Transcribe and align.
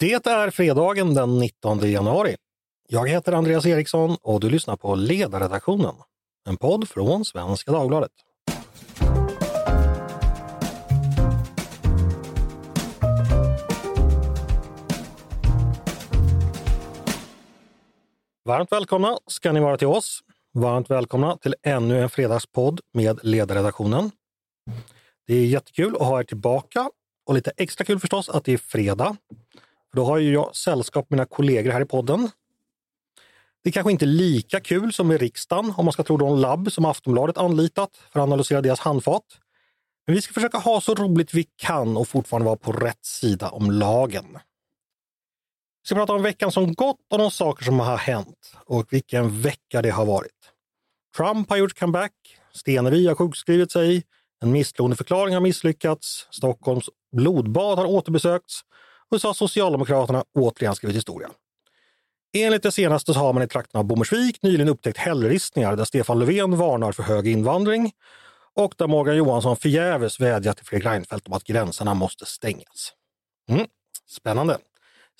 Det 0.00 0.26
är 0.26 0.50
fredagen 0.50 1.14
den 1.14 1.38
19 1.38 1.90
januari. 1.90 2.36
Jag 2.88 3.08
heter 3.08 3.32
Andreas 3.32 3.66
Eriksson 3.66 4.16
och 4.22 4.40
du 4.40 4.50
lyssnar 4.50 4.76
på 4.76 4.94
Ledarredaktionen, 4.94 5.94
en 6.48 6.56
podd 6.56 6.88
från 6.88 7.24
Svenska 7.24 7.72
Dagbladet. 7.72 8.10
Varmt 18.44 18.72
välkomna 18.72 19.18
ska 19.26 19.52
ni 19.52 19.60
vara 19.60 19.76
till 19.76 19.86
oss. 19.86 20.20
Varmt 20.54 20.90
välkomna 20.90 21.36
till 21.36 21.54
ännu 21.62 22.02
en 22.02 22.10
fredagspodd 22.10 22.80
med 22.94 23.20
Ledarredaktionen. 23.22 24.10
Det 25.26 25.34
är 25.34 25.46
jättekul 25.46 25.96
att 25.96 26.06
ha 26.06 26.20
er 26.20 26.24
tillbaka 26.24 26.90
och 27.26 27.34
lite 27.34 27.52
extra 27.56 27.84
kul 27.84 28.00
förstås 28.00 28.28
att 28.28 28.44
det 28.44 28.52
är 28.52 28.58
fredag. 28.58 29.16
För 29.90 29.96
då 29.96 30.04
har 30.04 30.18
ju 30.18 30.32
jag 30.32 30.56
sällskap 30.56 31.10
med 31.10 31.16
mina 31.16 31.26
kollegor 31.26 31.70
här 31.70 31.80
i 31.80 31.84
podden. 31.84 32.30
Det 33.62 33.70
är 33.70 33.72
kanske 33.72 33.92
inte 33.92 34.06
lika 34.06 34.60
kul 34.60 34.92
som 34.92 35.12
i 35.12 35.16
riksdagen 35.16 35.74
om 35.76 35.84
man 35.84 35.92
ska 35.92 36.02
tro 36.02 36.16
de 36.16 36.38
labb 36.38 36.72
som 36.72 36.84
Aftonbladet 36.84 37.38
anlitat 37.38 37.96
för 38.10 38.20
att 38.20 38.24
analysera 38.24 38.60
deras 38.60 38.80
handfat. 38.80 39.24
Men 40.06 40.14
vi 40.14 40.22
ska 40.22 40.32
försöka 40.32 40.58
ha 40.58 40.80
så 40.80 40.94
roligt 40.94 41.34
vi 41.34 41.46
kan 41.56 41.96
och 41.96 42.08
fortfarande 42.08 42.46
vara 42.46 42.56
på 42.56 42.72
rätt 42.72 43.04
sida 43.04 43.50
om 43.50 43.70
lagen. 43.70 44.26
Vi 45.82 45.86
ska 45.86 45.94
prata 45.94 46.12
om 46.12 46.22
veckan 46.22 46.52
som 46.52 46.74
gått 46.74 47.00
och 47.10 47.18
de 47.18 47.30
saker 47.30 47.64
som 47.64 47.80
har 47.80 47.96
hänt 47.96 48.56
och 48.64 48.92
vilken 48.92 49.40
vecka 49.40 49.82
det 49.82 49.90
har 49.90 50.06
varit. 50.06 50.52
Trump 51.16 51.50
har 51.50 51.56
gjort 51.56 51.78
comeback, 51.78 52.12
Stenevi 52.52 53.06
har 53.06 53.14
sjukskrivit 53.14 53.72
sig, 53.72 54.04
en 54.42 54.52
misstroendeförklaring 54.52 55.34
har 55.34 55.40
misslyckats, 55.40 56.28
Stockholms 56.30 56.88
blodbad 57.12 57.78
har 57.78 57.86
återbesökts 57.86 58.60
och 59.10 59.20
så 59.20 59.28
har 59.28 59.34
Socialdemokraterna 59.34 60.24
återigen 60.34 60.74
skrivit 60.74 60.96
historia. 60.96 61.30
Enligt 62.32 62.62
det 62.62 62.72
senaste 62.72 63.14
så 63.14 63.20
har 63.20 63.32
man 63.32 63.42
i 63.42 63.48
trakten 63.48 63.78
av 63.78 63.84
Bommersvik 63.84 64.42
nyligen 64.42 64.68
upptäckt 64.68 64.98
hällristningar 64.98 65.76
där 65.76 65.84
Stefan 65.84 66.18
Löfven 66.18 66.56
varnar 66.56 66.92
för 66.92 67.02
hög 67.02 67.26
invandring 67.26 67.92
och 68.54 68.74
där 68.78 68.86
Morgan 68.86 69.16
Johansson 69.16 69.56
förgäves 69.56 70.20
vädjar 70.20 70.52
till 70.52 70.66
Fredrik 70.66 70.86
Reinfeldt 70.86 71.26
om 71.26 71.32
att 71.32 71.44
gränserna 71.44 71.94
måste 71.94 72.26
stängas. 72.26 72.92
Mm. 73.50 73.66
Spännande! 74.08 74.58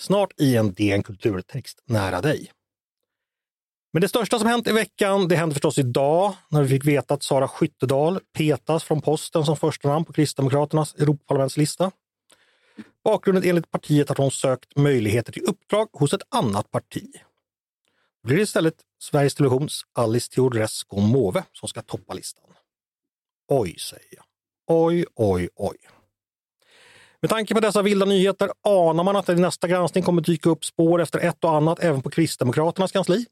Snart 0.01 0.41
i 0.41 0.57
en 0.57 0.73
DN 0.75 1.03
Kulturtext 1.03 1.83
nära 1.85 2.21
dig. 2.21 2.53
Men 3.93 4.01
det 4.01 4.09
största 4.09 4.39
som 4.39 4.49
hänt 4.49 4.69
i 4.69 4.73
veckan, 4.73 5.29
det 5.29 5.37
hände 5.37 5.55
förstås 5.55 5.79
idag 5.79 6.35
när 6.49 6.63
vi 6.63 6.69
fick 6.69 6.85
veta 6.87 7.15
att 7.15 7.23
Sara 7.23 7.49
Skyttedal 7.49 8.21
petas 8.37 8.85
från 8.85 9.03
posten 9.03 9.45
som 9.45 9.57
första 9.57 9.89
namn 9.89 10.05
på 10.05 10.13
Kristdemokraternas 10.13 10.95
Europaparlamentslista. 10.95 11.91
Bakgrunden 13.05 13.45
enligt 13.45 13.71
partiet 13.71 14.11
att 14.11 14.19
hon 14.19 14.31
sökt 14.31 14.77
möjligheter 14.77 15.33
till 15.33 15.45
uppdrag 15.45 15.89
hos 15.93 16.13
ett 16.13 16.23
annat 16.29 16.71
parti. 16.71 17.07
Då 18.23 18.27
blir 18.27 18.37
det 18.37 18.43
istället 18.43 18.75
Sveriges 18.99 19.35
Televisions 19.35 19.83
Alice 19.93 20.31
Teodorescu 20.31 20.97
Måwe 20.97 21.45
som 21.53 21.69
ska 21.69 21.83
toppa 21.83 22.15
listan. 22.15 22.45
Oj, 23.49 23.79
säger 23.79 24.15
jag. 24.17 24.25
Oj, 24.67 25.05
oj, 25.15 25.49
oj. 25.57 25.77
Med 27.21 27.31
tanke 27.31 27.55
på 27.55 27.61
dessa 27.61 27.83
vilda 27.83 28.07
nyheter 28.07 28.51
anar 28.63 29.05
man 29.05 29.17
att 29.17 29.27
det 29.27 29.33
i 29.33 29.37
nästa 29.37 29.69
granskning 29.69 30.05
kommer 30.05 30.23
dyka 30.23 30.51
upp 30.51 30.65
spår 30.65 31.01
efter 31.01 31.19
ett 31.19 31.45
och 31.45 31.57
annat 31.57 31.81
även 31.81 32.03
på 32.03 32.11
Kristdemokraternas 32.11 32.93
kansli. 32.93 33.27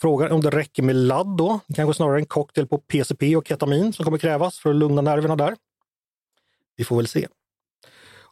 Frågan 0.00 0.28
är 0.28 0.32
om 0.32 0.40
det 0.40 0.50
räcker 0.50 0.82
med 0.82 0.96
ladd 0.96 1.36
då, 1.36 1.60
kanske 1.74 1.94
snarare 1.94 2.18
en 2.18 2.26
cocktail 2.26 2.66
på 2.66 2.78
PCP 2.78 3.36
och 3.36 3.48
ketamin 3.48 3.92
som 3.92 4.04
kommer 4.04 4.18
krävas 4.18 4.58
för 4.58 4.70
att 4.70 4.76
lugna 4.76 5.02
nerverna 5.02 5.36
där. 5.36 5.56
Vi 6.76 6.84
får 6.84 6.96
väl 6.96 7.08
se. 7.08 7.28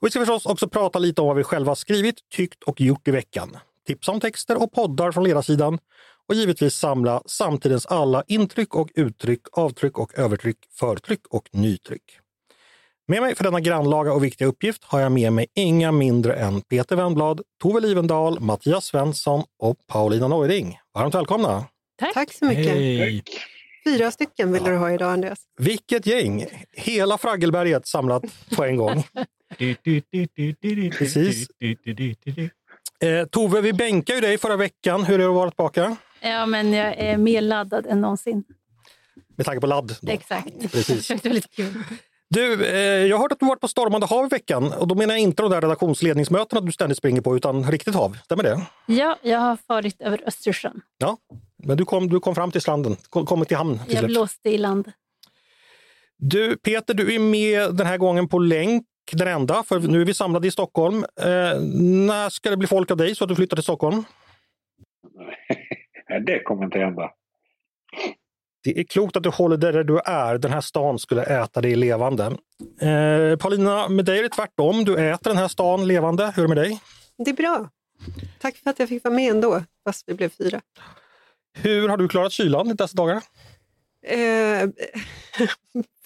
Och 0.03 0.07
vi 0.07 0.11
ska 0.11 0.21
förstås 0.21 0.47
också 0.47 0.69
prata 0.69 0.99
lite 0.99 1.21
om 1.21 1.27
vad 1.27 1.37
vi 1.37 1.45
själva 1.45 1.75
skrivit, 1.75 2.17
tyckt 2.31 2.63
och 2.63 2.81
gjort 2.81 3.09
i 3.09 3.11
veckan. 3.11 3.57
Tipsa 3.87 4.13
om 4.13 4.21
texter 4.21 4.63
och 4.63 4.73
poddar 4.73 5.13
från 5.13 5.25
ledarsidan 5.25 5.79
och 6.29 6.35
givetvis 6.35 6.75
samla 6.75 7.23
samtidens 7.27 7.87
alla 7.87 8.25
intryck 8.27 8.75
och 8.75 8.89
uttryck, 8.95 9.41
avtryck 9.53 9.99
och 9.99 10.19
övertryck, 10.19 10.57
förtryck 10.79 11.21
och 11.31 11.49
nytryck. 11.53 12.03
Med 13.09 13.23
mig 13.23 13.35
för 13.35 13.45
denna 13.45 13.61
grannlaga 13.61 14.13
och 14.13 14.25
viktiga 14.25 14.49
uppgift 14.49 14.85
har 14.85 15.01
jag 15.01 15.13
med 15.13 15.33
mig 15.33 15.47
inga 15.55 15.93
mindre 15.93 16.35
än 16.35 16.61
Peter 16.61 16.97
Wennblad, 16.97 17.41
Tove 17.63 17.81
Livendal, 17.81 18.41
Mattias 18.41 18.85
Svensson 18.85 19.45
och 19.59 19.77
Paulina 19.87 20.29
Neuding. 20.29 20.79
Varmt 20.95 21.15
välkomna! 21.15 21.65
Tack, 21.99 22.15
Tack 22.15 22.33
så 22.33 22.45
mycket! 22.45 22.67
Hej. 22.67 23.23
Fyra 23.85 24.11
stycken 24.11 24.53
vill 24.53 24.65
du 24.65 24.77
ha 24.77 24.93
idag, 24.93 25.13
Andreas. 25.13 25.39
Vilket 25.59 26.07
gäng! 26.07 26.47
Hela 26.73 27.19
Fraggelberget 27.19 27.87
samlat 27.87 28.23
på 28.57 28.65
en 28.65 28.77
gång. 28.77 29.05
Precis. 30.99 31.49
Eh, 33.01 33.27
Tove, 33.31 33.61
vi 33.61 33.73
bänkade 33.73 34.17
ju 34.19 34.21
dig 34.21 34.39
förra 34.39 34.57
veckan. 34.57 35.05
Hur 35.05 35.19
har 35.19 35.27
det 35.29 35.35
varit 35.35 35.53
tillbaka? 35.53 35.97
Ja, 36.21 36.47
men 36.47 36.73
jag 36.73 36.95
är 36.99 37.17
mer 37.17 37.41
laddad 37.41 37.87
än 37.87 38.01
någonsin. 38.01 38.45
Med 39.37 39.47
tanke 39.47 39.61
på 39.61 39.67
ladd? 39.67 39.97
Då. 40.03 40.13
Exakt. 40.13 40.73
Precis. 40.73 41.09
det 41.23 41.25
var 41.25 41.31
lite 41.31 41.49
kul. 41.49 41.73
Du, 42.31 42.67
eh, 42.67 42.77
jag 43.07 43.17
har 43.17 43.23
hört 43.23 43.33
att 43.33 43.41
du 43.41 43.47
varit 43.47 43.61
på 43.61 43.69
stormande 43.69 44.07
hav 44.07 44.27
i 44.27 44.29
veckan. 44.29 44.73
Och 44.73 44.89
då 44.89 44.95
menar 44.95 45.15
jag 45.15 45.21
inte 45.21 45.43
de 45.43 45.51
där 45.51 45.61
redaktionsledningsmötena 45.61 46.61
du 46.61 46.73
ständigt 46.73 46.99
springer 46.99 47.21
på, 47.21 47.37
utan 47.37 47.71
riktigt 47.71 47.95
hav. 47.95 48.19
Stämmer 48.25 48.43
det? 48.43 48.67
Ja, 48.87 49.19
jag 49.23 49.39
har 49.39 49.57
farit 49.57 50.01
över 50.01 50.23
Östersjön. 50.27 50.81
Ja, 50.99 51.17
men 51.65 51.77
du 51.77 51.85
kom, 51.85 52.09
du 52.09 52.21
kom 52.21 52.35
fram 52.35 52.51
till 52.51 52.61
stranden, 52.61 52.97
kom, 53.09 53.27
kom 53.27 53.45
till 53.45 53.57
hamn. 53.57 53.81
Till 53.87 53.95
jag 53.95 54.05
blåste 54.05 54.51
i 54.51 54.59
land. 54.59 54.93
Du, 56.19 56.57
Peter, 56.57 56.95
du 56.95 57.15
är 57.15 57.19
med 57.19 57.75
den 57.75 57.87
här 57.87 57.99
gången 57.99 58.29
på 58.29 58.39
länk 58.39 58.87
den 59.13 59.29
enda, 59.29 59.63
för 59.63 59.81
nu 59.81 60.01
är 60.01 60.05
vi 60.05 60.15
samlade 60.15 60.49
i 60.49 60.51
Stockholm. 60.51 61.05
Eh, 61.21 61.61
när 62.07 62.31
ska 62.31 62.51
det 62.51 62.57
bli 62.57 62.69
folk 62.69 62.91
av 62.91 62.97
dig 62.97 63.15
så 63.15 63.25
att 63.25 63.29
du 63.29 63.37
flyttar 63.37 63.57
till 63.57 63.63
Stockholm? 63.63 64.05
Nej, 66.09 66.21
det 66.21 66.43
kommer 66.43 66.65
inte 66.65 66.79
hända. 66.79 67.11
Det 68.65 68.79
är 68.79 68.85
klokt 68.85 69.17
att 69.17 69.23
du 69.23 69.29
håller 69.29 69.57
där 69.57 69.85
du 69.85 69.99
är. 69.99 70.39
Den 70.39 70.53
här 70.53 70.61
stan 70.61 70.99
skulle 70.99 71.23
äta 71.23 71.61
dig 71.61 71.77
levande. 71.77 72.25
Eh, 72.81 73.37
Paulina, 73.37 73.89
med 73.89 74.05
dig 74.05 74.19
är 74.19 74.23
det 74.23 74.29
tvärtom. 74.29 74.85
Du 74.85 75.11
äter 75.11 75.31
den 75.31 75.37
här 75.37 75.49
stan 75.49 75.89
levande. 75.89 76.33
Hur 76.37 76.45
är 76.45 76.49
det 76.49 76.55
med 76.55 76.65
dig? 76.65 76.81
Det 77.25 77.31
är 77.31 77.35
bra. 77.35 77.69
Tack 78.39 78.57
för 78.57 78.71
att 78.71 78.79
jag 78.79 78.89
fick 78.89 79.05
vara 79.05 79.15
med 79.15 79.31
ändå, 79.31 79.63
fast 79.85 80.09
vi 80.09 80.15
blev 80.15 80.29
fyra. 80.29 80.61
Hur 81.59 81.89
har 81.89 81.97
du 81.97 82.09
klarat 82.09 82.33
kylan 82.33 82.71
i 82.71 82.75
dessa 82.75 82.97
dagar? 82.97 83.17
Eh, 84.07 84.19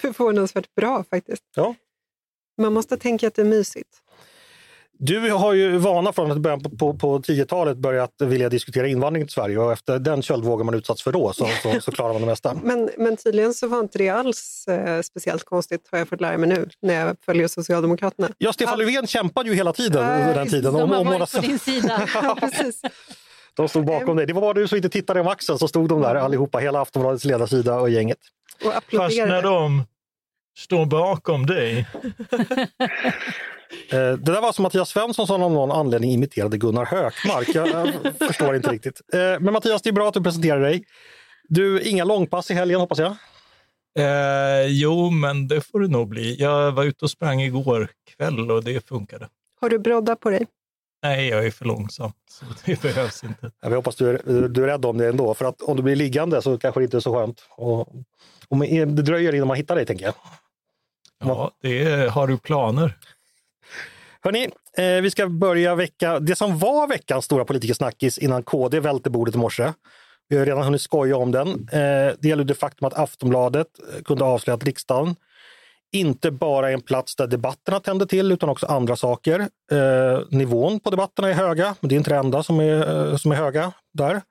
förvånansvärt 0.00 0.74
bra 0.74 1.04
faktiskt. 1.10 1.42
Ja. 1.56 1.74
Man 2.56 2.72
måste 2.72 2.96
tänka 2.96 3.26
att 3.26 3.34
det 3.34 3.42
är 3.42 3.46
mysigt. 3.46 4.02
Du 4.98 5.30
har 5.30 5.52
ju 5.52 5.76
vana 5.76 6.12
från 6.12 6.30
att 6.30 6.38
början 6.38 6.62
på, 6.62 6.70
på, 6.70 6.94
på 6.94 7.18
10-talet 7.18 7.76
börjat 7.76 8.10
vilja 8.20 8.48
diskutera 8.48 8.86
invandring 8.86 9.24
till 9.24 9.32
Sverige 9.32 9.58
och 9.58 9.72
efter 9.72 9.98
den 9.98 10.22
köldvågen 10.22 10.66
man 10.66 10.74
utsatts 10.74 11.02
för 11.02 11.12
då 11.12 11.32
så, 11.32 11.46
så, 11.62 11.80
så, 11.80 11.92
klarar 11.92 12.12
man 12.12 12.22
det 12.22 12.26
mesta. 12.26 12.54
Men, 12.62 12.90
men 12.98 13.16
tydligen 13.16 13.54
så 13.54 13.68
var 13.68 13.80
inte 13.80 13.98
det 13.98 14.08
alls 14.08 14.68
eh, 14.68 15.02
speciellt 15.02 15.44
konstigt 15.44 15.88
har 15.90 15.98
jag 15.98 16.08
fått 16.08 16.20
lära 16.20 16.38
mig 16.38 16.48
nu 16.48 16.68
när 16.82 17.06
jag 17.06 17.16
följer 17.26 17.48
Socialdemokraterna. 17.48 18.28
Ja, 18.38 18.52
Stefan 18.52 18.72
All... 18.72 18.78
Löfven 18.78 19.06
kämpade 19.06 19.48
ju 19.48 19.54
hela 19.54 19.72
tiden 19.72 20.04
äh, 20.04 20.20
under 20.20 20.34
den 20.34 20.48
tiden. 20.48 20.74
De 20.74 20.90
har 20.90 21.04
varit 21.04 21.32
på 21.32 21.40
din 21.40 21.58
sida. 21.58 22.08
ja, 22.14 22.36
precis. 22.40 22.80
De 23.54 23.68
stod 23.68 23.84
bakom 23.84 24.16
dig. 24.16 24.26
Det 24.26 24.32
var 24.32 24.40
bara 24.40 24.54
du 24.54 24.68
som 24.68 24.76
inte 24.76 24.88
tittade 24.88 25.20
om 25.20 25.28
axeln 25.28 25.58
så 25.58 25.68
stod 25.68 25.88
de 25.88 26.00
där 26.00 26.14
allihopa, 26.14 26.58
hela 26.58 26.80
Aftonbladets 26.80 27.24
ledarsida 27.24 27.80
och 27.80 27.90
gänget. 27.90 28.18
Och 28.64 28.72
Fast 28.98 29.16
när 29.16 29.42
de 29.42 29.84
står 30.56 30.86
bakom 30.86 31.46
dig. 31.46 31.86
Eh, 33.90 33.98
det 33.98 34.32
där 34.32 34.40
var 34.40 34.52
som 34.52 34.62
Mattias 34.62 34.88
Svensson 34.88 35.26
som 35.26 35.42
av 35.42 35.52
någon 35.52 35.70
anledning 35.72 36.10
imiterade 36.10 36.58
Gunnar 36.58 36.84
Hökmark. 36.84 37.48
Jag, 37.54 37.68
jag 37.68 37.88
förstår 38.28 38.56
inte 38.56 38.70
riktigt. 38.70 39.00
Eh, 39.12 39.18
men 39.18 39.52
Mattias, 39.52 39.82
det 39.82 39.90
är 39.90 39.92
bra 39.92 40.08
att 40.08 40.14
du 40.14 40.22
presenterar 40.22 40.60
dig. 40.60 40.84
Du, 41.48 41.82
inga 41.82 42.04
långpass 42.04 42.50
i 42.50 42.54
helgen 42.54 42.80
hoppas 42.80 42.98
jag? 42.98 43.16
Eh, 43.98 44.66
jo, 44.66 45.10
men 45.10 45.48
det 45.48 45.60
får 45.60 45.80
det 45.80 45.88
nog 45.88 46.08
bli. 46.08 46.36
Jag 46.40 46.72
var 46.72 46.84
ute 46.84 47.04
och 47.04 47.10
sprang 47.10 47.40
igår 47.42 47.88
kväll 48.16 48.50
och 48.50 48.64
det 48.64 48.88
funkade. 48.88 49.28
Har 49.60 49.68
du 49.70 49.78
brodda 49.78 50.16
på 50.16 50.30
dig? 50.30 50.46
Nej, 51.02 51.28
jag 51.28 51.46
är 51.46 51.50
för 51.50 51.64
långsam, 51.64 52.12
så 52.30 52.44
det 52.64 52.82
behövs 52.82 53.24
inte. 53.24 53.50
Ja, 53.62 53.68
vi 53.68 53.74
hoppas 53.74 53.96
du 53.96 54.08
är, 54.08 54.48
du 54.48 54.62
är 54.62 54.66
rädd 54.66 54.84
om 54.84 54.98
det 54.98 55.08
ändå, 55.08 55.34
för 55.34 55.44
att 55.44 55.62
om 55.62 55.76
du 55.76 55.82
blir 55.82 55.96
liggande 55.96 56.42
så 56.42 56.58
kanske 56.58 56.80
det 56.80 56.84
inte 56.84 56.96
är 56.96 57.00
så 57.00 57.14
skönt. 57.14 57.46
Och, 57.50 57.80
och 58.48 58.58
det 58.58 58.84
dröjer 58.84 59.34
innan 59.34 59.48
man 59.48 59.56
hittar 59.56 59.76
dig, 59.76 59.86
tänker 59.86 60.04
jag. 60.04 60.14
Ja, 61.24 61.50
det 61.62 62.10
har 62.10 62.26
du 62.26 62.38
planer. 62.38 62.96
Hörni, 64.22 64.50
eh, 64.78 65.02
vi 65.02 65.10
ska 65.10 65.26
börja 65.28 65.74
vecka, 65.74 66.20
det 66.20 66.36
som 66.36 66.58
var 66.58 66.88
veckans 66.88 67.24
stora 67.24 67.44
politikersnackis 67.44 68.18
innan 68.18 68.42
KD 68.42 68.80
välte 68.80 69.10
bordet 69.10 69.34
i 69.34 69.38
morse. 69.38 69.72
Vi 70.28 70.38
har 70.38 70.46
redan 70.46 70.62
hunnit 70.62 70.80
skoja 70.80 71.16
om 71.16 71.32
den. 71.32 71.48
Eh, 71.48 72.14
det 72.18 72.24
gäller 72.28 72.44
det 72.44 72.54
faktum 72.54 72.86
att 72.86 72.98
Aftonbladet 72.98 73.66
eh, 73.94 74.02
kunde 74.02 74.24
avslöja 74.24 74.54
att 74.54 74.64
riksdagen 74.64 75.16
inte 75.92 76.30
bara 76.30 76.68
är 76.68 76.74
en 76.74 76.80
plats 76.80 77.16
där 77.16 77.26
debatterna 77.26 77.80
tänder 77.80 78.06
till 78.06 78.32
utan 78.32 78.48
också 78.48 78.66
andra 78.66 78.96
saker. 78.96 79.40
Eh, 79.72 80.20
nivån 80.30 80.80
på 80.80 80.90
debatterna 80.90 81.28
är 81.28 81.32
höga, 81.32 81.74
men 81.80 81.88
det 81.88 81.94
är 81.94 81.96
inte 81.96 82.10
det 82.10 82.16
enda 82.16 82.42
som 82.42 82.60
är, 82.60 83.10
eh, 83.10 83.16
som 83.16 83.32
är 83.32 83.36
höga 83.36 83.72
där. 83.94 84.22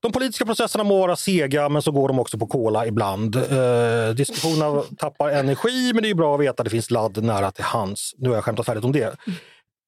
De 0.00 0.12
politiska 0.12 0.44
processerna 0.44 0.84
må 0.84 0.98
vara 0.98 1.16
sega, 1.16 1.68
men 1.68 1.82
så 1.82 1.90
går 1.92 2.08
de 2.08 2.18
också 2.18 2.38
på 2.38 2.46
kola 2.46 2.86
ibland. 2.86 3.36
Eh, 3.36 4.14
diskussionerna 4.16 4.82
tappar 4.98 5.30
energi, 5.30 5.92
men 5.94 6.02
det 6.02 6.10
är 6.10 6.14
bra 6.14 6.34
att 6.34 6.40
veta 6.40 6.60
att 6.60 6.64
det 6.64 6.70
finns 6.70 6.90
ladd 6.90 7.24
nära 7.24 7.50
till 7.50 7.64
hands. 7.64 8.14
Nu 8.18 8.28
har 8.28 8.36
jag 8.36 8.44
skämtat 8.44 8.66
färdigt 8.66 8.84
om 8.84 8.92
det. 8.92 9.16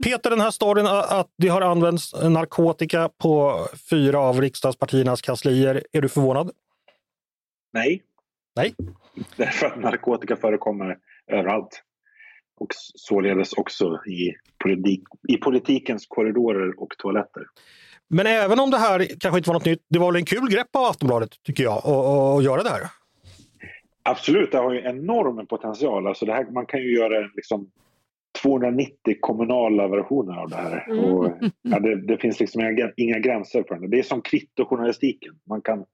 Peter, 0.05 0.31
den 0.31 0.41
här 0.41 0.51
storyn 0.51 0.87
att 0.87 1.29
det 1.39 1.49
har 1.49 1.61
använts 1.61 2.15
narkotika 2.23 3.11
på 3.19 3.67
fyra 3.91 4.21
av 4.21 4.41
riksdagspartiernas 4.41 5.23
kanslier, 5.23 5.83
är 5.93 6.03
du 6.03 6.09
förvånad? 6.09 6.51
Nej. 7.73 8.03
Nej. 8.57 8.75
Därför 9.37 9.67
att 9.67 9.81
narkotika 9.81 10.37
förekommer 10.37 10.99
överallt. 11.33 11.83
Och 12.61 12.69
således 12.95 13.53
också 13.53 13.85
i, 14.07 14.35
politik, 14.65 15.03
i 15.29 15.37
politikens 15.37 16.07
korridorer 16.07 16.81
och 16.83 16.89
toaletter. 16.99 17.43
Men 18.11 18.27
även 18.27 18.61
om 18.61 18.71
det 18.71 18.79
här 18.79 19.07
kanske 19.21 19.39
inte 19.39 19.51
var 19.51 19.55
något 19.55 19.65
nytt, 19.65 19.85
det 19.89 19.99
var 19.99 20.13
väl 20.13 20.17
en 20.17 20.25
kul 20.25 20.51
grepp 20.51 20.77
av 20.77 20.85
Aftonbladet 20.85 21.31
tycker 21.43 21.65
jag, 21.65 21.87
att 21.87 22.45
göra 22.45 22.63
det 22.63 22.71
här? 22.71 22.81
Absolut, 24.03 24.53
det 24.53 24.59
har 24.59 24.73
ju 24.73 24.81
enorm 24.81 25.47
potential. 25.47 26.07
Alltså 26.07 26.27
det 26.27 26.33
här, 26.33 26.45
man 26.51 26.67
kan 26.67 26.81
ju 26.81 26.97
göra 26.97 27.31
liksom 27.35 27.71
290 28.43 29.17
kommunala 29.21 29.89
versioner 29.89 30.37
av 30.37 30.51
det 30.51 30.57
här. 30.57 30.87
Mm. 30.91 31.05
Och, 31.05 31.33
ja, 31.63 31.79
det, 31.79 32.07
det, 32.07 32.19
finns 32.19 32.41
liksom 32.41 32.61
inga, 32.61 32.91
inga 32.97 33.19
gränser 33.19 33.65
för 33.69 33.79
det. 33.79 33.89
Det 33.89 33.99
är 33.99 34.03
som 34.03 34.23
kvittojournalistiken. 34.23 35.35
Man 35.49 35.63
kan 35.63 35.85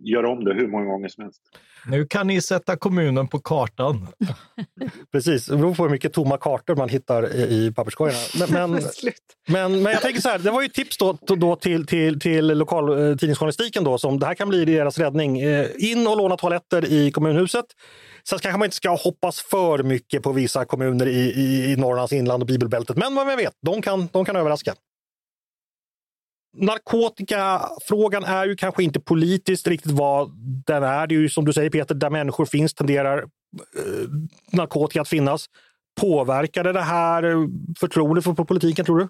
göra 0.00 0.28
om 0.28 0.44
det 0.44 0.54
hur 0.54 0.68
många 0.68 0.84
gånger 0.84 1.08
som 1.08 1.24
helst. 1.24 1.40
Nu 1.86 2.06
kan 2.06 2.26
ni 2.26 2.40
sätta 2.40 2.76
kommunen 2.76 3.28
på 3.28 3.38
kartan. 3.38 4.06
Precis, 5.12 5.46
det 5.46 5.56
beror 5.56 5.74
på 5.74 5.82
hur 5.82 5.90
mycket 5.90 6.12
tomma 6.12 6.38
kartor 6.38 6.76
man 6.76 6.88
hittar 6.88 7.34
i, 7.34 7.72
papperskorgarna. 7.72 8.18
Men, 8.38 8.70
men, 8.70 8.82
men, 9.48 9.82
men, 9.82 9.92
jag 9.92 10.02
tänker 10.02 10.20
så 10.20 10.28
här, 10.28 10.38
det 10.38 10.50
var 10.50 10.62
ju 10.62 10.68
tips 10.68 10.98
då, 10.98 11.18
då 11.26 11.56
till, 11.56 11.86
till, 11.86 12.20
till 12.20 12.46
lokaltidningsjournalistiken 12.46 13.84
då, 13.84 13.98
som 13.98 14.18
det 14.18 14.26
här 14.26 14.34
kan 14.34 14.48
bli 14.48 14.64
deras 14.64 14.98
räddning. 14.98 15.40
Eh, 15.40 15.66
in 15.78 16.06
och 16.06 16.16
låna 16.16 16.36
toaletter 16.36 16.92
i 16.92 17.10
kommunhuset. 17.10 17.64
Sen 18.28 18.38
kanske 18.38 18.58
man 18.58 18.66
inte 18.66 18.76
ska 18.76 18.96
hoppas 18.96 19.40
för 19.40 19.82
mycket 19.82 20.22
på 20.22 20.32
vissa 20.32 20.64
kommuner 20.64 21.06
i, 21.06 21.32
i, 21.32 21.72
i 21.72 21.76
Norrlands 21.76 22.12
inland 22.12 22.42
och 22.42 22.46
bibelbältet, 22.46 22.96
men 22.96 23.14
vad 23.14 23.26
vi 23.26 23.36
vet, 23.36 23.54
de 23.66 23.82
kan, 23.82 24.08
de 24.12 24.24
kan 24.24 24.36
överraska 24.36 24.74
narkotikafrågan 26.56 28.24
är 28.24 28.46
ju 28.46 28.56
kanske 28.56 28.82
inte 28.82 29.00
politiskt 29.00 29.66
riktigt 29.66 29.92
vad 29.92 30.30
den 30.66 30.82
är. 30.82 31.06
Det 31.06 31.14
är 31.14 31.18
ju 31.18 31.28
som 31.28 31.44
du 31.44 31.52
säger 31.52 31.70
Peter, 31.70 31.94
där 31.94 32.10
människor 32.10 32.44
finns 32.46 32.74
tenderar 32.74 33.18
eh, 33.18 34.08
narkotika 34.52 35.00
att 35.00 35.08
finnas. 35.08 35.46
Påverkade 36.00 36.72
det 36.72 36.82
här 36.82 37.22
förtroendet 37.80 38.24
för 38.24 38.34
politiken 38.34 38.84
tror 38.84 38.98
du? 38.98 39.08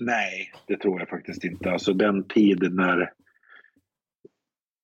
Nej, 0.00 0.52
det 0.66 0.76
tror 0.76 1.00
jag 1.00 1.08
faktiskt 1.08 1.44
inte. 1.44 1.70
Alltså 1.70 1.92
den 1.92 2.28
tid 2.28 2.72
när 2.72 3.12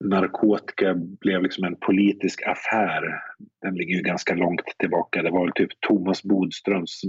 narkotika 0.05 0.95
blev 0.95 1.43
liksom 1.43 1.65
en 1.65 1.77
politisk 1.77 2.43
affär, 2.47 3.23
den 3.63 3.75
ligger 3.75 3.95
ju 3.95 4.03
ganska 4.03 4.35
långt 4.35 4.65
tillbaka. 4.79 5.23
Det 5.23 5.31
var 5.31 5.45
väl 5.45 5.53
typ 5.55 5.81
Thomas 5.81 6.23
Bodströms 6.23 7.01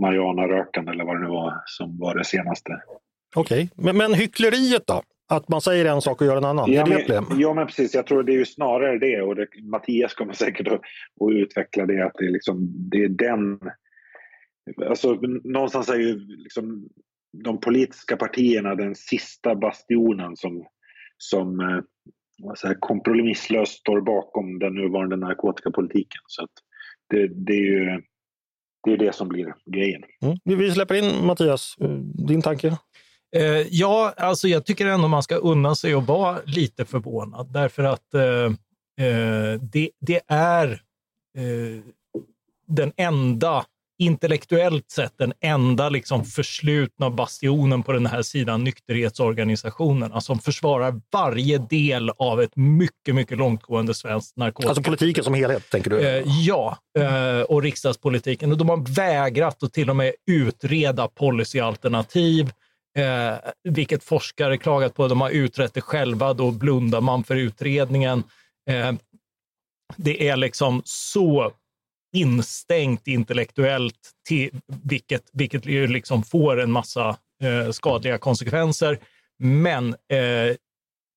marijuana-rökande 0.00 0.92
eller 0.92 1.04
vad 1.04 1.16
det 1.16 1.22
nu 1.22 1.28
var 1.28 1.62
som 1.66 1.98
var 1.98 2.14
det 2.14 2.24
senaste. 2.24 2.82
Okej, 3.34 3.70
okay. 3.72 3.84
men, 3.84 3.96
men 3.96 4.14
hyckleriet 4.14 4.86
då? 4.86 5.02
Att 5.28 5.48
man 5.48 5.60
säger 5.60 5.84
en 5.84 6.00
sak 6.00 6.20
och 6.20 6.26
gör 6.26 6.36
en 6.36 6.44
annan? 6.44 6.72
Ja, 6.72 6.86
men, 6.86 7.40
ja, 7.40 7.54
men 7.54 7.66
precis. 7.66 7.94
Jag 7.94 8.06
tror 8.06 8.22
det 8.22 8.32
är 8.32 8.38
ju 8.38 8.46
snarare 8.46 8.98
det 8.98 9.22
och 9.22 9.36
det, 9.36 9.46
Mattias 9.62 10.14
kommer 10.14 10.32
säkert 10.32 10.68
att, 10.68 10.80
att 11.20 11.32
utveckla 11.32 11.86
det 11.86 12.06
att 12.06 12.14
det 12.18 12.24
är, 12.24 12.30
liksom, 12.30 12.68
det 12.90 13.04
är 13.04 13.08
den... 13.08 13.58
Alltså, 14.88 15.12
någonstans 15.44 15.88
är 15.88 15.96
ju 15.96 16.18
liksom 16.18 16.88
de 17.44 17.60
politiska 17.60 18.16
partierna 18.16 18.74
den 18.74 18.94
sista 18.94 19.54
bastionen 19.54 20.36
som, 20.36 20.66
som 21.18 21.60
eh, 21.60 21.80
så 22.54 22.66
här, 22.66 22.76
kompromisslöst 22.80 23.72
står 23.72 24.00
bakom 24.00 24.58
den 24.58 24.74
nuvarande 24.74 25.16
narkotikapolitiken. 25.16 26.20
Så 26.26 26.46
det, 27.10 27.28
det 27.28 27.52
är 27.52 27.66
ju 27.66 28.02
det 28.84 28.92
är 28.92 28.96
det 28.96 29.14
som 29.14 29.28
blir 29.28 29.54
grejen. 29.66 30.02
Mm. 30.22 30.58
Vi 30.58 30.72
släpper 30.72 30.94
in 30.94 31.26
Mattias, 31.26 31.76
din 32.14 32.42
tanke? 32.42 32.76
Eh, 33.36 33.66
ja, 33.70 34.14
alltså 34.16 34.48
jag 34.48 34.66
tycker 34.66 34.86
ändå 34.86 35.08
man 35.08 35.22
ska 35.22 35.36
unna 35.36 35.74
sig 35.74 35.94
att 35.94 36.06
vara 36.06 36.38
lite 36.44 36.84
förvånad 36.84 37.52
därför 37.52 37.84
att 37.84 38.14
eh, 38.14 38.22
eh 39.06 39.60
det, 39.60 39.90
det, 40.00 40.20
är 40.26 40.70
eh, 41.36 41.82
den 42.66 42.92
enda 42.96 43.64
intellektuellt 44.00 44.90
sett 44.90 45.18
den 45.18 45.32
enda 45.40 45.88
liksom 45.88 46.24
förslutna 46.24 47.10
bastionen 47.10 47.82
på 47.82 47.92
den 47.92 48.06
här 48.06 48.22
sidan, 48.22 48.64
nykterhetsorganisationerna, 48.64 50.20
som 50.20 50.38
försvarar 50.38 51.00
varje 51.12 51.58
del 51.58 52.10
av 52.10 52.40
ett 52.40 52.56
mycket, 52.56 53.14
mycket 53.14 53.38
långtgående 53.38 53.94
svenskt 53.94 54.36
narkotika. 54.36 54.68
Alltså 54.68 54.82
politiken 54.82 55.24
som 55.24 55.34
helhet, 55.34 55.70
tänker 55.70 55.90
du? 55.90 56.00
Eh, 56.00 56.24
ja, 56.26 56.78
eh, 56.98 57.40
och 57.40 57.62
riksdagspolitiken. 57.62 58.52
Och 58.52 58.58
de 58.58 58.68
har 58.68 58.94
vägrat 58.94 59.62
att 59.62 59.72
till 59.72 59.90
och 59.90 59.96
med 59.96 60.12
utreda 60.26 61.08
policyalternativ, 61.08 62.52
eh, 62.98 63.50
vilket 63.64 64.04
forskare 64.04 64.58
klagat 64.58 64.94
på. 64.94 65.08
De 65.08 65.20
har 65.20 65.30
utrett 65.30 65.74
det 65.74 65.80
själva, 65.80 66.34
då 66.34 66.50
blundar 66.50 67.00
man 67.00 67.24
för 67.24 67.36
utredningen. 67.36 68.22
Eh, 68.70 68.92
det 69.96 70.28
är 70.28 70.36
liksom 70.36 70.82
så 70.84 71.52
instängt 72.12 73.08
intellektuellt, 73.08 74.10
till, 74.28 74.50
vilket, 74.82 75.22
vilket 75.32 75.64
liksom 75.64 76.22
får 76.22 76.60
en 76.60 76.70
massa 76.70 77.16
eh, 77.42 77.70
skadliga 77.70 78.18
konsekvenser. 78.18 78.98
Men 79.38 79.88
eh, 79.88 80.56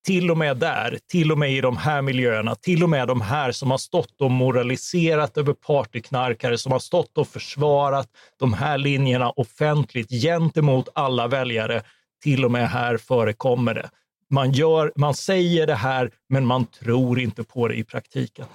till 0.05 0.31
och 0.31 0.37
med 0.37 0.57
där, 0.57 0.99
till 1.11 1.31
och 1.31 1.37
med 1.37 1.51
i 1.51 1.61
de 1.61 1.77
här 1.77 2.01
miljöerna, 2.01 2.55
till 2.55 2.83
och 2.83 2.89
med 2.89 3.07
de 3.07 3.21
här 3.21 3.51
som 3.51 3.71
har 3.71 3.77
stått 3.77 4.21
och 4.21 4.31
moraliserat 4.31 5.37
över 5.37 5.53
partyknarkare, 5.53 6.57
som 6.57 6.71
har 6.71 6.79
stått 6.79 7.17
och 7.17 7.27
försvarat 7.27 8.09
de 8.39 8.53
här 8.53 8.77
linjerna 8.77 9.29
offentligt 9.29 10.09
gentemot 10.09 10.89
alla 10.93 11.27
väljare, 11.27 11.81
till 12.23 12.45
och 12.45 12.51
med 12.51 12.69
här 12.69 12.97
förekommer 12.97 13.73
det. 13.73 13.89
Man, 14.29 14.51
gör, 14.51 14.91
man 14.95 15.13
säger 15.13 15.67
det 15.67 15.75
här, 15.75 16.11
men 16.29 16.45
man 16.45 16.65
tror 16.65 17.19
inte 17.19 17.43
på 17.43 17.67
det 17.67 17.75
i 17.75 17.83
praktiken. 17.83 18.45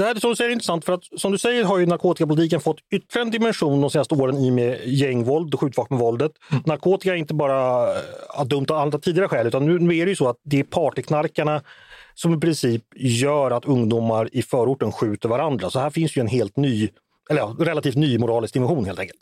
Det 0.00 0.06
här 0.06 0.14
som 0.14 0.30
du 0.30 0.36
säger 0.36 0.50
är 0.50 0.52
intressant 0.52 0.84
för 0.84 0.92
att 0.92 1.04
som 1.16 1.32
du 1.32 1.38
säger 1.38 1.64
har 1.64 1.78
ju 1.78 1.86
narkotikapolitiken 1.86 2.60
fått 2.60 2.78
ytterligare 2.90 3.26
en 3.26 3.30
dimension 3.30 3.80
de 3.80 3.90
senaste 3.90 4.14
åren 4.14 4.36
i 4.38 4.50
med 4.50 4.78
gängvåld 4.84 5.54
och 5.54 5.60
skjutvapenvåldet. 5.60 6.32
Mm. 6.50 6.62
Narkotika 6.66 7.10
är 7.10 7.16
inte 7.16 7.34
bara 7.34 7.88
dumt 8.44 8.66
av 8.68 8.76
andra 8.76 8.98
tidigare 8.98 9.28
skäl 9.28 9.46
utan 9.46 9.66
nu, 9.66 9.78
nu 9.78 9.96
är 9.96 10.06
det 10.06 10.10
ju 10.10 10.16
så 10.16 10.28
att 10.28 10.36
det 10.44 10.58
är 10.58 10.64
partyknarkarna 10.64 11.62
som 12.14 12.34
i 12.34 12.40
princip 12.40 12.84
gör 12.96 13.50
att 13.50 13.64
ungdomar 13.64 14.28
i 14.32 14.42
förorten 14.42 14.92
skjuter 14.92 15.28
varandra. 15.28 15.70
Så 15.70 15.78
här 15.78 15.90
finns 15.90 16.16
ju 16.16 16.20
en 16.20 16.28
helt 16.28 16.56
ny, 16.56 16.88
eller 17.30 17.40
ja, 17.40 17.56
relativt 17.58 17.96
ny 17.96 18.18
moralisk 18.18 18.54
dimension 18.54 18.84
helt 18.84 18.98
enkelt. 18.98 19.20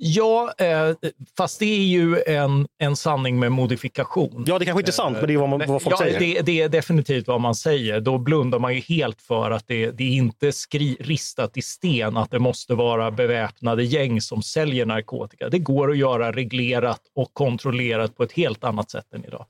Ja, 0.00 0.54
eh, 0.58 0.96
fast 1.36 1.58
det 1.58 1.64
är 1.64 1.86
ju 1.86 2.22
en, 2.26 2.68
en 2.78 2.96
sanning 2.96 3.38
med 3.38 3.52
modifikation. 3.52 4.44
Ja, 4.46 4.58
det 4.58 4.64
kanske 4.64 4.80
inte 4.80 4.90
är 4.90 4.92
sant, 4.92 5.16
men 5.16 5.26
det 5.26 5.34
är 5.34 5.38
vad, 5.38 5.48
man, 5.48 5.58
vad 5.66 5.82
folk 5.82 5.94
ja, 5.94 5.98
säger. 5.98 6.18
Det, 6.18 6.42
det, 6.42 6.62
är 6.62 6.68
definitivt 6.68 7.26
vad 7.26 7.40
man 7.40 7.54
säger. 7.54 8.00
Då 8.00 8.18
blundar 8.18 8.58
man 8.58 8.74
ju 8.74 8.80
helt 8.80 9.22
för 9.22 9.50
att 9.50 9.66
det, 9.66 9.90
det 9.90 10.04
är 10.04 10.12
inte 10.12 10.52
skri, 10.52 10.96
ristat 11.00 11.56
i 11.56 11.62
sten 11.62 12.16
att 12.16 12.30
det 12.30 12.38
måste 12.38 12.74
vara 12.74 13.10
beväpnade 13.10 13.84
gäng 13.84 14.20
som 14.20 14.42
säljer 14.42 14.86
narkotika. 14.86 15.48
Det 15.48 15.58
går 15.58 15.90
att 15.90 15.98
göra 15.98 16.32
reglerat 16.32 17.00
och 17.14 17.34
kontrollerat 17.34 18.16
på 18.16 18.22
ett 18.22 18.32
helt 18.32 18.64
annat 18.64 18.90
sätt 18.90 19.14
än 19.14 19.24
idag. 19.24 19.46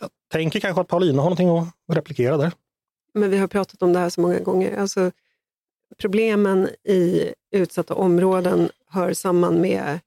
Jag 0.00 0.10
tänker 0.32 0.60
kanske 0.60 0.80
att 0.80 0.88
Paulina 0.88 1.22
har 1.22 1.30
någonting 1.30 1.48
att 1.48 1.96
replikera 1.96 2.36
där. 2.36 2.52
Men 3.14 3.30
vi 3.30 3.38
har 3.38 3.46
pratat 3.46 3.82
om 3.82 3.92
det 3.92 3.98
här 3.98 4.10
så 4.10 4.20
många 4.20 4.38
gånger. 4.38 4.78
Alltså, 4.78 5.10
problemen 5.98 6.68
i 6.84 7.32
utsatta 7.50 7.94
områden 7.94 8.70
hör 8.94 9.12
samman 9.12 9.60
med 9.60 10.00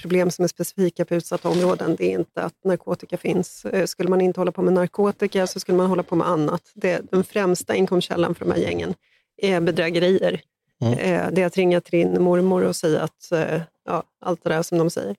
problem 0.00 0.30
som 0.30 0.42
är 0.44 0.48
specifika 0.48 1.04
för 1.04 1.16
utsatta 1.16 1.48
områden. 1.48 1.96
Det 1.98 2.04
är 2.12 2.18
inte 2.18 2.42
att 2.42 2.64
narkotika 2.64 3.16
finns. 3.16 3.64
Eh, 3.64 3.86
skulle 3.86 4.08
man 4.08 4.20
inte 4.20 4.40
hålla 4.40 4.52
på 4.52 4.62
med 4.62 4.72
narkotika 4.72 5.46
så 5.46 5.60
skulle 5.60 5.78
man 5.78 5.86
hålla 5.86 6.02
på 6.02 6.16
med 6.16 6.28
annat. 6.28 6.70
Det, 6.74 7.10
den 7.10 7.24
främsta 7.24 7.74
inkomstkällan 7.74 8.34
för 8.34 8.44
de 8.44 8.52
här 8.52 8.58
gängen 8.58 8.94
är 9.36 9.60
bedrägerier. 9.60 10.40
Mm. 10.80 10.98
Eh, 10.98 11.30
det 11.32 11.42
är 11.42 11.46
att 11.46 11.56
ringa 11.56 11.80
till 11.80 11.98
din 11.98 12.22
mormor 12.22 12.64
och 12.64 12.76
säga 12.76 13.02
att, 13.02 13.32
eh, 13.32 13.60
ja, 13.84 14.02
allt 14.20 14.44
det 14.44 14.50
där 14.50 14.62
som 14.62 14.78
de 14.78 14.90
säger. 14.90 15.16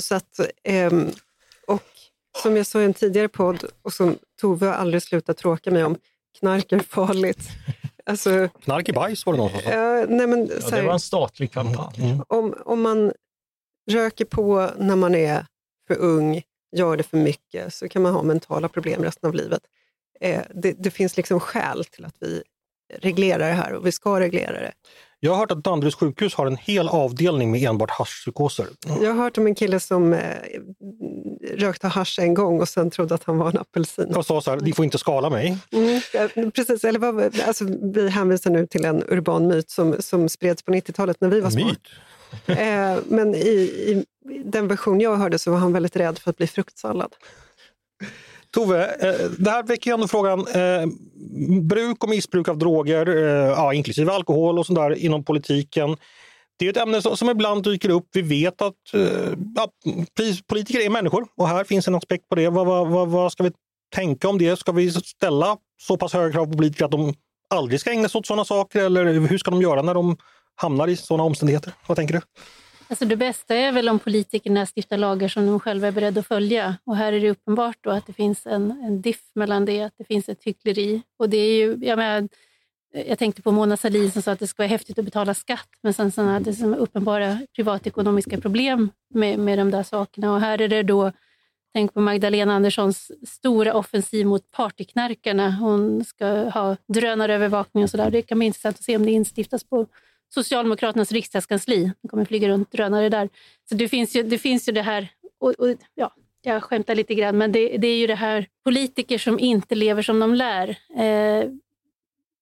Så 0.00 0.14
att, 0.14 0.40
ehm, 0.64 1.10
och 1.66 1.82
som 2.42 2.56
jag 2.56 2.66
sa 2.66 2.80
i 2.80 2.84
en 2.84 2.94
tidigare 2.94 3.28
podd 3.28 3.64
och 3.82 3.92
som 3.92 4.18
Tove 4.40 4.74
aldrig 4.74 5.02
slutat 5.02 5.36
tråka 5.36 5.70
mig 5.70 5.84
om, 5.84 5.96
knark 6.38 6.72
är 6.72 6.78
farligt. 6.78 7.48
Alltså, 8.06 8.48
Knark 8.62 8.88
i 8.88 8.92
bajs 8.92 9.26
var 9.26 9.32
det 9.32 9.36
någon 9.36 9.50
som 9.50 9.60
sa. 9.60 9.70
Uh, 9.70 10.08
nej, 10.08 10.26
men, 10.26 10.50
ja, 10.70 10.70
det 10.70 10.82
var 10.82 10.92
en 10.92 11.00
statlig 11.00 11.52
kampanj. 11.52 11.94
Mm. 11.98 12.22
Om, 12.28 12.54
om 12.64 12.82
man 12.82 13.12
röker 13.90 14.24
på 14.24 14.70
när 14.78 14.96
man 14.96 15.14
är 15.14 15.46
för 15.88 15.98
ung, 15.98 16.42
gör 16.76 16.96
det 16.96 17.02
för 17.02 17.16
mycket, 17.16 17.74
så 17.74 17.88
kan 17.88 18.02
man 18.02 18.14
ha 18.14 18.22
mentala 18.22 18.68
problem 18.68 19.02
resten 19.02 19.28
av 19.28 19.34
livet. 19.34 19.62
Eh, 20.20 20.42
det, 20.54 20.72
det, 20.78 20.90
finns 20.90 21.16
liksom 21.16 21.40
skäl 21.40 21.84
till 21.84 22.04
att 22.04 22.16
vi 22.20 22.42
reglerar 22.94 23.48
det 23.48 23.54
här 23.54 23.72
och 23.72 23.86
vi 23.86 23.92
ska 23.92 24.20
reglera 24.20 24.60
det. 24.60 24.72
Jag 25.20 25.30
har 25.30 25.38
hört 25.38 25.50
att 25.50 25.64
Danderyds 25.64 25.96
sjukhus 25.96 26.34
har 26.34 26.46
en 26.46 26.56
hel 26.56 26.88
avdelning 26.88 27.50
med 27.50 27.62
enbart 27.62 27.90
haschpsykoser. 27.90 28.66
Jag 29.00 29.14
har 29.14 29.22
hört 29.22 29.38
om 29.38 29.46
en 29.46 29.54
kille 29.54 29.80
som 29.80 30.12
eh, 30.12 30.36
rökte 31.54 31.88
hasch 31.88 32.18
en 32.18 32.34
gång 32.34 32.60
och 32.60 32.68
sen 32.68 32.90
trodde 32.90 33.14
att 33.14 33.24
han 33.24 33.38
var 33.38 33.48
en 33.48 33.58
apelsin. 33.58 34.14
Och 34.14 34.26
sa 34.26 34.40
så 34.40 34.50
här, 34.50 34.60
ni 34.60 34.72
får 34.72 34.84
inte 34.84 34.98
skala 34.98 35.30
mig. 35.30 35.58
Mm, 35.72 36.50
precis, 36.50 36.84
eller 36.84 36.98
vad, 36.98 37.40
alltså, 37.40 37.64
vi 37.94 38.08
hänvisar 38.08 38.50
nu 38.50 38.66
till 38.66 38.84
en 38.84 39.02
urban 39.08 39.46
myt 39.46 39.70
som, 39.70 39.96
som 40.00 40.28
spreds 40.28 40.62
på 40.62 40.72
90-talet 40.72 41.20
när 41.20 41.28
vi 41.28 41.40
var 41.40 41.50
små. 41.50 41.66
Myt. 41.66 41.80
Eh, 42.46 42.98
men 43.08 43.34
i, 43.34 43.48
i 43.48 44.04
den 44.44 44.68
version 44.68 45.00
jag 45.00 45.16
hörde 45.16 45.38
så 45.38 45.50
var 45.50 45.58
han 45.58 45.72
väldigt 45.72 45.96
rädd 45.96 46.18
för 46.18 46.30
att 46.30 46.36
bli 46.36 46.46
fruktsallad. 46.46 47.14
Tove, 48.50 48.84
eh, 48.84 49.30
det 49.38 49.50
här 49.50 49.62
väcker 49.62 49.90
ju 49.90 49.94
ändå 49.94 50.08
frågan, 50.08 50.46
eh, 50.46 50.86
bruk 51.62 52.04
och 52.04 52.10
missbruk 52.10 52.48
av 52.48 52.58
droger, 52.58 53.08
eh, 53.08 53.50
ja, 53.50 53.74
inklusive 53.74 54.12
alkohol 54.12 54.58
och 54.58 54.66
sånt 54.66 54.78
där 54.78 54.94
inom 54.94 55.24
politiken. 55.24 55.96
Det 56.58 56.66
är 56.66 56.70
ett 56.70 56.76
ämne 56.76 57.02
som, 57.02 57.16
som 57.16 57.30
ibland 57.30 57.64
dyker 57.64 57.88
upp. 57.88 58.06
Vi 58.12 58.22
vet 58.22 58.62
att 58.62 58.94
eh, 58.94 59.32
ja, 59.54 59.68
politiker 60.48 60.80
är 60.80 60.90
människor 60.90 61.26
och 61.36 61.48
här 61.48 61.64
finns 61.64 61.88
en 61.88 61.94
aspekt 61.94 62.28
på 62.28 62.34
det. 62.34 62.48
Vad, 62.48 62.66
vad, 62.66 62.88
vad, 62.88 63.08
vad 63.08 63.32
ska 63.32 63.42
vi 63.42 63.52
tänka 63.94 64.28
om 64.28 64.38
det? 64.38 64.58
Ska 64.58 64.72
vi 64.72 64.90
ställa 64.90 65.56
så 65.82 65.96
pass 65.96 66.12
höga 66.12 66.32
krav 66.32 66.46
på 66.46 66.52
politiker 66.52 66.84
att 66.84 66.90
de 66.90 67.14
aldrig 67.50 67.80
ska 67.80 67.90
ägna 67.90 68.08
sig 68.08 68.18
åt 68.18 68.26
sådana 68.26 68.44
saker? 68.44 68.84
Eller 68.84 69.04
hur 69.04 69.38
ska 69.38 69.50
de 69.50 69.62
göra 69.62 69.82
när 69.82 69.94
de 69.94 70.16
hamnar 70.54 70.88
i 70.88 70.96
sådana 70.96 71.22
omständigheter? 71.22 71.72
Vad 71.86 71.96
tänker 71.96 72.14
du? 72.14 72.20
Alltså 72.88 73.04
det 73.04 73.16
bästa 73.16 73.54
är 73.54 73.72
väl 73.72 73.88
om 73.88 73.98
politikerna 73.98 74.66
stiftar 74.66 74.96
lagar 74.96 75.28
som 75.28 75.46
de 75.46 75.60
själva 75.60 75.86
är 75.86 75.92
beredda 75.92 76.20
att 76.20 76.26
följa. 76.26 76.76
Och 76.84 76.96
här 76.96 77.12
är 77.12 77.20
det 77.20 77.30
uppenbart 77.30 77.76
då 77.80 77.90
att 77.90 78.06
det 78.06 78.12
finns 78.12 78.46
en, 78.46 78.70
en 78.70 79.00
diff 79.00 79.22
mellan 79.34 79.64
det, 79.64 79.82
att 79.82 79.94
det 79.98 80.04
finns 80.04 80.28
ett 80.28 80.44
hyckleri. 80.44 81.02
Och 81.18 81.28
det 81.28 81.36
är 81.36 81.56
ju, 81.56 81.78
jag, 81.80 81.96
menar, 81.96 82.28
Eh, 82.94 83.08
jag 83.08 83.18
tänkte 83.18 83.42
på 83.42 83.52
Mona 83.52 83.76
Sahlin 83.76 84.10
som 84.10 84.22
sa 84.22 84.32
att 84.32 84.38
det 84.38 84.46
ska 84.46 84.62
vara 84.62 84.68
häftigt 84.68 84.98
att 84.98 85.04
betala 85.04 85.34
skatt, 85.34 85.68
men 85.82 85.94
sen 85.94 86.12
så 86.12 86.22
hade 86.22 86.52
det 86.52 86.76
uppenbara 86.76 87.38
privatekonomiska 87.56 88.40
problem 88.40 88.90
med, 89.14 89.38
med 89.38 89.58
de 89.58 89.70
där 89.70 89.82
sakerna. 89.82 90.32
Och 90.32 90.40
här 90.40 90.60
är 90.60 90.68
det 90.68 90.82
då, 90.82 91.12
tänk 91.74 91.94
på 91.94 92.00
Magdalena 92.00 92.54
Anderssons 92.54 93.12
stora 93.28 93.74
offensiv 93.74 94.26
mot 94.26 94.50
partyknarkarna. 94.50 95.50
Hon 95.50 96.04
ska 96.04 96.26
ha 96.26 96.76
drönarövervakning 96.88 97.84
och 97.84 97.90
sådär. 97.90 98.10
Det 98.10 98.22
kan 98.22 98.38
bli 98.38 98.46
intressant 98.46 98.76
att 98.76 98.84
se 98.84 98.96
om 98.96 99.06
det 99.06 99.12
instiftas 99.12 99.64
på 99.64 99.86
Socialdemokraternas 100.34 101.12
riksdagskansli. 101.12 101.92
Det 102.02 102.08
kommer 102.08 102.24
flyga 102.24 102.48
runt 102.48 102.72
drönare 102.72 103.08
där. 103.08 103.28
Så 103.68 103.74
det 103.74 103.88
finns 103.88 104.16
ju 104.16 104.22
det, 104.22 104.38
finns 104.38 104.68
ju 104.68 104.72
det 104.72 104.82
här, 104.82 105.08
och, 105.40 105.50
och, 105.50 105.76
ja, 105.94 106.14
jag 106.42 106.62
skämtar 106.62 106.94
lite 106.94 107.14
grann, 107.14 107.38
men 107.38 107.52
det, 107.52 107.76
det 107.76 107.88
är 107.88 107.96
ju 107.96 108.06
det 108.06 108.14
här 108.14 108.46
politiker 108.64 109.18
som 109.18 109.38
inte 109.38 109.74
lever 109.74 110.02
som 110.02 110.20
de 110.20 110.34
lär. 110.34 110.68
Eh, 110.96 111.50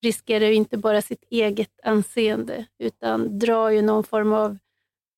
riskerar 0.04 0.46
ju 0.46 0.54
inte 0.54 0.76
bara 0.76 1.02
sitt 1.02 1.24
eget 1.30 1.80
anseende 1.82 2.66
utan 2.78 3.38
drar 3.38 3.70
ju 3.70 3.82
någon 3.82 4.04
form 4.04 4.32
av 4.32 4.58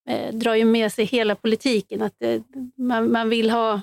eh, 0.09 0.35
drar 0.35 0.55
ju 0.55 0.65
med 0.65 0.93
sig 0.93 1.05
hela 1.05 1.35
politiken. 1.35 2.03
Att 2.03 2.23
eh, 2.23 2.43
man, 2.77 3.13
man 3.13 3.29
vill 3.29 3.51
ha 3.51 3.81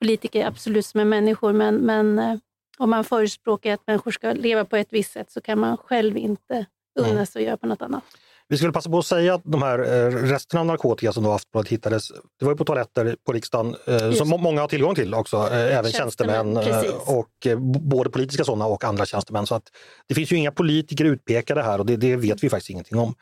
politiker 0.00 0.46
absolut 0.46 0.86
som 0.86 1.00
är 1.00 1.04
människor 1.04 1.52
men, 1.52 1.74
men 1.74 2.18
eh, 2.18 2.38
om 2.78 2.90
man 2.90 3.04
förespråkar 3.04 3.74
att 3.74 3.86
människor 3.86 4.10
ska 4.10 4.32
leva 4.32 4.64
på 4.64 4.76
ett 4.76 4.92
visst 4.92 5.12
sätt 5.12 5.30
så 5.30 5.40
kan 5.40 5.58
man 5.58 5.76
själv 5.76 6.16
inte 6.16 6.66
unna 6.94 7.26
sig 7.26 7.40
att 7.40 7.46
göra 7.46 7.56
på 7.56 7.66
något 7.66 7.82
annat. 7.82 8.04
Vi 8.50 8.56
skulle 8.56 8.72
passa 8.72 8.90
på 8.90 8.98
att 8.98 9.06
säga 9.06 9.34
att 9.34 9.42
de 9.44 9.62
här 9.62 9.78
eh, 9.78 10.10
resterna 10.10 10.60
av 10.60 10.66
narkotika 10.66 11.12
som 11.12 11.24
då 11.24 11.32
Aftonbladet 11.32 11.72
hittades, 11.72 12.08
det 12.38 12.44
var 12.44 12.52
ju 12.52 12.56
på 12.56 12.64
toaletter 12.64 13.16
på 13.26 13.32
riksdagen 13.32 13.76
eh, 13.86 13.94
Just. 14.06 14.18
som 14.18 14.28
må- 14.28 14.36
många 14.36 14.60
har 14.60 14.68
tillgång 14.68 14.94
till 14.94 15.14
också, 15.14 15.36
eh, 15.36 15.78
även 15.78 15.92
Tjänstemän, 15.92 16.54
tjänstemän 16.54 16.82
precis. 16.82 16.92
och 17.06 17.46
både 17.80 18.10
politiska 18.10 18.44
sådana 18.44 18.66
och 18.66 18.84
andra 18.84 19.06
tjänstemän. 19.06 19.46
Så 19.46 19.54
att 19.54 19.62
det 20.08 20.14
finns 20.14 20.32
ju 20.32 20.36
inga 20.36 20.52
politiker 20.52 21.04
utpekade 21.04 21.62
här 21.62 21.78
och 21.78 21.86
det, 21.86 21.96
det 21.96 22.16
vet 22.16 22.44
vi 22.44 22.50
faktiskt 22.50 22.70
ingenting 22.70 22.98
om. 22.98 23.14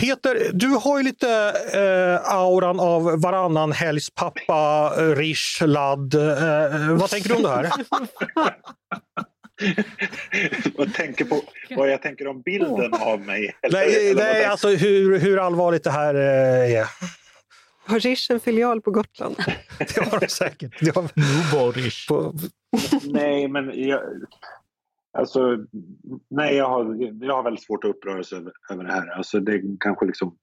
Peter, 0.00 0.50
du 0.52 0.68
har 0.68 0.98
ju 0.98 1.04
lite 1.04 1.28
eh, 1.72 2.34
auran 2.34 2.80
av 2.80 3.20
varannan 3.20 3.72
helgs 3.72 4.10
pappa, 4.14 4.90
Rish, 4.96 5.62
ladd. 5.66 6.14
Eh, 6.14 6.90
vad 6.98 7.10
tänker 7.10 7.28
du 7.28 7.34
om 7.34 7.42
det 7.42 7.48
här? 7.48 7.70
jag 10.76 10.94
tänker 10.94 11.24
på 11.24 11.40
vad 11.76 11.90
jag 11.90 12.02
tänker 12.02 12.26
om 12.26 12.42
bilden 12.42 12.94
av 12.94 13.20
mig. 13.20 13.56
Eller- 13.62 13.78
nej, 13.78 14.10
eller 14.10 14.22
nej 14.22 14.44
alltså 14.44 14.68
hur, 14.68 15.18
hur 15.18 15.38
allvarligt 15.38 15.84
det 15.84 15.90
här 15.90 16.14
eh, 16.14 16.78
är. 16.80 16.86
Har 17.86 18.00
Rish 18.00 18.30
en 18.30 18.40
filial 18.40 18.80
på 18.80 18.90
Gotland? 18.90 19.36
Det 19.78 20.10
har 20.10 20.20
de 20.20 20.28
säkert. 20.28 20.80
Det 20.80 20.94
har, 20.94 21.02
Nobodish. 21.02 22.08
på, 22.08 22.34
Nej, 23.04 23.48
men 23.48 23.88
jag, 23.88 24.00
alltså, 25.18 25.58
nej, 26.30 26.56
jag 26.56 26.68
har, 26.68 26.96
jag 27.24 27.34
har 27.34 27.42
väldigt 27.42 27.64
svårt 27.64 27.84
att 27.84 27.90
uppröras 27.90 28.32
över, 28.32 28.52
över 28.72 28.84
det 28.84 28.92
här. 28.92 29.06
Alltså, 29.16 29.40
det 29.40 29.62
kanske 29.80 30.06
liksom 30.06 30.36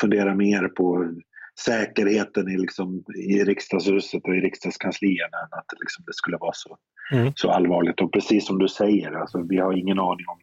fundera 0.00 0.34
mer 0.34 0.68
på 0.68 1.14
säkerheten 1.60 2.48
i, 2.48 2.56
liksom, 2.58 3.04
i 3.16 3.44
riksdagshuset 3.44 4.24
och 4.24 4.36
i 4.36 4.40
riksdagskanslierna 4.40 5.36
än 5.38 5.58
att 5.58 5.64
det, 5.68 5.76
liksom, 5.80 6.04
det 6.06 6.14
skulle 6.14 6.36
vara 6.36 6.52
så, 6.54 6.78
Mm. 7.12 7.32
så 7.36 7.50
allvarligt. 7.50 8.00
Och 8.00 8.12
precis 8.12 8.46
som 8.46 8.58
du 8.58 8.68
säger, 8.68 9.12
alltså, 9.12 9.42
vi 9.48 9.56
har 9.58 9.72
ingen 9.72 9.98
aning 9.98 10.26
om 10.28 10.40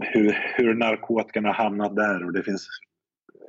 hur, 0.00 0.52
hur 0.56 0.74
narkotikan 0.74 1.44
har 1.44 1.52
hamnat 1.52 1.96
där 1.96 2.24
och 2.24 2.32
det 2.32 2.42
finns, 2.42 2.68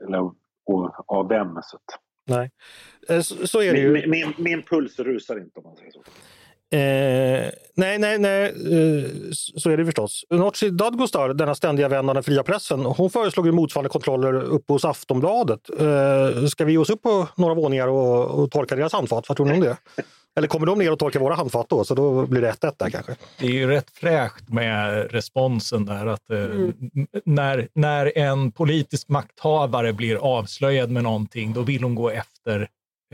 eller 0.08 0.20
och, 0.66 0.92
av 1.08 1.30
vem. 1.30 1.48
Så 1.64 1.78
att, 1.78 2.00
nej. 2.28 2.52
Eh, 3.10 3.22
Så, 3.22 3.48
så 3.48 3.62
är 3.62 3.74
det 3.74 3.80
ju. 3.80 3.92
min, 3.92 4.10
min, 4.10 4.34
min 4.38 4.62
puls 4.64 5.00
rusar 5.00 5.38
inte 5.40 5.60
om 5.60 5.64
man 5.64 5.76
säger 5.76 5.92
så. 5.92 6.04
Eh, 6.76 7.50
nej, 7.76 8.00
nej, 8.00 8.20
nej, 8.20 8.44
eh, 8.46 9.10
så 9.32 9.70
är 9.70 9.78
det 9.78 9.86
förstås. 9.86 10.26
Nooshi 10.30 10.70
Dadgostar, 10.70 11.34
denna 11.34 11.56
ständiga 11.56 11.88
vän 11.88 12.10
av 12.10 12.16
den 12.16 12.24
fria 12.24 12.44
pressen, 12.44 12.86
hon 12.86 13.10
föreslog 13.10 13.46
ju 13.46 13.52
motsvarande 13.52 13.90
kontroller 13.90 14.34
uppe 14.34 14.74
hos 14.74 14.86
Aftonbladet. 14.86 15.60
Eh, 15.80 16.46
ska 16.46 16.66
vi 16.66 16.72
ge 16.72 16.78
oss 16.78 16.90
upp 16.90 17.02
på 17.02 17.28
några 17.36 17.54
våningar 17.54 17.88
och, 17.88 18.26
och 18.44 18.52
torka 18.52 18.76
deras 18.76 18.94
handfat? 18.94 19.26
Vad 19.30 19.38
tror 19.38 19.46
ni 19.46 19.54
om 19.54 19.60
det? 19.62 19.78
Eller 20.38 20.48
kommer 20.48 20.66
de 20.66 20.80
ner 20.80 20.92
och 20.92 21.00
torkar 21.00 21.20
våra 21.20 21.36
handfat 21.36 21.70
då? 21.70 21.84
Så 21.84 21.96
då 21.96 22.26
blir 22.26 22.42
det 22.42 22.52
1-1 22.52 22.74
där 22.78 22.90
kanske. 22.90 23.16
Det 23.40 23.46
är 23.46 23.52
ju 23.52 23.68
rätt 23.68 23.90
fräscht 23.90 24.50
med 24.50 25.12
responsen 25.12 25.86
där. 25.86 26.06
Att, 26.06 26.30
eh, 26.30 26.38
Mm. 26.40 26.74
när, 27.26 27.68
när 27.74 28.18
en 28.18 28.52
politisk 28.52 29.10
makthavare 29.10 29.94
blir 29.94 30.16
avslöjad 30.16 30.92
med 30.92 31.04
någonting, 31.04 31.54
då 31.54 31.62
vill 31.62 31.84
hon 31.84 31.96
gå 31.96 32.10
efter 32.10 32.68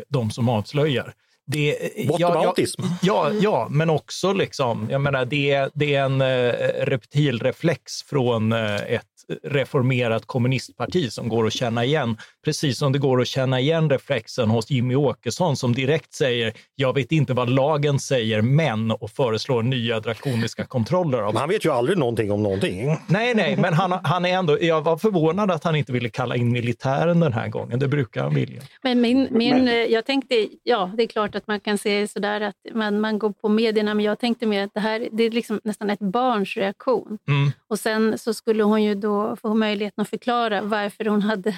de 0.09 0.31
som 0.31 0.49
avslöjar. 0.49 1.13
Det, 1.51 1.77
Whataboutism. 2.09 2.81
Ja, 3.01 3.31
ja, 3.41 3.67
men 3.71 3.89
också 3.89 4.33
liksom, 4.33 4.87
jag 4.91 5.01
menar, 5.01 5.25
det, 5.25 5.51
är- 5.51 5.69
det 5.73 5.95
är 5.95 6.03
en 6.03 6.21
eh, 6.21 6.53
reptilreflex 6.85 8.03
från 8.09 8.51
eh, 8.51 8.75
ett 8.75 9.05
reformerat 9.43 10.25
kommunistparti 10.25 11.11
som 11.11 11.29
går 11.29 11.47
att 11.47 11.53
känna 11.53 11.85
igen. 11.85 12.17
Precis 12.45 12.77
som 12.77 12.91
det 12.91 12.99
går 12.99 13.21
att 13.21 13.27
känna 13.27 13.59
igen 13.59 13.89
reflexen 13.89 14.49
hos 14.49 14.71
Jimmy 14.71 14.95
Åkesson 14.95 15.57
som 15.57 15.73
direkt 15.73 16.13
säger 16.13 16.53
“jag 16.75 16.93
vet 16.93 17.11
inte 17.11 17.33
vad 17.33 17.49
lagen 17.49 17.99
säger, 17.99 18.41
men” 18.41 18.91
och 18.91 19.11
föreslår 19.11 19.63
nya 19.63 19.99
drakoniska 19.99 20.65
kontroller. 20.65 21.17
Av. 21.17 21.33
Men 21.33 21.39
han 21.39 21.49
vet 21.49 21.65
ju 21.65 21.71
aldrig 21.71 21.97
någonting 21.97 22.31
om 22.31 22.43
någonting. 22.43 22.97
Nej, 23.07 23.35
nej, 23.35 23.57
men 23.57 23.73
han, 23.73 23.91
han 24.03 24.25
är 24.25 24.33
ändå... 24.33 24.57
Jag 24.61 24.81
var 24.81 24.97
förvånad 24.97 25.51
att 25.51 25.63
han 25.63 25.75
inte 25.75 25.91
ville 25.91 26.09
kalla 26.09 26.35
in 26.35 26.51
militären 26.51 27.19
den 27.19 27.33
här 27.33 27.47
gången. 27.47 27.79
Det 27.79 27.87
brukar 27.87 28.23
han 28.23 28.35
vilja. 28.35 28.61
Men 28.81 29.01
min, 29.01 29.27
min, 29.31 29.67
eh, 29.67 29.73
jag 29.73 30.05
tänkte, 30.05 30.47
ja 30.63 30.91
det 30.97 31.03
är 31.03 31.07
klart 31.07 31.35
att 31.35 31.47
man 31.47 31.59
kan 31.59 31.77
se 31.77 32.07
sådär 32.07 32.41
att 32.41 32.55
man, 32.73 32.99
man 32.99 33.19
går 33.19 33.31
på 33.31 33.49
medierna, 33.49 33.93
men 33.93 34.05
jag 34.05 34.19
tänkte 34.19 34.45
mer 34.45 34.63
att 34.63 34.73
det 34.73 34.79
här 34.79 35.07
det 35.11 35.23
är 35.23 35.31
liksom 35.31 35.59
nästan 35.63 35.89
ett 35.89 35.99
barns 35.99 36.57
reaktion. 36.57 37.17
Mm. 37.27 37.51
Och 37.67 37.79
sen 37.79 38.17
så 38.17 38.33
skulle 38.33 38.63
hon 38.63 38.83
ju 38.83 38.95
då 38.95 39.20
få 39.41 39.53
möjligheten 39.53 40.01
att 40.01 40.09
förklara 40.09 40.61
varför 40.61 41.05
hon 41.05 41.21
hade 41.21 41.57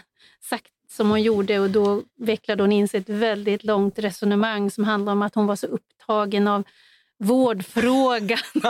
sagt 0.49 0.71
som 0.91 1.09
hon 1.09 1.21
gjorde 1.21 1.59
och 1.59 1.69
då 1.69 2.01
vecklade 2.19 2.63
hon 2.63 2.71
in 2.71 2.87
sig 2.87 2.99
ett 2.99 3.09
väldigt 3.09 3.63
långt 3.63 3.99
resonemang 3.99 4.71
som 4.71 4.83
handlar 4.83 5.11
om 5.11 5.21
att 5.21 5.35
hon 5.35 5.47
var 5.47 5.55
så 5.55 5.67
upptagen 5.67 6.47
av 6.47 6.63
vårdfrågan. 7.23 8.37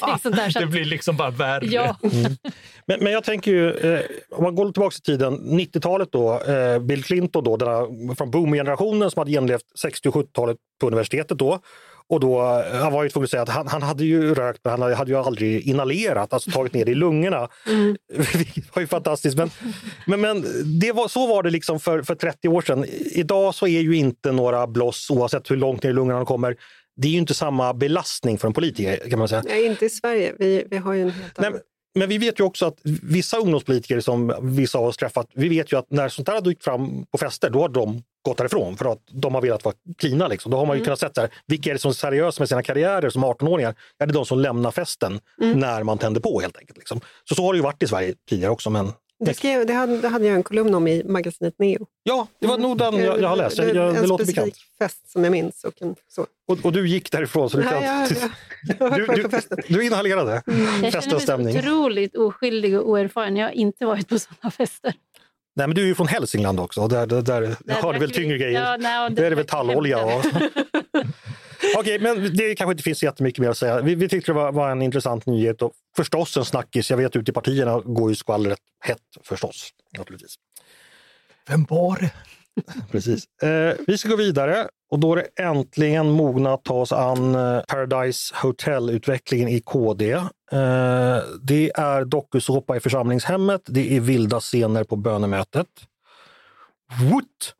och 0.00 0.20
sånt 0.20 0.36
där. 0.36 0.50
Så 0.50 0.58
Det 0.60 0.66
blir 0.66 0.84
liksom 0.84 1.16
bara 1.16 1.30
värre. 1.30 1.66
ja, 1.66 1.96
Men, 2.86 3.00
men 3.00 3.12
jag 3.12 3.24
tänker 3.24 3.50
ju, 3.50 3.70
eh, 3.70 4.00
om 4.30 4.44
man 4.44 4.54
går 4.54 4.72
tillbaka 4.72 4.96
i 4.98 5.00
tiden, 5.00 5.38
90-talet 5.38 6.12
då, 6.12 6.40
eh, 6.40 6.78
Bill 6.78 7.04
Clinton 7.04 7.44
då, 7.44 7.56
denna, 7.56 8.14
från 8.14 8.30
boomgenerationen 8.30 9.10
som 9.10 9.20
hade 9.20 9.30
genomlevt 9.30 9.78
60 9.78 10.08
och 10.08 10.14
70-talet 10.14 10.56
på 10.80 10.86
universitetet 10.86 11.38
då. 11.38 11.60
Och 12.08 12.20
då, 12.20 12.40
han 12.72 12.92
var 12.92 13.02
ju 13.02 13.08
tvungen 13.08 13.24
att 13.24 13.30
säga 13.30 13.42
att 13.42 13.48
han, 13.48 13.68
han 13.68 13.82
hade 13.82 14.04
ju 14.04 14.34
rökt 14.34 14.60
men 14.64 14.82
han 14.82 14.92
hade, 14.92 15.10
ju 15.10 15.16
aldrig 15.16 15.68
inhalerat, 15.68 16.32
alltså 16.32 16.50
tagit 16.50 16.74
ner 16.74 16.84
det 16.84 16.90
i 16.90 16.94
lungorna. 16.94 17.48
mm. 17.66 17.96
Vilket 18.34 18.76
var 18.76 18.80
ju 18.80 18.86
fantastiskt. 18.86 19.36
Men, 19.36 19.50
men, 20.06 20.20
men 20.20 20.44
det 20.80 20.92
var, 20.92 21.08
så 21.08 21.26
var 21.26 21.42
det 21.42 21.50
liksom 21.50 21.80
för, 21.80 22.02
för 22.02 22.14
30 22.14 22.48
år 22.48 22.62
sedan. 22.62 22.84
Idag 23.12 23.54
så 23.54 23.66
är 23.66 23.80
ju 23.80 23.96
inte 23.96 24.32
några 24.32 24.66
bloss, 24.66 25.10
oavsett 25.10 25.50
hur 25.50 25.56
långt 25.56 25.82
ner 25.82 25.90
i 25.90 25.92
lungorna 25.92 26.18
de 26.18 26.26
kommer, 26.26 26.56
det 26.96 27.08
är 27.08 27.12
ju 27.12 27.18
inte 27.18 27.34
samma 27.34 27.74
belastning 27.74 28.38
för 28.38 28.48
en 28.48 28.54
politiker 28.54 29.10
kan 29.10 29.18
man 29.18 29.28
säga. 29.28 29.42
Nej, 29.46 29.66
inte 29.66 29.84
i 29.84 29.88
Sverige. 29.88 30.34
Vi, 30.38 30.64
vi 30.70 30.76
har 30.76 30.92
ju 30.92 31.02
en 31.02 31.10
helt 31.10 31.38
Nej, 31.38 31.46
annan... 31.46 31.60
men 31.94 32.08
vi 32.08 32.18
vet 32.18 32.40
ju 32.40 32.44
också 32.44 32.66
att 32.66 32.78
vissa 33.02 33.38
ungdomspolitiker 33.38 34.00
som 34.00 34.34
vissa 34.56 34.78
av 34.78 34.84
oss 34.84 34.96
träffat, 34.96 35.30
vi 35.34 35.48
vet 35.48 35.72
ju 35.72 35.78
att 35.78 35.90
när 35.90 36.08
sånt 36.08 36.28
här 36.28 36.34
har 36.34 36.42
dykt 36.42 36.64
fram 36.64 37.06
på 37.06 37.18
fester, 37.18 37.50
då 37.50 37.60
har 37.60 37.68
de 37.68 38.02
gått 38.30 38.38
därifrån 38.38 38.76
för 38.76 38.92
att 38.92 38.98
de 39.12 39.34
har 39.34 39.42
velat 39.42 39.64
vara 39.64 39.74
cleana. 39.98 40.28
Liksom. 40.28 40.50
Då 40.52 40.58
har 40.58 40.66
man 40.66 40.78
ju 40.78 40.84
kunnat 40.84 41.00
se 41.00 41.08
så 41.14 41.20
här, 41.20 41.30
vilka 41.46 41.70
är 41.70 41.74
det 41.74 41.80
som 41.80 41.88
är 41.88 41.92
seriösa 41.92 42.40
med 42.40 42.48
sina 42.48 42.62
karriärer 42.62 43.10
som 43.10 43.24
18-åringar? 43.24 43.74
Är 43.98 44.06
det 44.06 44.12
de 44.12 44.26
som 44.26 44.38
lämnar 44.38 44.70
festen 44.70 45.20
när 45.38 45.82
man 45.82 45.98
tänder 45.98 46.20
på 46.20 46.40
helt 46.40 46.56
enkelt. 46.56 46.78
Liksom. 46.78 47.00
Så 47.28 47.34
så 47.34 47.42
har 47.42 47.52
det 47.52 47.56
ju 47.56 47.62
varit 47.62 47.82
i 47.82 47.86
Sverige 47.86 48.14
tidigare 48.28 48.52
också, 48.52 48.70
men 48.70 48.92
Det, 49.24 49.34
skrev, 49.34 49.66
det, 49.66 49.72
hade, 49.72 49.98
det 50.00 50.08
hade 50.08 50.26
jag 50.26 50.34
en 50.36 50.42
kolumn 50.42 50.74
om 50.74 50.88
i 50.88 51.04
magasinet 51.04 51.54
Neo. 51.58 51.86
Ja, 52.02 52.26
det 52.40 52.46
var 52.46 52.58
nog 52.58 52.78
den 52.78 52.94
jag, 52.96 53.20
jag 53.20 53.28
har 53.28 53.36
läst. 53.36 53.58
Jag, 53.58 53.66
jag, 53.68 53.94
det 53.94 53.98
en 54.00 54.08
låter 54.08 54.24
specifik 54.24 54.44
bekant. 54.44 54.56
fest 54.78 55.10
som 55.12 55.24
jag 55.24 55.30
minns. 55.30 55.64
Och 55.64 55.72
en, 55.82 55.94
så. 56.08 56.26
Och, 56.48 56.58
och 56.64 56.72
du 56.72 56.88
gick 56.88 57.12
därifrån 57.12 57.50
så 57.50 57.56
du 57.56 57.64
Nej, 57.64 57.72
kan... 57.72 57.82
jag, 57.82 58.10
jag, 58.10 58.30
jag 58.78 58.90
har 58.90 59.16
Du, 59.16 59.22
du, 59.22 59.74
du 59.74 59.86
inhalerade 59.86 60.42
Jag 60.46 60.92
festens 60.92 61.04
känner 61.04 61.14
mig 61.14 61.20
stämning. 61.20 61.52
så 61.54 61.58
otroligt 61.58 62.16
oskyldig 62.16 62.78
och 62.78 62.88
oerfaren. 62.88 63.36
Jag 63.36 63.46
har 63.46 63.52
inte 63.52 63.86
varit 63.86 64.08
på 64.08 64.18
sådana 64.18 64.50
fester. 64.50 64.94
Nej, 65.56 65.66
men 65.66 65.74
du 65.74 65.82
är 65.82 65.86
ju 65.86 65.94
från 65.94 66.06
Hälsingland 66.08 66.60
också. 66.60 66.80
och 66.80 66.88
Där, 66.88 67.06
där, 67.06 67.22
där 67.22 67.56
Där 67.64 67.74
har 67.74 67.92
du 67.92 67.98
väl 67.98 68.08
drack 68.08 68.18
vi- 68.18 68.22
tyngre 68.22 68.38
grejer. 68.38 68.60
Ja, 68.70 68.76
nej, 68.80 69.04
och 69.06 69.12
Där 69.12 69.22
är 69.24 69.30
det 69.30 69.36
väl 69.36 69.46
tallolja 69.46 70.04
och... 70.04 70.24
Okej, 71.78 71.98
men 71.98 72.36
det 72.36 72.54
kanske 72.54 72.72
inte 72.72 72.82
finns 72.82 73.02
jättemycket 73.02 73.40
mer 73.40 73.48
att 73.50 73.56
säga. 73.58 73.80
Vi, 73.80 73.94
vi 73.94 74.08
tyckte 74.08 74.32
det 74.32 74.36
var, 74.36 74.52
var 74.52 74.70
en 74.70 74.82
intressant 74.82 75.26
nyhet 75.26 75.62
och 75.62 75.72
förstås 75.96 76.36
en 76.36 76.44
snackis. 76.44 76.90
Jag 76.90 76.96
vet 76.96 77.16
ute 77.16 77.30
i 77.30 77.34
partierna 77.34 77.80
går 77.80 78.10
ju 78.10 78.14
skvallret 78.16 78.58
hett 78.84 78.98
förstås. 79.22 79.68
Naturligtvis. 79.98 80.34
Vem 81.48 81.64
var 81.68 81.96
det? 82.00 82.10
Precis. 82.92 83.24
Eh, 83.42 83.74
vi 83.86 83.98
ska 83.98 84.08
gå 84.08 84.16
vidare 84.16 84.68
och 84.90 84.98
då 84.98 85.12
är 85.12 85.16
det 85.16 85.42
äntligen 85.42 86.10
mogna 86.10 86.54
att 86.54 86.64
ta 86.64 86.74
oss 86.74 86.92
an 86.92 87.34
eh, 87.34 87.60
Paradise 87.68 88.34
Hotel-utvecklingen 88.42 89.48
i 89.48 89.60
KD. 89.60 90.20
Eh, 90.52 91.18
det 91.42 91.70
är 91.74 92.04
dokusåpa 92.04 92.76
i 92.76 92.80
församlingshemmet. 92.80 93.62
Det 93.66 93.96
är 93.96 94.00
vilda 94.00 94.40
scener 94.40 94.84
på 94.84 94.96
bönemötet. 94.96 95.68
Woot! 97.10 97.54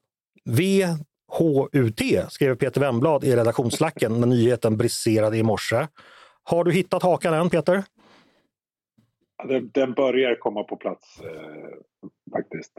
VHUT 0.45 2.01
skrev 2.33 2.55
Peter 2.57 2.81
Wemblad 2.81 3.25
i 3.25 3.37
redaktionsslacken 3.37 4.21
när 4.21 4.27
nyheten 4.27 4.77
briserade 4.77 5.37
i 5.37 5.43
morse. 5.43 5.87
Har 6.43 6.65
du 6.65 6.73
hittat 6.73 7.03
hakan 7.03 7.35
än 7.35 7.51
Peter? 7.51 7.85
Den, 9.49 9.71
den 9.75 9.93
börjar 9.93 10.35
komma 10.35 10.65
på 10.65 10.77
plats 10.77 11.21
eh, 11.21 11.79
faktiskt. 12.33 12.73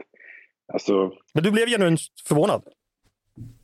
Alltså, 0.72 1.12
Men 1.34 1.44
du 1.44 1.50
blev 1.50 1.68
genuint 1.68 2.00
förvånad. 2.28 2.62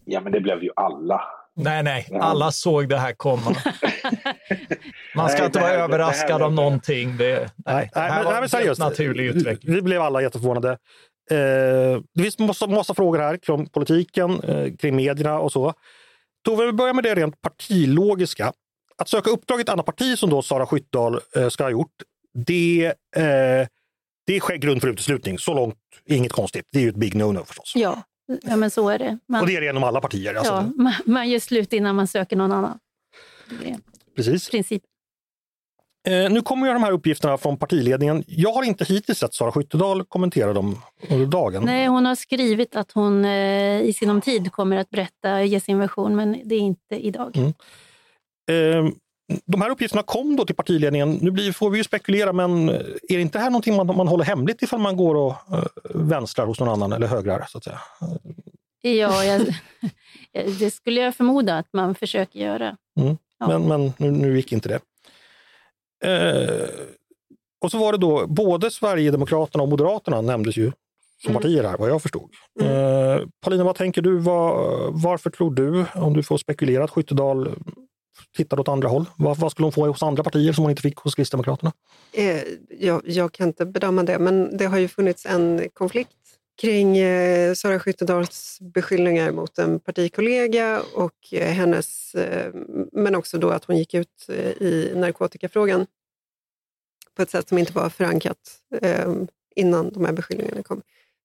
ja 0.04 0.20
men 0.20 0.32
det 0.32 0.40
blev 0.40 0.62
ju 0.62 0.70
alla. 0.76 1.22
Nej, 1.56 1.82
nej, 1.82 2.08
alla 2.20 2.52
såg 2.52 2.88
det 2.88 2.96
här 2.98 3.12
komma. 3.12 3.42
Man 5.16 5.28
ska 5.28 5.38
Nej, 5.38 5.46
inte 5.46 5.58
vara 5.58 5.70
här- 5.70 5.78
det 5.78 5.84
överraskad 5.84 6.42
av 6.42 6.52
någonting. 6.52 7.16
Det, 7.16 7.38
nej, 7.38 7.48
Nej, 7.66 7.90
det 7.94 8.00
här 8.00 8.16
men, 8.16 8.24
var 8.24 8.32
nej, 8.32 8.42
en 8.42 8.48
seriöst. 8.48 8.66
helt 8.82 8.90
naturlig 8.92 9.24
utveckling. 9.26 9.74
Vi 9.74 9.82
blev 9.82 10.02
alla 10.02 10.22
jätteförvånade. 10.22 10.70
Eh, 11.30 12.00
det 12.14 12.22
finns 12.22 12.38
massa, 12.38 12.66
massa 12.66 12.94
frågor 12.94 13.18
här 13.18 13.36
kring 13.36 13.66
politiken, 13.68 14.40
eh, 14.40 14.74
kring 14.76 14.96
medierna 14.96 15.38
och 15.38 15.52
så. 15.52 15.72
Tove, 16.44 16.66
vi 16.66 16.72
börjar 16.72 16.94
med 16.94 17.04
det 17.04 17.14
rent 17.14 17.40
partilogiska. 17.40 18.52
Att 18.98 19.08
söka 19.08 19.30
uppdrag 19.30 19.58
i 19.60 19.62
ett 19.62 19.68
annat 19.68 19.86
parti 19.86 20.18
som 20.18 20.30
då 20.30 20.42
Sara 20.42 20.66
Skyttedal 20.66 21.20
eh, 21.36 21.48
ska 21.48 21.64
ha 21.64 21.70
gjort, 21.70 21.92
det, 22.46 22.84
eh, 23.16 23.66
det 24.26 24.36
är 24.36 24.56
grund 24.56 24.80
för 24.80 24.88
uteslutning. 24.88 25.38
Så 25.38 25.54
långt, 25.54 25.76
inget 26.06 26.32
konstigt. 26.32 26.64
Det 26.72 26.78
är 26.78 26.82
ju 26.82 26.88
ett 26.88 26.94
big 26.96 27.14
no-no 27.14 27.44
förstås. 27.44 27.72
Ja, 27.76 28.02
ja, 28.42 28.56
men 28.56 28.70
så 28.70 28.88
är 28.88 28.98
det. 28.98 29.18
Man, 29.28 29.40
Och 29.40 29.46
det 29.46 29.56
är 29.56 29.60
det 29.60 29.70
inom 29.70 29.84
alla 29.84 30.00
partier. 30.00 30.34
Alltså, 30.34 30.52
ja, 30.52 30.72
man, 30.76 30.92
man 31.06 31.28
gör 31.28 31.38
slut 31.38 31.72
innan 31.72 31.96
man 31.96 32.06
söker 32.06 32.36
någon 32.36 32.52
annan. 32.52 32.78
Precis. 34.16 34.50
princip. 34.50 34.82
Eh, 36.08 36.30
nu 36.30 36.42
kommer 36.42 36.66
ju 36.66 36.72
de 36.72 36.82
här 36.82 36.92
uppgifterna 36.92 37.38
från 37.38 37.56
partiledningen. 37.56 38.24
Jag 38.26 38.52
har 38.52 38.62
inte 38.62 38.84
hittills 38.84 39.18
sett 39.18 39.34
Sara 39.34 39.52
Skyttedal 39.52 40.04
kommentera 40.04 40.52
dem 40.52 40.76
under 41.10 41.26
dagen. 41.26 41.62
Nej, 41.64 41.86
hon 41.86 42.06
har 42.06 42.14
skrivit 42.14 42.76
att 42.76 42.92
hon 42.92 43.24
eh, 43.24 43.80
i 43.80 43.92
sinom 43.92 44.20
tid 44.20 44.52
kommer 44.52 44.76
att 44.76 44.90
berätta, 44.90 45.42
ge 45.42 45.60
sin 45.60 45.78
version, 45.78 46.16
men 46.16 46.40
det 46.44 46.54
är 46.54 46.60
inte 46.60 47.06
idag. 47.06 47.36
Mm. 47.36 47.52
Eh, 48.86 48.92
de 49.44 49.62
här 49.62 49.70
uppgifterna 49.70 50.02
kom 50.02 50.36
då 50.36 50.44
till 50.44 50.54
partiledningen. 50.54 51.18
Nu 51.22 51.30
blir, 51.30 51.52
får 51.52 51.70
vi 51.70 51.78
ju 51.78 51.84
spekulera, 51.84 52.32
men 52.32 52.68
är 52.68 52.84
det 53.08 53.20
inte 53.20 53.38
här 53.38 53.50
någonting 53.50 53.76
man, 53.76 53.86
man 53.86 54.08
håller 54.08 54.24
hemligt 54.24 54.62
ifall 54.62 54.80
man 54.80 54.96
går 54.96 55.14
och 55.14 55.30
eh, 55.52 55.64
vänstrar 55.94 56.46
hos 56.46 56.60
någon 56.60 56.68
annan 56.68 56.92
eller 56.92 57.06
högrar? 57.06 57.46
Så 57.48 57.58
att 57.58 57.64
säga? 57.64 57.80
Ja, 58.82 59.24
jag, 59.24 59.40
det 60.58 60.70
skulle 60.70 61.00
jag 61.00 61.14
förmoda 61.16 61.58
att 61.58 61.72
man 61.72 61.94
försöker 61.94 62.38
göra. 62.38 62.76
Ja. 63.38 63.48
Men, 63.48 63.68
men 63.68 63.92
nu, 63.96 64.10
nu 64.10 64.36
gick 64.36 64.52
inte 64.52 64.68
det. 64.68 64.80
Eh, 66.04 66.68
och 67.60 67.70
så 67.70 67.78
var 67.78 67.92
det 67.92 67.98
då 67.98 68.26
både 68.26 68.70
Sverigedemokraterna 68.70 69.62
och 69.62 69.68
Moderaterna 69.68 70.20
nämndes 70.20 70.56
ju 70.56 70.72
som 71.22 71.30
Mm. 71.30 71.42
partier 71.42 71.64
här, 71.64 71.76
vad 71.76 71.90
jag 71.90 72.02
förstod. 72.02 72.30
Eh, 72.60 73.18
Paulina, 73.40 73.64
vad 73.64 73.76
tänker 73.76 74.02
du? 74.02 74.18
Vad, 74.18 74.74
varför 75.02 75.30
tror 75.30 75.54
du, 75.54 75.84
om 75.94 76.12
du 76.12 76.22
får 76.22 76.38
spekulera, 76.38 76.84
att 76.84 76.90
Skyttedal 76.90 77.54
tittar 78.36 78.60
åt 78.60 78.68
andra 78.68 78.88
håll? 78.88 79.06
Vad, 79.16 79.38
vad 79.38 79.50
skulle 79.50 79.66
hon 79.66 79.72
få 79.72 79.86
hos 79.86 80.02
andra 80.02 80.22
partier 80.22 80.52
som 80.52 80.64
hon 80.64 80.70
inte 80.70 80.82
fick 80.82 80.96
hos 80.96 81.14
Kristdemokraterna? 81.14 81.72
Eh, 82.12 82.42
jag, 82.78 83.02
jag 83.04 83.32
kan 83.32 83.48
inte 83.48 83.66
bedöma 83.66 84.02
det, 84.02 84.18
men 84.18 84.56
det 84.56 84.66
har 84.66 84.78
ju 84.78 84.88
funnits 84.88 85.26
en 85.26 85.68
konflikt 85.72 86.16
kring 86.60 86.98
eh, 86.98 87.54
Sara 87.54 87.80
Skyttedals 87.80 88.58
beskyllningar 88.60 89.32
mot 89.32 89.58
en 89.58 89.80
partikollega 89.80 90.82
och 90.94 91.14
eh, 91.32 91.52
hennes, 91.52 92.14
eh, 92.14 92.54
men 92.92 93.14
också 93.14 93.38
då 93.38 93.50
att 93.50 93.64
hon 93.64 93.76
gick 93.76 93.94
ut 93.94 94.26
eh, 94.28 94.62
i 94.62 94.92
narkotikafrågan 94.94 95.86
på 97.16 97.22
ett 97.22 97.30
sätt 97.30 97.48
som 97.48 97.58
inte 97.58 97.72
var 97.72 97.90
förankrat 97.90 98.58
eh, 98.82 99.12
innan 99.56 99.92
de 99.92 100.04
här 100.04 100.12
beskyllningarna 100.12 100.62
kom. 100.62 100.82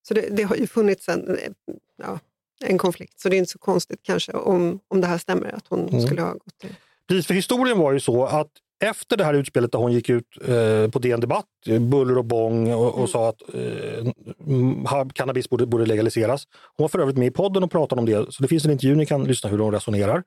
Så 0.07 0.13
det, 0.13 0.29
det 0.29 0.43
har 0.43 0.55
ju 0.55 0.67
funnits 0.67 1.09
en, 1.09 1.37
eh, 1.37 1.51
ja, 1.97 2.19
en 2.65 2.77
konflikt, 2.77 3.19
så 3.19 3.29
det 3.29 3.35
är 3.35 3.37
inte 3.37 3.51
så 3.51 3.59
konstigt 3.59 3.99
kanske 4.03 4.31
om, 4.31 4.79
om 4.87 5.01
det 5.01 5.07
här 5.07 5.17
stämmer, 5.17 5.55
att 5.55 5.65
hon 5.69 5.89
Mm. 5.89 6.01
skulle 6.01 6.21
ha 6.21 6.31
gått 6.33 6.59
till 6.61 6.75
Precis, 7.07 7.27
för 7.27 7.33
historien 7.33 7.77
var 7.77 7.91
ju 7.91 7.99
så 7.99 8.25
att 8.25 8.49
efter 8.83 9.17
det 9.17 9.23
här 9.23 9.33
utspelet 9.33 9.71
där 9.71 9.79
hon 9.79 9.91
gick 9.93 10.09
ut 10.09 10.25
eh, 10.47 10.91
på 10.91 10.99
DN 10.99 11.19
Debatt, 11.19 11.45
buller 11.79 12.17
och 12.17 12.25
bång 12.25 12.73
och, 12.73 12.85
och 12.87 12.95
Mm. 12.97 13.07
sa 13.07 13.29
att 13.29 13.41
eh, 13.53 15.07
cannabis 15.13 15.49
borde, 15.49 15.65
borde 15.65 15.85
legaliseras. 15.85 16.47
Hon 16.77 16.83
var 16.83 16.87
för 16.89 16.99
övrigt 16.99 17.17
med 17.17 17.27
i 17.27 17.31
podden 17.31 17.63
och 17.63 17.71
pratade 17.71 17.99
om 17.99 18.05
det, 18.05 18.33
så 18.33 18.41
det 18.43 18.47
finns 18.47 18.65
en 18.65 18.71
intervju 18.71 18.95
ni 18.95 19.05
kan 19.05 19.23
lyssna 19.23 19.49
hur 19.49 19.57
hon 19.59 19.73
resonerar. 19.73 20.23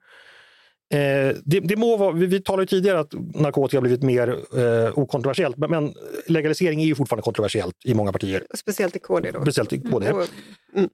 Eh, 0.93 1.35
det, 1.45 1.59
det 1.59 1.75
må 1.75 1.97
vara, 1.97 2.11
vi, 2.11 2.25
vi 2.25 2.39
talade 2.41 2.63
ju 2.63 2.67
tidigare 2.67 2.99
att 2.99 3.13
narkotika 3.35 3.77
har 3.77 3.81
blivit 3.81 4.03
mer 4.03 4.27
eh, 4.29 4.97
okontroversiellt, 4.99 5.57
men, 5.57 5.69
men 5.71 5.93
legalisering 6.27 6.81
är 6.81 6.85
ju 6.85 6.95
fortfarande 6.95 7.23
kontroversiellt 7.23 7.75
i 7.85 7.93
många 7.93 8.11
partier, 8.11 8.43
Speciellt 8.55 8.95
i 8.95 8.99
KD 8.99 9.31
då. 9.31 9.41
speciellt 9.41 9.73
i 9.73 9.81
KD. 9.81 10.11
Och, 10.11 10.27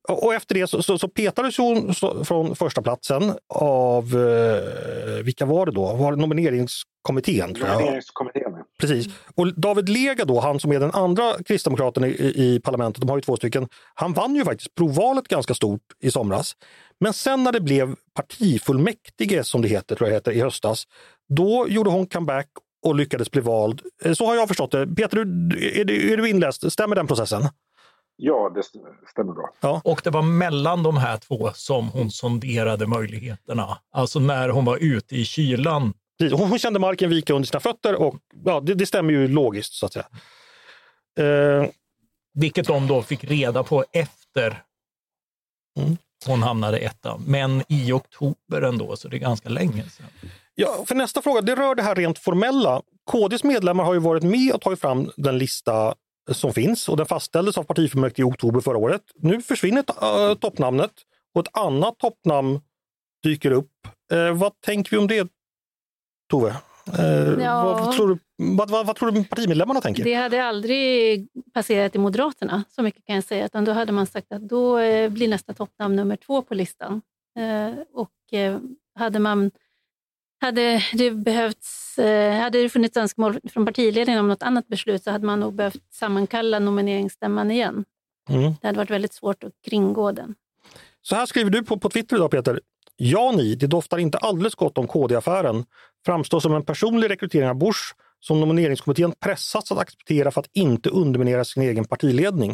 Och, 0.10 0.26
och 0.26 0.34
efter 0.34 0.56
det 0.56 0.68
så, 0.68 0.84
så, 0.84 0.98
så 0.98 1.08
petades 1.08 1.58
hon 1.58 1.94
så, 1.94 2.26
från 2.26 2.56
första 2.56 2.82
platsen 2.82 3.34
av, 3.48 4.04
eh, 4.04 5.24
vilka 5.24 5.46
var 5.46 5.66
det 5.66 5.72
då? 5.72 5.94
Var 5.94 6.12
det 6.12 6.18
nomineringskommittén? 6.18 7.54
Tror 7.54 7.68
jag. 7.68 7.76
Nomineringskommittén. 7.76 8.49
Precis. 8.80 9.08
Och 9.36 9.54
David 9.60 9.90
Lega 9.90 10.26
då, 10.26 10.40
han 10.40 10.60
som 10.60 10.72
är 10.72 10.80
den 10.80 10.92
andra 10.92 11.44
kristdemokraten 11.46 12.04
i, 12.06 12.08
i 12.36 12.60
parlamentet, 12.64 13.02
de 13.02 13.10
har 13.10 13.18
ju 13.18 13.22
två 13.22 13.36
stycken, 13.38 13.68
han 13.94 14.14
vann 14.14 14.36
ju 14.36 14.46
faktiskt 14.46 14.76
provvalet 14.76 15.28
ganska 15.28 15.54
stort 15.54 15.82
i 16.00 16.12
somras. 16.12 16.54
Men 17.00 17.14
sen 17.14 17.44
när 17.44 17.52
det 17.52 17.62
blev 17.62 17.96
partifullmäktige, 18.16 19.44
som 19.44 19.62
det 19.62 19.68
heter, 19.68 19.96
tror 19.96 20.10
jag 20.10 20.16
heter, 20.16 20.32
i 20.32 20.42
höstas, 20.42 20.84
då 21.30 21.66
gjorde 21.70 21.90
hon 21.90 22.08
comeback 22.08 22.48
och 22.86 22.96
lyckades 22.96 23.32
bli 23.32 23.42
vald. 23.42 23.82
Eh, 24.04 24.14
Så 24.14 24.26
har 24.26 24.36
jag 24.36 24.48
förstått 24.48 24.72
det. 24.72 24.88
Peter, 24.96 25.26
du- 25.26 25.80
är 25.82 25.86
du, 25.86 26.14
är 26.14 26.18
du 26.18 26.30
inläst? 26.30 26.72
Stämmer 26.72 26.96
den 26.96 27.08
processen? 27.08 27.42
Ja, 28.16 28.52
det 28.56 28.60
st- 28.60 28.80
stämmer 29.12 29.34
bra. 29.34 29.50
Och 29.84 30.02
det 30.04 30.10
var 30.10 30.22
mellan 30.22 30.84
de 30.84 30.98
här 30.98 31.18
två 31.18 31.52
som 31.54 31.88
hon 31.90 32.12
sonderade 32.12 32.88
möjligheterna. 32.88 33.78
Alltså 33.92 34.20
när 34.20 34.50
hon 34.50 34.66
var 34.66 34.78
ute 34.78 35.16
i 35.16 35.26
kylan. 35.26 35.94
Hon 36.32 36.60
kände 36.60 36.80
marken 36.80 37.10
vika 37.10 37.34
under 37.34 37.48
sina 37.48 37.60
fötter 37.60 37.96
och 37.96 38.16
ja, 38.46 38.60
det, 38.60 38.74
det 38.74 38.86
stämmer 38.86 39.14
ju 39.14 39.28
logiskt 39.28 39.74
så 39.74 39.86
att 39.86 39.94
säga. 39.94 40.06
Eh, 41.20 41.70
Vilket 42.34 42.68
de 42.68 42.88
då 42.88 43.02
fick 43.02 43.24
reda 43.24 43.64
på 43.64 43.86
efter 43.92 44.64
Mm. 45.80 45.98
hon 46.26 46.44
hamnade 46.44 46.78
etta. 46.78 47.18
Men 47.26 47.64
i 47.70 47.92
oktober 47.92 48.62
ändå, 48.62 48.96
så 48.96 49.08
det 49.08 49.18
är 49.18 49.20
ganska 49.20 49.50
länge 49.50 49.84
sedan. 49.90 50.06
Ja, 50.56 50.86
för 50.88 50.96
nästa 50.96 51.22
fråga, 51.22 51.42
det 51.42 51.56
rör 51.56 51.76
det 51.76 51.84
här 51.84 51.96
rent 51.96 52.20
formella. 52.20 52.82
KDs 53.12 53.44
medlemmar 53.44 53.84
har 53.84 53.94
ju 53.94 54.00
varit 54.00 54.24
med 54.24 54.54
och 54.54 54.62
tagit 54.62 54.80
fram 54.82 55.12
den 55.18 55.38
lista 55.38 55.96
som 56.32 56.54
finns 56.54 56.90
och 56.90 56.98
den 56.98 57.06
fastställdes 57.06 57.58
av 57.58 57.64
partifullmäktige 57.64 58.22
i 58.22 58.24
oktober 58.24 58.60
förra 58.62 58.78
året. 58.78 59.02
Nu 59.16 59.42
försvinner 59.42 59.84
äh, 60.30 60.36
toppnamnet 60.36 60.92
och 61.36 61.42
ett 61.42 61.58
annat 61.58 61.98
toppnamn 62.00 62.62
dyker 63.24 63.52
upp. 63.52 63.72
Eh, 64.12 64.32
vad 64.34 64.62
tänker 64.62 64.92
vi 64.92 64.98
om 64.98 65.08
det, 65.08 65.28
Tove? 66.30 66.50
Eh, 66.98 67.44
Ja. 67.44 67.64
vad, 67.64 67.96
tror 67.96 68.08
du, 68.08 68.18
vad, 68.58 68.70
vad, 68.70 68.86
vad 68.86 68.96
tror 68.96 69.12
du 69.12 69.24
partimedlemmarna 69.24 69.82
tänker? 69.82 70.04
Det 70.04 70.14
hade 70.14 70.44
aldrig 70.46 71.28
passerat 71.54 71.96
i 71.96 71.98
Moderaterna, 71.98 72.64
så 72.70 72.82
mycket 72.84 73.06
kan 73.06 73.16
jag 73.16 73.24
säga. 73.24 73.46
Utan 73.46 73.66
då 73.66 73.72
hade 73.72 73.92
man 73.92 74.06
sagt 74.08 74.32
att 74.32 74.42
då 74.50 74.78
eh, 74.80 75.10
blir 75.10 75.28
nästa 75.28 75.54
toppnamn 75.54 75.96
nummer 75.96 76.16
två 76.16 76.42
på 76.42 76.54
listan. 76.54 77.02
Eh, 77.40 77.74
Och 77.94 78.34
eh, 78.40 78.58
hade 78.96 79.20
man 79.20 79.52
hade 80.42 80.84
det, 80.94 81.12
behövts, 81.12 82.00
eh, 82.00 82.42
hade 82.42 82.62
det 82.62 82.70
funnits 82.70 82.98
önskemål 82.98 83.40
från 83.50 83.66
partiledningen 83.66 84.20
om 84.20 84.28
något 84.28 84.44
annat 84.44 84.68
beslut 84.68 85.04
så 85.04 85.12
hade 85.12 85.26
man 85.26 85.40
nog 85.40 85.54
behövt 85.54 85.94
sammankalla 85.94 86.60
nomineringsstämman 86.60 87.52
igen. 87.52 87.86
Mm. 88.30 88.54
Det 88.62 88.68
hade 88.68 88.78
varit 88.78 88.90
väldigt 88.90 89.14
svårt 89.14 89.44
att 89.44 89.54
kringgå 89.66 90.12
den. 90.12 90.36
Så 91.02 91.16
här 91.16 91.26
skriver 91.26 91.50
du 91.52 91.64
på, 91.64 91.78
på 91.80 91.90
Twitter 91.90 92.16
idag 92.16 92.32
Peter. 92.32 92.60
Ja 92.98 93.34
ni, 93.38 93.56
det 93.56 93.68
doftar 93.68 93.98
inte 93.98 94.18
alldeles 94.18 94.56
gott 94.56 94.78
om 94.78 94.88
KD-affären. 94.88 95.66
Framstår 96.06 96.40
som 96.40 96.54
en 96.54 96.66
personlig 96.66 97.10
rekrytering 97.10 97.50
av 97.50 97.56
Bush 97.56 97.94
som 98.20 98.40
nomineringskommittén 98.40 99.12
pressats 99.20 99.72
att 99.72 99.78
acceptera 99.78 100.32
för 100.32 100.42
att 100.42 100.50
inte 100.54 100.90
underminera 100.90 101.46
sin 101.46 101.64
egen 101.64 101.86
partiledning. 101.86 102.52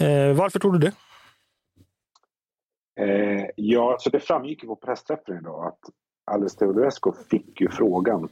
Eh, 0.00 0.32
varför 0.36 0.58
tror 0.58 0.72
du 0.72 0.78
det? 0.78 0.92
Eh, 3.00 3.46
ja, 3.56 3.96
så 4.00 4.10
det 4.10 4.20
framgick 4.20 4.62
ju 4.62 4.68
på 4.68 4.76
pressträffen 4.76 5.38
idag 5.38 5.66
att 5.66 5.78
Alice 6.24 6.58
Teodorescu 6.58 7.12
fick 7.30 7.60
ju 7.60 7.68
frågan 7.68 8.28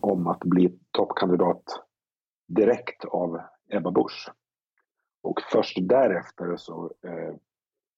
om 0.00 0.26
att 0.26 0.40
bli 0.40 0.78
toppkandidat 0.90 1.62
direkt 2.48 3.04
av 3.04 3.40
Ebba 3.70 3.90
Busch. 3.90 4.30
Och 5.22 5.40
först 5.52 5.78
därefter 5.80 6.56
så 6.56 6.92
eh, 7.04 7.34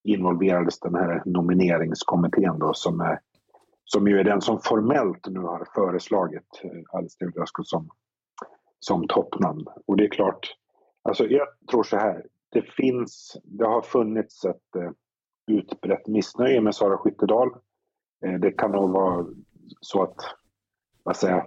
involverades 0.04 0.80
den 0.80 0.94
här 0.94 1.22
nomineringskommittén 1.24 2.58
då 2.58 2.74
som, 2.74 3.00
är, 3.00 3.20
som 3.84 4.08
ju 4.08 4.20
är 4.20 4.24
den 4.24 4.40
som 4.40 4.60
formellt 4.60 5.26
nu 5.28 5.40
har 5.40 5.68
föreslagit 5.74 6.60
eh, 6.64 6.98
Alice 6.98 7.18
Teodorescu 7.18 7.62
som, 7.64 7.90
som 8.78 9.06
toppnamn. 9.08 9.66
Och 9.86 9.96
det 9.96 10.04
är 10.04 10.10
klart, 10.10 10.54
alltså 11.02 11.26
jag 11.26 11.46
tror 11.70 11.82
så 11.82 11.96
här, 11.96 12.26
det 12.50 12.62
finns, 12.62 13.36
det 13.44 13.66
har 13.66 13.82
funnits 13.82 14.44
ett 14.44 14.76
eh, 14.76 14.90
utbrett 15.46 16.06
missnöje 16.06 16.60
med 16.60 16.74
Sara 16.74 16.98
Skyttedal. 16.98 17.48
Eh, 18.24 18.34
det 18.34 18.50
kan 18.50 18.70
nog 18.70 18.90
vara 18.90 19.26
så 19.80 20.02
att, 20.02 20.16
vad 21.02 21.16
säger 21.16 21.46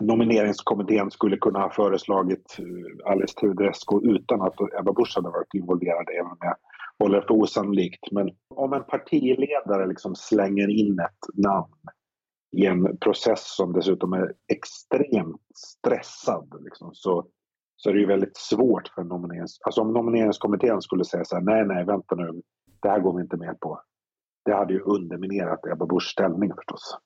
nomineringskommittén 0.00 1.10
skulle 1.10 1.36
kunna 1.36 1.58
ha 1.58 1.70
föreslagit 1.70 2.56
eh, 2.58 3.10
Alice 3.12 3.34
Teodorescu 3.40 4.00
utan 4.02 4.42
att 4.42 4.54
Ebba 4.80 4.92
Busch 4.92 5.12
hade 5.16 5.30
varit 5.30 5.54
involverad, 5.54 6.08
även 6.20 6.30
om 6.30 6.38
jag 6.40 6.56
håller 7.00 7.20
för 7.20 7.34
osannolikt. 7.34 8.12
Men 8.12 8.30
om 8.54 8.72
en 8.72 8.84
partiledare 8.84 9.86
liksom 9.86 10.14
slänger 10.14 10.68
in 10.68 10.98
ett 10.98 11.44
namn 11.44 11.80
i 12.56 12.66
en 12.66 12.98
process 12.98 13.56
som 13.56 13.72
dessutom 13.72 14.12
är 14.12 14.32
extremt 14.52 15.42
stressad 15.54 16.56
liksom, 16.60 16.90
så, 16.94 17.26
så 17.76 17.90
är 17.90 17.94
det 17.94 18.00
ju 18.00 18.06
väldigt 18.06 18.36
svårt 18.36 18.88
för 18.88 19.04
nominerings... 19.04 19.58
Alltså 19.64 19.80
om 19.80 19.92
nomineringskommittén 19.92 20.82
skulle 20.82 21.04
säga 21.04 21.24
så 21.24 21.36
här, 21.36 21.42
nej, 21.42 21.64
nej, 21.66 21.84
vänta 21.84 22.14
nu, 22.14 22.42
det 22.82 22.88
här 22.88 23.00
går 23.00 23.16
vi 23.16 23.22
inte 23.22 23.36
med 23.36 23.60
på. 23.60 23.80
Det 24.44 24.52
hade 24.54 24.72
ju 24.72 24.80
underminerat 24.80 25.66
Ebba 25.66 25.86
Buschs 25.86 26.10
ställning 26.12 26.52
förstås. 26.54 26.98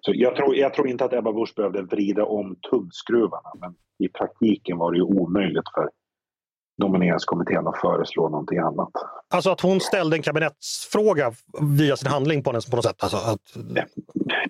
Så 0.00 0.12
jag 0.14 0.36
tror, 0.36 0.56
jag 0.56 0.74
tror 0.74 0.88
inte 0.88 1.04
att 1.04 1.12
Ebba 1.12 1.32
Busch 1.32 1.54
behövde 1.56 1.82
vrida 1.82 2.24
om 2.24 2.56
tumskruvarna 2.70 3.52
men 3.60 3.74
i 3.98 4.08
praktiken 4.08 4.78
var 4.78 4.92
det 4.92 4.98
ju 4.98 5.04
omöjligt 5.04 5.68
för 5.74 5.90
nomineringskommittén 6.80 7.66
att 7.66 7.80
föreslå 7.80 8.28
någonting 8.28 8.58
annat. 8.58 8.90
Alltså 9.28 9.50
att 9.50 9.60
hon 9.60 9.80
ställde 9.80 10.16
en 10.16 10.22
kabinettsfråga 10.22 11.32
via 11.78 11.96
sin 11.96 12.10
handling 12.10 12.42
på, 12.42 12.50
på 12.50 12.76
något 12.76 12.84
sätt? 12.84 13.02
Alltså 13.02 13.16
att... 13.16 13.56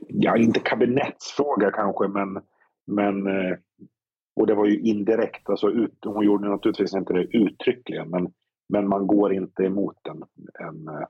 Ja, 0.08 0.36
inte 0.36 0.60
kabinettsfråga 0.60 1.70
kanske 1.70 2.08
men, 2.08 2.42
men 2.86 3.26
eh, 3.26 3.56
och 4.36 4.46
det 4.46 4.54
var 4.54 4.66
ju 4.66 4.80
indirekt, 4.80 5.50
alltså 5.50 5.68
ut, 5.68 5.98
hon 6.04 6.24
gjorde 6.24 6.48
naturligtvis 6.48 6.94
inte 6.94 7.12
det 7.12 7.24
uttryckligen 7.24 8.10
men, 8.10 8.32
men 8.68 8.88
man 8.88 9.06
går 9.06 9.34
inte 9.34 9.62
emot 9.62 9.96
en, 10.08 10.24
en 10.66 10.88
eh, 10.88 11.06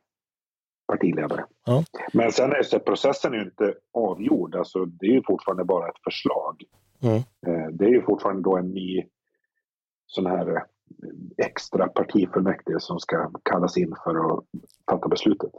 partiledare. 0.88 1.44
Ja. 1.66 1.84
Men 2.12 2.32
sen 2.32 2.52
är 2.52 2.62
så 2.62 2.78
processen 2.78 3.32
är 3.32 3.36
ju 3.36 3.44
inte 3.44 3.74
avgjord, 3.94 4.56
alltså 4.56 4.84
det 4.84 5.06
är 5.06 5.12
ju 5.12 5.22
fortfarande 5.26 5.64
bara 5.64 5.88
ett 5.88 6.02
förslag. 6.04 6.62
Mm. 7.02 7.16
Eh, 7.46 7.68
det 7.72 7.84
är 7.84 7.90
ju 7.90 8.02
fortfarande 8.02 8.42
då 8.42 8.56
en 8.56 8.70
ny 8.70 9.04
sån 10.06 10.26
här 10.26 10.64
extra 11.38 11.88
partifullmäktige 11.88 12.80
som 12.80 13.00
ska 13.00 13.30
kallas 13.42 13.76
in 13.76 13.94
för 14.04 14.10
att 14.10 14.44
fatta 14.90 15.08
beslutet. 15.08 15.50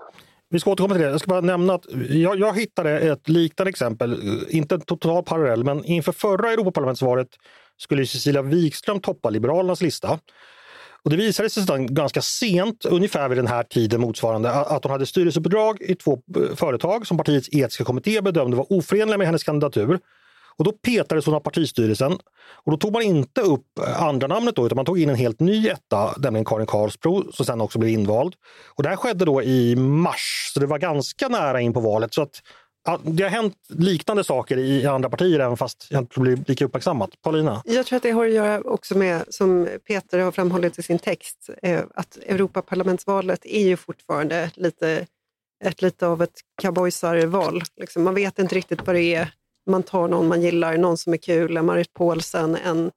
Vi 0.50 0.60
ska 0.60 0.72
återkomma 0.72 0.94
till 0.94 1.04
det. 1.04 1.10
Jag 1.10 1.20
ska 1.20 1.30
bara 1.30 1.42
nämna 1.42 1.74
att 1.74 1.86
jag, 2.10 2.40
jag 2.40 2.60
hittade 2.60 3.00
ett 3.00 3.30
liknande 3.30 3.70
exempel, 3.70 4.20
inte 4.50 4.76
en 4.76 4.82
total 4.82 5.24
parallell, 5.24 5.64
men 5.64 5.86
inför 5.86 6.12
förra 6.12 6.52
Europaparlamentsvalet 6.52 7.28
skulle 7.78 8.06
Cecilia 8.06 8.42
Wikström 8.42 9.00
toppa 9.00 9.30
Liberalernas 9.30 9.82
lista. 9.82 10.20
Och 11.04 11.10
det 11.10 11.18
visade 11.18 11.50
sig 11.50 11.64
sedan 11.64 11.94
ganska 11.96 12.22
sent, 12.22 12.86
ungefär 12.86 13.30
vid 13.30 13.38
den 13.38 13.48
här 13.48 13.64
tiden 13.64 14.02
motsvarande, 14.02 14.52
att 14.52 14.84
hon 14.84 14.92
hade 14.92 15.06
styrelseuppdrag 15.06 15.82
i 15.82 15.96
två 15.96 16.14
eh, 16.14 16.56
företag 16.56 17.08
som 17.08 17.18
partiets 17.18 17.50
etiska 17.52 17.84
kommitté 17.84 18.22
bedömde 18.22 18.58
var 18.58 18.74
oförenliga 18.74 19.18
med 19.18 19.28
hennes 19.28 19.44
kandidatur. 19.44 20.00
Och 20.58 20.64
då 20.64 20.72
petades 20.72 21.26
hon 21.26 21.36
av 21.36 21.40
partistyrelsen. 21.40 22.18
Och 22.64 22.72
då 22.72 22.78
tog 22.78 22.94
man 22.94 23.02
inte 23.02 23.42
upp 23.42 23.80
eh, 23.80 24.04
andra 24.04 24.28
namnet 24.28 24.56
då, 24.56 24.66
utan 24.66 24.76
man 24.76 24.86
tog 24.86 25.00
in 25.00 25.10
en 25.10 25.16
helt 25.16 25.40
ny 25.40 25.68
etta, 25.68 26.16
nämligen 26.18 26.46
Karin 26.46 26.68
Karlsbro, 26.68 27.32
som 27.32 27.46
sen 27.46 27.62
också 27.62 27.80
blev 27.80 27.92
invald. 27.92 28.36
Och 28.76 28.84
det 28.84 28.90
här 28.90 28.96
skedde 28.96 29.26
då 29.26 29.44
i 29.44 29.76
mars, 29.76 30.52
så 30.54 30.60
det 30.60 30.66
var 30.66 30.80
ganska 30.80 31.28
nära 31.28 31.62
in 31.62 31.74
på 31.74 31.80
valet. 31.80 32.14
Så 32.14 32.22
att 32.22 32.42
det 33.04 33.24
har 33.24 33.30
hänt 33.30 33.56
liknande 33.70 34.24
saker 34.24 34.58
i 34.58 34.86
andra 34.86 35.10
partier, 35.10 35.40
även 35.40 35.58
fast 35.58 35.88
jag 35.90 36.02
inte 36.02 36.20
blir 36.20 36.44
lika 36.48 36.66
uppmärksammat. 36.66 37.10
Paulina? 37.22 37.62
Jag 37.66 37.86
tror 37.86 37.98
att 37.98 38.04
det 38.04 38.12
har 38.12 38.26
att 38.26 38.34
göra 38.34 38.62
också 38.62 38.98
med, 38.98 39.24
som 39.30 39.68
Peter 39.88 40.20
har 40.20 40.32
framhållit 40.32 40.80
i 40.80 40.84
sin 40.84 41.00
text, 41.00 41.50
eh, 41.64 41.82
att 41.96 42.18
Europaparlamentsvalet 42.18 43.46
är 43.46 43.68
ju 43.68 43.78
fortfarande 43.78 44.52
lite, 44.56 45.08
ett, 45.64 45.82
lite 45.82 46.08
av 46.08 46.22
ett 46.22 46.40
cowboysarval. 46.62 47.62
Liksom, 47.78 48.04
man 48.04 48.16
vet 48.16 48.40
inte 48.40 48.56
riktigt 48.56 48.88
vad 48.88 48.96
det 48.96 49.16
är. 49.16 49.34
Man 49.70 49.84
tar 49.84 50.08
någon 50.08 50.28
man 50.28 50.42
gillar, 50.42 50.78
någon 50.78 50.98
som 50.98 51.14
är 51.14 51.18
kul, 51.18 51.58
en 51.58 51.66
Marit 51.66 51.94
Paulsen, 51.94 52.56
en 52.56 52.92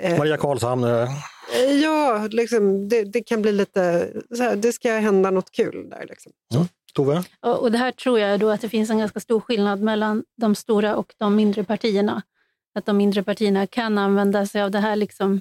eh, 0.00 0.18
Maria 0.18 0.36
Karlshamn? 0.36 0.84
Ja, 1.82 2.28
liksom, 2.30 2.88
det, 2.88 3.04
det, 3.04 3.20
kan 3.22 3.42
bli 3.42 3.52
lite, 3.52 4.12
så 4.36 4.42
här, 4.42 4.56
det 4.56 4.72
ska 4.72 4.92
hända 4.92 5.30
något 5.30 5.50
kul 5.50 5.90
där. 5.90 6.06
Liksom. 6.08 6.32
Mm. 6.54 6.66
Tove? 6.94 7.22
Och, 7.40 7.62
och 7.62 7.72
det 7.72 7.78
här 7.78 7.92
tror 7.92 8.18
jag 8.18 8.40
då 8.40 8.50
att 8.50 8.60
det 8.60 8.68
finns 8.68 8.90
en 8.90 8.98
ganska 8.98 9.20
stor 9.20 9.40
skillnad 9.40 9.80
mellan 9.80 10.24
de 10.36 10.54
stora 10.54 10.96
och 10.96 11.14
de 11.18 11.36
mindre 11.36 11.64
partierna. 11.64 12.22
Att 12.74 12.86
de 12.86 12.96
mindre 12.96 13.22
partierna 13.22 13.66
kan 13.66 13.98
använda 13.98 14.46
sig 14.46 14.62
av 14.62 14.70
det 14.70 14.78
här 14.78 14.96
liksom 14.96 15.40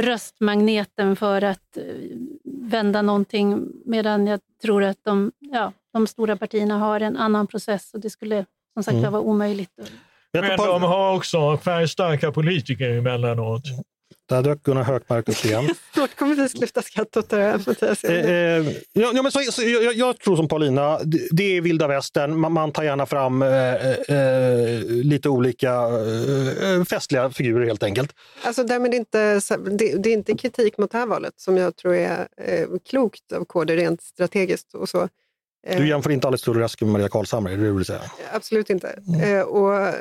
röstmagneten 0.00 1.16
för 1.16 1.44
att 1.44 1.76
eh, 1.76 1.84
vända 2.44 3.02
någonting, 3.02 3.72
medan 3.84 4.26
jag 4.26 4.40
tror 4.62 4.82
att 4.82 5.04
de, 5.04 5.32
ja, 5.38 5.72
de 5.92 6.06
stora 6.06 6.36
partierna 6.36 6.78
har 6.78 7.00
en 7.00 7.16
annan 7.16 7.46
process 7.46 7.94
och 7.94 8.00
det 8.00 8.10
skulle 8.10 8.46
som 8.74 8.82
sagt 8.82 8.94
mm. 8.94 9.12
vara 9.12 9.22
omöjligt. 9.22 9.70
Men 10.32 10.56
de 10.56 10.82
har 10.82 11.16
också 11.16 11.56
färgstarka 11.56 12.32
politiker 12.32 12.90
emellanåt. 12.90 13.62
Där 14.30 14.42
dök 14.42 14.62
Gunnar 14.62 14.82
Hökmark 14.82 15.28
upp 15.28 15.44
igen. 15.44 15.68
Snart 15.94 16.16
kommer 16.16 16.34
vi 16.34 16.48
sluta 16.48 16.82
skratta 16.82 17.20
åt 17.20 17.28
det 17.28 17.36
här. 17.36 18.10
Eh, 18.10 18.30
eh, 18.30 18.72
ja, 18.92 19.22
men 19.22 19.32
så, 19.32 19.40
så, 19.40 19.62
jag, 19.62 19.94
jag, 19.94 20.18
tror 20.18 20.36
som 20.36 20.48
Paulina, 20.48 20.98
det, 21.04 21.28
det 21.30 21.56
är 21.56 21.60
vilda 21.60 21.86
västern. 21.86 22.38
Man, 22.38 22.52
man 22.52 22.72
tar 22.72 22.82
gärna 22.82 23.06
fram 23.06 23.42
eh, 23.42 23.90
eh, 23.90 24.80
lite 24.86 25.28
olika 25.28 25.72
eh, 25.72 26.84
festliga 26.84 27.30
figurer 27.30 27.66
helt 27.66 27.82
enkelt. 27.82 28.14
Alltså, 28.42 28.64
därmed 28.64 28.94
inte, 28.94 29.40
det, 29.70 30.02
det, 30.02 30.08
är 30.08 30.12
inte 30.12 30.36
kritik 30.36 30.78
mot 30.78 30.90
det 30.90 30.98
här 30.98 31.06
valet 31.06 31.34
som 31.36 31.56
jag 31.56 31.76
tror 31.76 31.94
är 31.94 32.28
eh, 32.36 32.68
klokt 32.88 33.32
av 33.32 33.44
KD 33.44 33.76
rent 33.76 34.02
strategiskt. 34.02 34.74
och 34.74 34.88
så. 34.88 35.08
Du 35.62 35.88
jämför 35.88 36.10
inte 36.10 36.28
Alice 36.28 36.44
Teodorescu 36.44 36.84
med 36.84 36.92
Maria 36.92 37.08
Karlshamre, 37.08 37.52
är 37.52 37.56
det 37.56 37.62
det 37.62 37.68
du 37.68 37.74
vill 37.74 37.84
säga? 37.84 38.00
Absolut 38.32 38.70
inte. 38.70 38.98
Mm. 39.08 39.48
och 39.48 39.94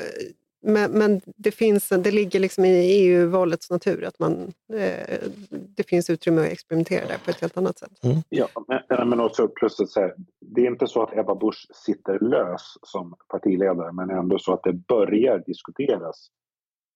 men, 0.61 0.91
men, 0.91 1.21
det, 1.25 1.51
finns, 1.51 1.89
det 1.89 2.11
ligger 2.11 2.39
liksom 2.39 2.65
i 2.65 2.69
EU-valets 2.69 3.69
natur 3.69 4.03
att 4.03 4.19
man, 4.19 4.53
eh, 4.73 5.17
det 5.49 5.83
finns 5.83 6.09
utrymme 6.09 6.41
att 6.41 6.47
experimentera 6.47 7.07
där 7.07 7.17
på 7.25 7.31
ett 7.31 7.41
helt 7.41 7.57
annat 7.57 7.77
sätt. 7.77 8.03
Mm. 8.03 8.17
Ja, 8.29 8.47
men, 8.89 9.09
men 9.09 9.19
också 9.19 9.47
plus 9.47 9.79
att 9.79 9.89
säga, 9.89 10.13
det 10.41 10.61
är 10.61 10.67
inte 10.67 10.87
så 10.87 11.03
att 11.03 11.17
Ebba 11.17 11.35
Busch 11.35 11.67
sitter 11.73 12.19
lös 12.19 12.77
som 12.81 13.15
partiledare 13.27 13.91
men 13.91 14.09
ändå 14.09 14.39
så 14.39 14.53
att 14.53 14.63
det 14.63 14.73
börjar 14.73 15.43
diskuteras 15.45 16.27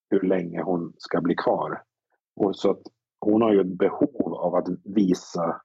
hur 0.09 0.21
länge 0.21 0.61
hon 0.61 0.93
ska 0.97 1.21
bli 1.21 1.35
kvar. 1.35 1.81
Och 2.35 2.55
så 2.55 2.71
att 2.71 2.81
hon 3.19 3.41
har 3.41 3.53
ju 3.53 3.61
ett 3.61 3.77
behov 3.77 4.33
av 4.33 4.55
att 4.55 4.67
visa 4.83 5.61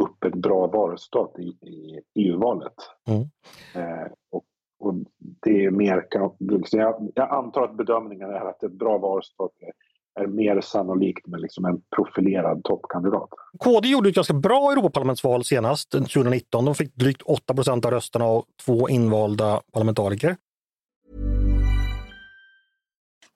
upp 0.00 0.24
ett 0.24 0.34
bra 0.34 0.66
valresultat 0.66 1.38
i, 1.38 1.42
i 1.42 2.00
EU-valet. 2.14 2.74
Mm. 3.08 3.20
Eh, 3.74 4.12
och 4.30 4.44
och 4.82 4.94
det 5.42 5.64
är 5.64 5.70
mer, 5.70 6.06
liksom, 6.58 6.80
jag, 6.80 7.10
jag 7.14 7.30
antar 7.30 7.62
att 7.62 7.76
bedömningen 7.76 8.30
är 8.30 8.48
att 8.50 8.62
ett 8.62 8.72
bra 8.72 8.98
valresultat 8.98 9.50
är 10.20 10.26
mer 10.26 10.60
sannolikt 10.60 11.26
med 11.26 11.40
liksom 11.40 11.64
en 11.64 11.80
profilerad 11.96 12.64
toppkandidat. 12.64 13.28
KD 13.58 13.88
gjorde 13.88 14.08
ett 14.08 14.14
ganska 14.14 14.34
bra 14.34 14.72
Europaparlamentsval 14.72 15.44
senast, 15.44 15.90
2019. 15.90 16.64
De 16.64 16.74
fick 16.74 16.94
drygt 16.94 17.22
8 17.22 17.54
procent 17.54 17.84
av 17.84 17.90
rösterna 17.90 18.26
och 18.26 18.44
två 18.64 18.88
invalda 18.88 19.60
parlamentariker. 19.72 20.36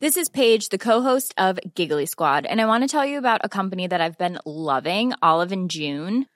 This 0.01 0.17
is 0.17 0.31
Paige, 0.31 0.69
the 0.71 0.79
co-host 0.79 1.35
of 1.41 1.59
Giggly 1.75 2.07
Squad, 2.07 2.47
and 2.47 2.61
I 2.61 2.67
want 2.67 2.91
to 2.91 2.99
tell 2.99 3.09
you 3.09 3.19
about 3.19 3.41
a 3.45 3.49
company 3.49 3.89
that 3.89 4.01
I've 4.01 4.19
been 4.19 4.39
loving, 4.45 5.15
Olive 5.23 5.55
and 5.55 5.71
June. 5.71 6.25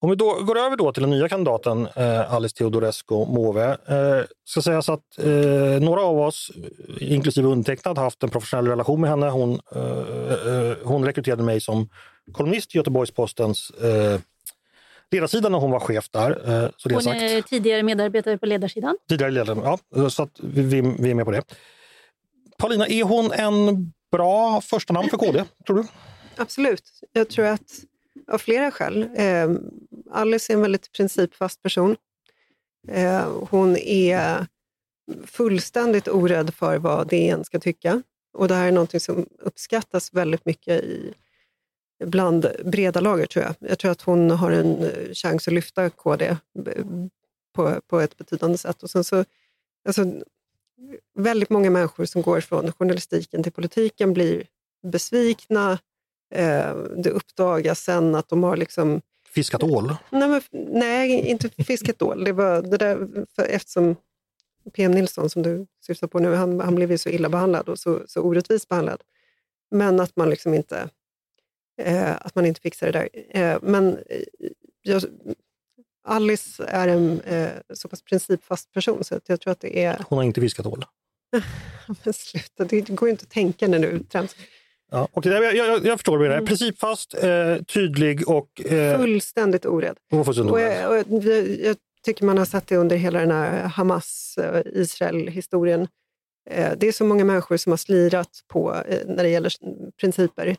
Om 0.00 0.10
vi 0.10 0.16
då 0.16 0.42
går 0.42 0.58
över 0.58 0.76
då 0.76 0.92
till 0.92 1.02
den 1.02 1.10
nya 1.10 1.28
kandidaten 1.28 1.88
eh, 1.96 2.34
Alice 2.34 2.56
Teodorescu 2.56 3.14
Måwe. 3.14 3.70
Eh, 3.70 4.24
ska 4.44 4.62
sägas 4.62 4.88
att 4.88 5.18
eh, 5.18 5.80
några 5.80 6.00
av 6.02 6.18
oss, 6.18 6.50
inklusive 7.00 7.48
undertecknad, 7.48 7.98
har 7.98 8.04
haft 8.04 8.22
en 8.22 8.30
professionell 8.30 8.66
relation 8.66 9.00
med 9.00 9.10
henne. 9.10 9.28
Hon, 9.28 9.60
eh, 9.74 9.82
eh, 10.54 10.76
hon 10.84 11.04
rekryterade 11.04 11.42
mig 11.42 11.60
som 11.60 11.88
kolumnist 12.32 12.74
i 12.74 12.78
Göteborgs-Postens 12.78 13.70
eh, 13.70 14.20
ledarsida 15.10 15.48
när 15.48 15.58
hon 15.58 15.70
var 15.70 15.80
chef 15.80 16.10
där. 16.10 16.30
Eh, 16.30 16.70
så 16.76 16.88
det 16.88 16.94
Hon 16.94 17.02
sagt. 17.02 17.22
är 17.22 17.42
tidigare 17.42 17.82
medarbetare 17.82 18.38
på 18.38 18.46
ledarsidan. 18.46 18.96
Tidigare 19.08 19.30
ledare, 19.30 19.78
ja, 19.94 20.10
så 20.10 20.28
vi, 20.42 20.80
vi 20.98 21.10
är 21.10 21.14
med 21.14 21.24
på 21.24 21.30
det. 21.30 21.42
Paulina, 22.58 22.86
är 22.86 23.02
hon 23.02 23.32
en 23.32 23.92
bra 24.10 24.60
första 24.60 24.92
namn 24.92 25.08
för 25.08 25.16
KD, 25.16 25.44
tror 25.66 25.76
du? 25.76 25.84
Absolut. 26.36 27.00
Jag 27.12 27.28
tror 27.28 27.46
att 27.46 27.84
av 28.28 28.38
flera 28.38 28.70
skäl. 28.70 29.08
Eh, 29.14 29.50
Alice 30.10 30.52
är 30.52 30.54
en 30.54 30.62
väldigt 30.62 30.92
principfast 30.92 31.62
person. 31.62 31.96
Eh, 32.88 33.28
hon 33.50 33.76
är 33.76 34.46
fullständigt 35.26 36.08
orädd 36.08 36.54
för 36.54 36.78
vad 36.78 37.08
DN 37.08 37.44
ska 37.44 37.58
tycka. 37.58 38.02
Och 38.32 38.48
det 38.48 38.54
här 38.54 38.68
är 38.68 38.72
något 38.72 39.02
som 39.02 39.26
uppskattas 39.38 40.14
väldigt 40.14 40.44
mycket 40.44 40.84
i, 40.84 41.14
bland 42.04 42.46
breda 42.64 43.00
lager, 43.00 43.26
tror 43.26 43.44
jag. 43.44 43.54
Jag 43.70 43.78
tror 43.78 43.90
att 43.90 44.02
hon 44.02 44.30
har 44.30 44.50
en 44.50 44.84
eh, 44.84 45.12
chans 45.12 45.48
att 45.48 45.54
lyfta 45.54 45.90
KD 45.90 46.26
eh, 46.26 46.36
på, 47.54 47.80
på 47.86 48.00
ett 48.00 48.16
betydande 48.16 48.58
sätt. 48.58 48.82
Och 48.82 48.90
sen 48.90 49.04
så, 49.04 49.24
alltså, 49.86 50.04
väldigt 51.14 51.50
många 51.50 51.70
människor 51.70 52.04
som 52.04 52.22
går 52.22 52.40
från 52.40 52.72
journalistiken 52.72 53.42
till 53.42 53.52
politiken 53.52 54.12
blir 54.12 54.46
besvikna. 54.82 55.78
Eh, 56.34 56.74
det 56.76 57.10
uppdagas 57.10 57.80
sen 57.80 58.14
att 58.14 58.28
de 58.28 58.42
har 58.42 58.56
liksom 58.56 59.00
Fiskat 59.30 59.62
ål? 59.62 59.94
Nej, 60.10 60.28
men, 60.28 60.42
nej 60.52 61.28
inte 61.28 61.64
fiskat 61.64 62.02
ål. 62.02 62.24
Det 62.24 62.32
var 62.32 62.62
det 62.62 62.76
där, 62.76 63.26
eftersom 63.38 63.96
PM 64.72 64.92
Nilsson, 64.92 65.30
som 65.30 65.42
du 65.42 65.66
syftar 65.86 66.06
på 66.06 66.18
nu, 66.18 66.34
han, 66.34 66.60
han 66.60 66.74
blev 66.74 66.90
ju 66.90 66.98
så 66.98 67.08
illa 67.08 67.28
behandlad 67.28 67.68
och 67.68 67.78
så, 67.78 68.02
så 68.06 68.22
orättvist 68.22 68.68
behandlad. 68.68 69.02
Men 69.70 70.00
att 70.00 70.16
man 70.16 70.30
liksom 70.30 70.54
inte, 70.54 70.88
eh, 71.82 72.16
att 72.20 72.34
man 72.34 72.46
inte 72.46 72.60
fixar 72.60 72.92
det 72.92 72.92
där. 72.92 73.08
Eh, 73.40 73.58
men 73.62 73.98
eh, 74.06 74.22
jag, 74.82 75.02
Alice 76.08 76.64
är 76.68 76.88
en 76.88 77.20
eh, 77.20 77.48
så 77.74 77.88
pass 77.88 78.02
principfast 78.02 78.72
person 78.72 79.04
så 79.04 79.14
att 79.14 79.28
jag 79.28 79.40
tror 79.40 79.52
att 79.52 79.60
det 79.60 79.84
är... 79.84 80.04
Hon 80.08 80.16
har 80.16 80.22
inte 80.24 80.40
fiskat 80.40 80.66
ål. 80.66 80.84
Men 82.04 82.14
sluta, 82.14 82.64
det 82.64 82.80
går 82.80 83.08
ju 83.08 83.10
inte 83.10 83.22
att 83.22 83.30
tänka 83.30 83.68
när 83.68 83.78
du 83.78 83.98
träns. 83.98 84.36
Ja, 84.90 85.08
okay, 85.12 85.32
jag, 85.32 85.56
jag, 85.56 85.86
jag 85.86 85.98
förstår 85.98 86.18
menar. 86.18 86.34
Mm. 86.34 86.46
Principfast, 86.46 87.14
eh, 87.14 87.56
tydlig 87.56 88.28
och... 88.28 88.60
Eh, 88.64 89.00
Fullständigt 89.00 89.66
orädd. 89.66 89.96
hon 90.10 90.24
får 90.24 90.32
sin 90.32 90.50
Och 90.50 90.60
jag, 90.60 90.90
och 90.90 90.96
jag, 91.24 91.48
jag 91.48 91.76
tycker 92.04 92.24
man 92.24 92.38
har 92.38 92.44
sett 92.44 92.66
det 92.66 92.76
under 92.76 92.96
hela 92.96 93.20
den 93.20 93.30
här 93.30 93.68
Hamas-Israel-historien. 93.68 95.88
Eh, 96.50 96.72
Det 96.76 96.88
är 96.88 96.92
så 96.92 97.04
många 97.04 97.24
människor 97.24 97.56
som 97.56 97.72
har 97.72 97.76
slirat 97.76 98.30
på 98.48 98.74
eh, 98.88 98.98
när 99.06 99.22
det 99.22 99.28
gäller 99.28 99.52
principer. 100.00 100.56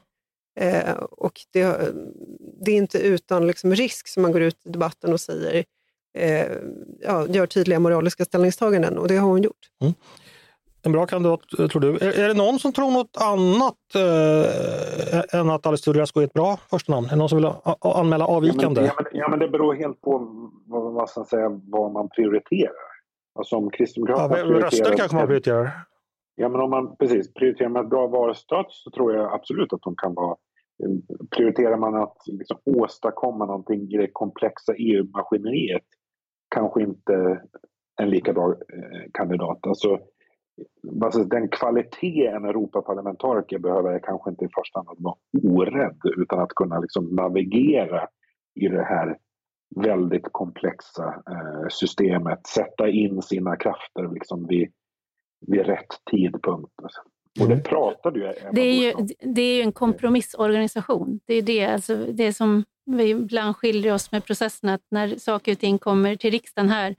Eh, 0.60 0.94
Och 1.12 1.32
det, 1.54 1.94
det 2.66 2.72
är 2.72 2.76
inte 2.78 2.98
utan 3.00 3.48
liksom 3.48 3.72
risk 3.76 4.08
som 4.08 4.22
man 4.22 4.32
går 4.32 4.42
ut 4.42 4.66
i 4.66 4.70
debatten 4.70 5.14
och 5.14 5.20
säger 5.20 5.64
eh, 6.18 6.48
ja, 7.02 7.28
gör 7.28 7.46
tydliga 7.46 7.80
moraliska 7.80 8.26
ställningstaganden 8.26 8.98
och 8.98 9.08
det 9.08 9.16
har 9.18 9.28
hon 9.30 9.42
gjort. 9.42 9.70
En 10.82 10.92
bra 10.92 11.06
kandidat, 11.06 11.40
eh, 11.60 11.68
tror 11.68 11.82
du. 11.82 11.90
Är, 11.96 12.20
är 12.20 12.28
det 12.28 12.34
någon 12.34 12.60
som 12.60 12.74
tror 12.74 12.92
något 12.92 13.18
annat 13.20 13.76
eh, 15.34 15.40
än 15.40 15.50
att 15.50 15.66
Alice 15.66 15.84
Teodorescu 15.84 16.20
är 16.20 16.24
ett 16.24 16.34
bra 16.34 16.58
första 16.70 16.92
namn? 16.92 17.06
Är 17.06 17.10
det 17.10 17.16
någon 17.16 17.30
som 17.30 17.36
vill 17.38 17.46
a- 17.46 17.62
a- 17.64 17.94
anmäla 18.00 18.24
Ja 18.26 18.28
avvikande? 18.30 18.82
men, 18.82 18.86
ja, 18.86 18.94
men, 18.98 19.06
ja, 19.20 19.28
men 19.30 19.40
det 19.40 19.48
beror 19.50 19.74
helt 19.74 20.02
på 20.02 20.18
vad, 20.66 20.94
vad, 20.94 21.10
ska 21.10 21.26
säga, 21.26 21.50
vad 21.64 21.92
man 21.92 22.10
prioriterar. 22.10 22.74
Alltså 23.40 23.56
om 23.56 23.64
Ja, 23.64 23.70
Kristdemokraterna 23.78 24.44
röster 24.60 24.98
kanske 24.98 25.18
man 25.18 25.28
prioriterar. 25.28 25.72
Ja, 26.36 26.50
men 26.50 26.62
om 26.62 26.70
man 26.70 26.96
precis 26.96 27.34
prioriterar 27.34 27.70
man 27.70 27.84
ett 27.84 27.90
bra 27.90 28.08
valstöd 28.08 28.66
så 28.70 28.92
tror 28.92 29.16
jag 29.16 29.34
absolut 29.34 29.74
att 29.74 29.82
de 29.82 29.96
kan 29.96 30.14
vara... 30.14 30.36
Prioriterar 31.36 31.78
man 31.78 31.96
att 31.96 32.18
liksom 32.26 32.58
åstadkomma 32.66 33.46
någonting 33.46 33.82
i 33.82 33.98
det 33.98 34.10
komplexa 34.12 34.74
EU-maskineriet 34.78 35.86
kanske 36.56 36.82
inte 36.84 37.42
en 38.02 38.10
lika 38.10 38.34
bra 38.34 38.52
eh, 38.52 39.02
kandidat. 39.14 39.68
Alltså, 39.68 40.00
alltså, 41.04 41.24
den 41.24 41.50
kvalitet 41.50 42.28
en 42.28 42.46
Europaparlamentariker 42.46 43.60
behöver 43.60 43.94
är 43.94 44.00
kanske 44.00 44.30
inte 44.30 44.46
i 44.46 44.50
första 44.56 44.80
hand 44.80 44.90
att 44.90 45.00
vara 45.00 45.16
orädd 45.44 46.02
utan 46.18 46.40
att 46.40 46.56
kunna 46.56 46.80
liksom 46.80 47.06
navigera 47.16 48.08
i 48.56 48.68
det 48.68 48.84
här 48.84 49.18
väldigt 49.76 50.28
komplexa 50.32 51.24
eh, 51.32 51.68
systemet, 51.70 52.48
sätta 52.48 52.90
in 52.90 53.22
sina 53.22 53.56
krafter 53.56 54.14
liksom 54.14 54.48
vid, 54.48 54.72
vid 55.48 55.66
rätt 55.66 56.02
tidpunkt. 56.12 56.74
Och 57.40 57.48
det 57.48 57.54
Mm. 57.54 57.64
pratade 57.64 58.20
ju 58.20 58.26
Ebba 58.26 58.52
Det 58.52 58.62
är 58.62 58.74
ju, 58.74 58.94
det 59.34 59.42
är 59.42 59.56
ju 59.56 59.62
en 59.62 59.72
kompromissorganisation. 59.72 61.20
Det 61.26 61.34
är 61.34 61.42
det, 61.42 61.66
alltså, 61.66 61.96
det 61.96 62.34
som 62.34 62.64
vi 62.86 63.10
ibland 63.10 63.56
skiljer 63.56 63.94
oss 63.94 64.12
med 64.12 64.26
processen, 64.26 64.70
att 64.70 64.82
när 64.92 65.16
saker 65.18 65.52
och 65.52 65.60
ting 65.60 65.78
kommer 65.78 66.16
till 66.16 66.32
riksdagen 66.32 66.70
här, 66.70 66.96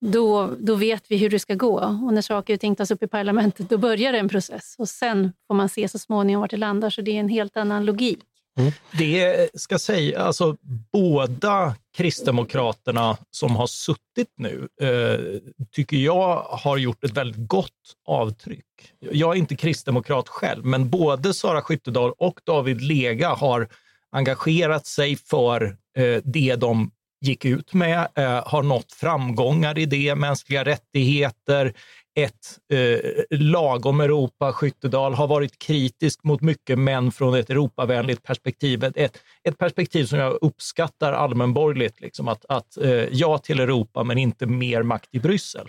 då, 0.00 0.50
då 0.58 0.74
vet 0.74 1.10
vi 1.10 1.16
hur 1.16 1.30
det 1.30 1.38
ska 1.38 1.54
gå. 1.54 1.78
Och 2.06 2.14
när 2.14 2.22
saker 2.22 2.54
och 2.54 2.60
ting 2.60 2.76
tas 2.76 2.90
upp 2.90 3.02
i 3.02 3.06
parlamentet, 3.06 3.68
då 3.68 3.78
börjar 3.78 4.12
en 4.12 4.28
process. 4.28 4.74
Och 4.78 4.88
sen 4.88 5.32
får 5.46 5.54
man 5.54 5.68
se 5.68 5.88
så 5.88 5.98
småningom 5.98 6.40
vart 6.40 6.50
det 6.50 6.56
landar, 6.56 6.90
så 6.90 7.02
det 7.02 7.10
är 7.10 7.20
en 7.20 7.28
helt 7.28 7.56
annan 7.56 7.84
logik. 7.84 8.18
Mm. 8.58 8.72
Det 8.92 9.50
ska 9.54 9.78
säga, 9.78 10.22
alltså 10.22 10.56
båda 10.92 11.74
Kristdemokraterna 11.96 13.16
som 13.30 13.56
har 13.56 13.66
suttit 13.66 14.32
nu 14.36 14.68
eh, 14.80 15.40
tycker 15.70 15.96
jag 15.96 16.36
har 16.38 16.76
gjort 16.76 17.04
ett 17.04 17.16
väldigt 17.16 17.48
gott 17.48 17.96
avtryck. 18.06 18.64
Jag 19.00 19.34
är 19.34 19.38
inte 19.38 19.56
kristdemokrat 19.56 20.28
själv, 20.28 20.64
men 20.64 20.90
både 20.90 21.34
Sara 21.34 21.62
Skyttedal 21.62 22.12
och 22.18 22.40
David 22.44 22.80
Lega 22.80 23.28
har 23.28 23.68
engagerat 24.12 24.86
sig 24.86 25.16
för 25.16 25.76
eh, 25.96 26.20
det 26.24 26.56
de 26.56 26.90
gick 27.20 27.44
ut 27.44 27.74
med, 27.74 28.08
eh, 28.14 28.48
har 28.48 28.62
nått 28.62 28.92
framgångar 28.92 29.78
i 29.78 29.86
det, 29.86 30.14
mänskliga 30.14 30.64
rättigheter, 30.64 31.74
ett 32.14 32.58
eh, 32.72 33.38
lagom 33.38 34.00
Europa. 34.00 34.52
Skyttedal 34.52 35.14
har 35.14 35.26
varit 35.26 35.58
kritisk 35.58 36.24
mot 36.24 36.40
mycket, 36.40 36.78
men 36.78 37.12
från 37.12 37.34
ett 37.34 37.50
Europavänligt 37.50 38.22
perspektiv. 38.22 38.84
Ett, 38.84 39.18
ett 39.48 39.58
perspektiv 39.58 40.04
som 40.04 40.18
jag 40.18 40.38
uppskattar 40.40 41.12
allmänborgerligt, 41.12 42.00
liksom 42.00 42.28
att, 42.28 42.44
att 42.48 42.76
eh, 42.76 42.90
ja 42.90 43.38
till 43.38 43.60
Europa, 43.60 44.04
men 44.04 44.18
inte 44.18 44.46
mer 44.46 44.82
makt 44.82 45.08
i 45.12 45.20
Bryssel. 45.20 45.68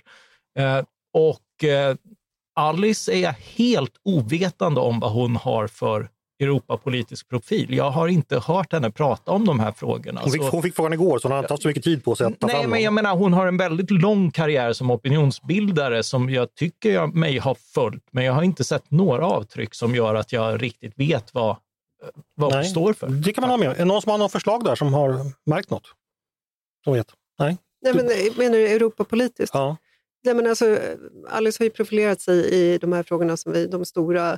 Eh, 0.60 0.82
och 1.14 1.64
eh, 1.70 1.96
Alice 2.56 3.14
är 3.14 3.22
jag 3.22 3.36
helt 3.56 3.94
ovetande 4.04 4.82
om 4.82 5.00
vad 5.00 5.12
hon 5.12 5.36
har 5.36 5.68
för 5.68 6.10
Europapolitisk 6.44 7.30
profil. 7.30 7.74
Jag 7.74 7.92
har 7.92 8.08
inte 8.08 8.40
hört 8.40 8.74
henne 8.74 8.92
prata 8.92 9.32
om 9.32 9.46
de 9.46 9.60
här 9.60 9.72
frågorna. 9.72 10.22
Hon 10.24 10.32
fick, 10.32 10.42
Så- 10.42 10.50
hon 10.50 10.62
fick 10.64 10.76
frågan 10.76 10.94
igår 10.94 11.20
så 11.20 11.28
hon 11.28 11.32
har 11.32 11.40
inte 11.40 11.54
haft 11.54 11.62
så 11.64 11.68
mycket 11.68 11.84
tid 11.84 12.04
på 12.04 12.16
sig 12.16 12.28
att 12.28 12.40
ta 12.40 12.48
Nej, 12.48 12.62
fram 12.62 12.70
men 12.70 12.82
jag 12.82 12.94
menar, 12.94 13.16
hon 13.16 13.34
har 13.34 13.48
en 13.48 13.58
väldigt 13.58 13.92
lång 13.92 14.32
karriär 14.32 14.74
som 14.74 14.92
opinionsbildare 14.92 16.04
som 16.04 16.30
jag 16.30 16.56
tycker 16.56 16.94
jag 16.94 17.16
mig 17.16 17.38
har 17.38 17.56
följt, 17.56 18.04
men 18.12 18.26
jag 18.26 18.34
har 18.34 18.44
inte 18.44 18.64
sett 18.64 18.92
några 18.92 19.26
avtryck 19.26 19.74
som 19.74 19.96
gör 19.96 20.16
att 20.16 20.32
jag 20.34 20.62
riktigt 20.64 20.94
vet 21.00 21.34
vad, 21.34 21.56
vad 22.36 22.54
hon 22.54 22.64
står 22.66 22.94
för. 22.94 23.08
Det 23.08 23.34
kan 23.34 23.42
man 23.42 23.50
ha 23.50 23.58
med. 23.58 23.70
Är 23.72 23.76
det 23.76 23.86
någon 23.86 24.02
som 24.02 24.12
har 24.12 24.18
något 24.18 24.32
förslag 24.32 24.64
där 24.64 24.76
som 24.76 24.94
har 24.94 25.20
märkt 25.46 25.70
något? 25.70 25.88
Som 26.84 26.94
vet? 26.94 27.08
Nej? 27.40 27.58
Nej, 27.82 27.94
men, 27.94 28.06
menar 28.38 28.58
du 28.58 28.68
Europapolitiskt? 28.68 29.56
Ja. 29.56 29.78
Nej, 30.26 30.36
men 30.36 30.48
alltså, 30.48 30.78
Alice 31.30 31.62
har 31.62 31.66
ju 31.66 31.70
profilerat 31.70 32.22
sig 32.22 32.46
i 32.54 32.78
de 32.78 32.94
här 32.94 33.04
frågorna, 33.04 33.38
som 33.38 33.52
vi, 33.54 33.68
de 33.68 33.86
stora 33.86 34.38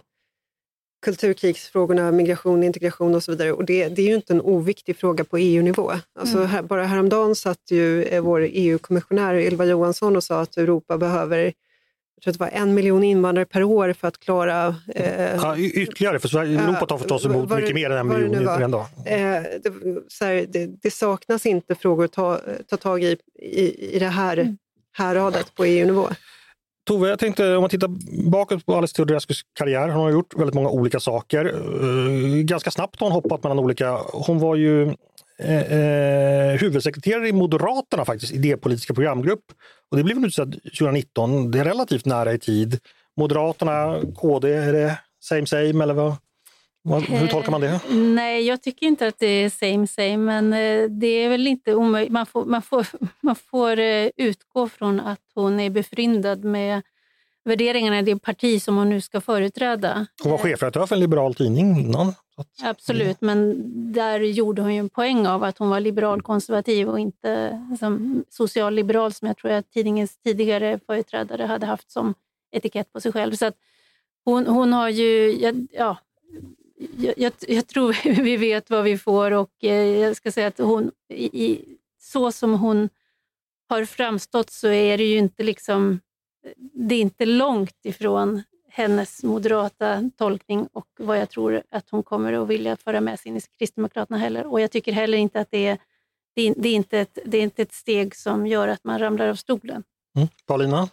kulturkrigsfrågorna, 1.01 2.11
migration, 2.11 2.63
integration 2.63 3.15
och 3.15 3.23
så 3.23 3.31
vidare. 3.31 3.51
Och 3.51 3.65
det, 3.65 3.87
det 3.89 4.01
är 4.01 4.07
ju 4.07 4.15
inte 4.15 4.33
en 4.33 4.41
oviktig 4.41 4.97
fråga 4.97 5.23
på 5.23 5.37
EU-nivå. 5.37 5.91
Alltså, 6.19 6.43
här, 6.43 6.61
bara 6.61 6.85
häromdagen 6.85 7.35
satt 7.35 7.71
ju 7.71 8.03
eh, 8.03 8.21
vår 8.21 8.47
EU-kommissionär 8.51 9.35
Ylva 9.35 9.65
Johansson 9.65 10.15
och 10.15 10.23
sa 10.23 10.41
att 10.41 10.57
Europa 10.57 10.97
behöver 10.97 11.53
jag 12.15 12.23
tror 12.23 12.31
att 12.31 12.51
det 12.51 12.57
var 12.57 12.61
en 12.61 12.73
miljon 12.73 13.03
invandrare 13.03 13.45
per 13.45 13.63
år 13.63 13.93
för 13.93 14.07
att 14.07 14.19
klara... 14.19 14.75
Eh, 14.95 15.35
ja, 15.35 15.57
ytterligare, 15.57 16.19
för 16.19 16.37
Europa 16.37 16.85
tar 16.85 16.97
förstås 16.97 17.25
emot 17.25 17.49
mycket 17.49 17.75
mer 17.75 17.89
än 17.89 17.97
en 17.97 18.07
miljon 18.07 18.47
en 18.47 18.71
dag. 18.71 18.85
Eh, 19.05 19.41
det, 19.63 19.73
här, 20.21 20.45
det, 20.49 20.65
det, 20.81 20.91
saknas 20.91 21.45
inte 21.45 21.75
frågor 21.75 22.05
att 22.05 22.11
ta, 22.11 22.39
ta 22.69 22.77
tag 22.77 23.03
i, 23.03 23.17
i, 23.39 23.95
i 23.95 23.99
det 23.99 24.07
här 24.07 24.37
mm. 24.37 24.57
häradet 24.91 25.55
på 25.55 25.65
EU-nivå. 25.65 26.09
Tove, 26.85 27.09
jag 27.09 27.19
tänkte 27.19 27.55
om 27.55 27.61
man 27.61 27.69
tittar 27.69 27.89
bakåt 28.29 28.65
på 28.65 28.75
Alice 28.75 28.95
Teodorescus 28.95 29.41
karriär. 29.53 29.89
Hon 29.89 30.03
har 30.03 30.11
gjort 30.11 30.33
väldigt 30.37 30.53
många 30.53 30.69
olika 30.69 30.99
saker. 30.99 31.45
Eh, 31.45 32.43
ganska 32.43 32.71
snabbt 32.71 32.99
har 32.99 33.07
hon 33.07 33.13
hoppat 33.13 33.43
mellan 33.43 33.59
olika... 33.59 33.99
Hon 34.13 34.39
var 34.39 34.55
ju 34.55 34.83
eh, 35.39 35.61
eh, 35.61 36.59
huvudsekreterare 36.59 37.27
i 37.27 37.31
Moderaterna 37.31 38.05
faktiskt, 38.05 38.33
idépolitiska 38.33 38.93
programgrupp. 38.93 39.43
Och 39.91 39.97
det 39.97 40.03
blev 40.03 40.17
hon 40.17 40.25
utsedd 40.25 40.53
2019. 40.63 41.51
Det 41.51 41.59
är 41.59 41.65
relativt 41.65 42.05
nära 42.05 42.33
i 42.33 42.39
tid. 42.39 42.79
Moderaterna, 43.17 44.01
KD, 44.15 44.53
är 44.53 44.73
det 44.73 44.99
same 45.23 45.45
same 45.47 45.83
eller 45.83 45.93
vad? 45.93 46.15
Hur 46.85 47.27
tolkar 47.27 47.51
man 47.51 47.61
det? 47.61 47.67
Eh, 47.67 47.95
nej, 47.95 48.47
jag 48.47 48.61
tycker 48.61 48.85
inte 48.87 49.07
att 49.07 49.19
det 49.19 49.27
är 49.27 49.49
same 49.49 49.87
same, 49.87 50.17
men 50.17 50.53
eh, 50.53 50.89
det 50.89 51.07
är 51.07 51.29
väl 51.29 51.47
inte 51.47 51.75
omöjligt. 51.75 52.11
Man 52.11 52.25
får, 52.25 52.45
man 52.45 52.61
får, 52.61 52.87
man 53.21 53.35
får 53.35 53.79
eh, 53.79 54.09
utgå 54.17 54.69
från 54.69 54.99
att 54.99 55.21
hon 55.35 55.59
är 55.59 55.69
befryndad 55.69 56.43
med 56.43 56.81
värderingarna 57.45 57.99
i 57.99 58.01
det 58.01 58.19
parti 58.19 58.61
som 58.61 58.77
hon 58.77 58.89
nu 58.89 59.01
ska 59.01 59.21
företräda. 59.21 60.05
Hon 60.23 60.31
var 60.31 60.37
chefredaktör 60.37 60.85
för 60.85 60.95
en 60.95 60.99
liberal 60.99 61.35
tidning 61.35 61.79
innan. 61.79 62.13
Absolut, 62.63 63.21
men 63.21 63.63
där 63.93 64.19
gjorde 64.19 64.61
hon 64.61 64.73
ju 64.73 64.79
en 64.79 64.89
poäng 64.89 65.27
av 65.27 65.43
att 65.43 65.57
hon 65.57 65.69
var 65.69 65.79
liberal-konservativ 65.79 66.89
och 66.89 66.99
inte 66.99 67.61
som 67.79 68.23
social-liberal 68.29 69.13
som 69.13 69.27
jag 69.27 69.37
tror 69.37 69.51
att 69.51 69.71
tidningens 69.71 70.17
tidigare 70.17 70.79
företrädare 70.85 71.43
hade 71.43 71.65
haft 71.65 71.91
som 71.91 72.13
etikett 72.51 72.93
på 72.93 73.01
sig 73.01 73.11
själv. 73.11 73.35
Så 73.35 73.51
hon, 74.25 74.47
hon 74.47 74.73
har 74.73 74.89
ju, 74.89 75.37
ja, 75.71 75.97
jag, 77.17 77.33
jag, 77.47 77.67
tror 77.67 77.97
vi 78.23 78.37
vet 78.37 78.69
vad 78.69 78.83
vi 78.83 78.97
får 78.97 79.31
och 79.31 79.63
eh, 79.63 79.99
jag 79.99 80.15
ska 80.15 80.31
säga 80.31 80.47
att 80.47 80.57
hon, 80.57 80.91
i, 81.09 81.59
så 81.99 82.31
som 82.31 82.53
hon 82.53 82.89
har 83.69 83.85
framstått 83.85 84.49
så 84.49 84.67
är 84.67 84.97
det 84.97 85.03
ju 85.03 85.17
inte 85.17 85.43
liksom, 85.43 85.99
det 86.73 86.95
är 86.95 87.01
inte 87.01 87.25
långt 87.25 87.79
ifrån 87.83 88.43
hennes 88.69 89.23
moderata 89.23 90.09
tolkning 90.17 90.67
och 90.73 90.87
vad 90.99 91.19
jag 91.19 91.29
tror 91.29 91.61
att 91.71 91.89
hon 91.89 92.03
kommer 92.03 92.33
att 92.33 92.47
vilja 92.47 92.77
föra 92.77 93.01
med 93.01 93.19
sig 93.19 93.29
in 93.29 93.37
i 93.37 93.41
Kristdemokraterna 93.57 94.17
heller. 94.17 94.45
Och 94.45 94.61
jag 94.61 94.71
tycker 94.71 94.91
heller 94.91 95.17
inte 95.17 95.39
att 95.39 95.51
det 95.51 95.67
är, 95.67 95.77
det 96.35 96.41
är, 96.41 96.53
det 96.57 96.69
är 96.69 96.75
inte, 96.75 96.99
ett, 96.99 97.19
det 97.25 97.37
är 97.37 97.41
inte 97.41 97.61
ett 97.61 97.73
steg 97.73 98.15
som 98.15 98.47
gör 98.47 98.67
att 98.67 98.83
man 98.83 98.99
ramlar 98.99 99.27
av 99.27 99.35
stolen. 99.35 99.83
Mm. 100.15 100.27
Paulina? 100.45 100.89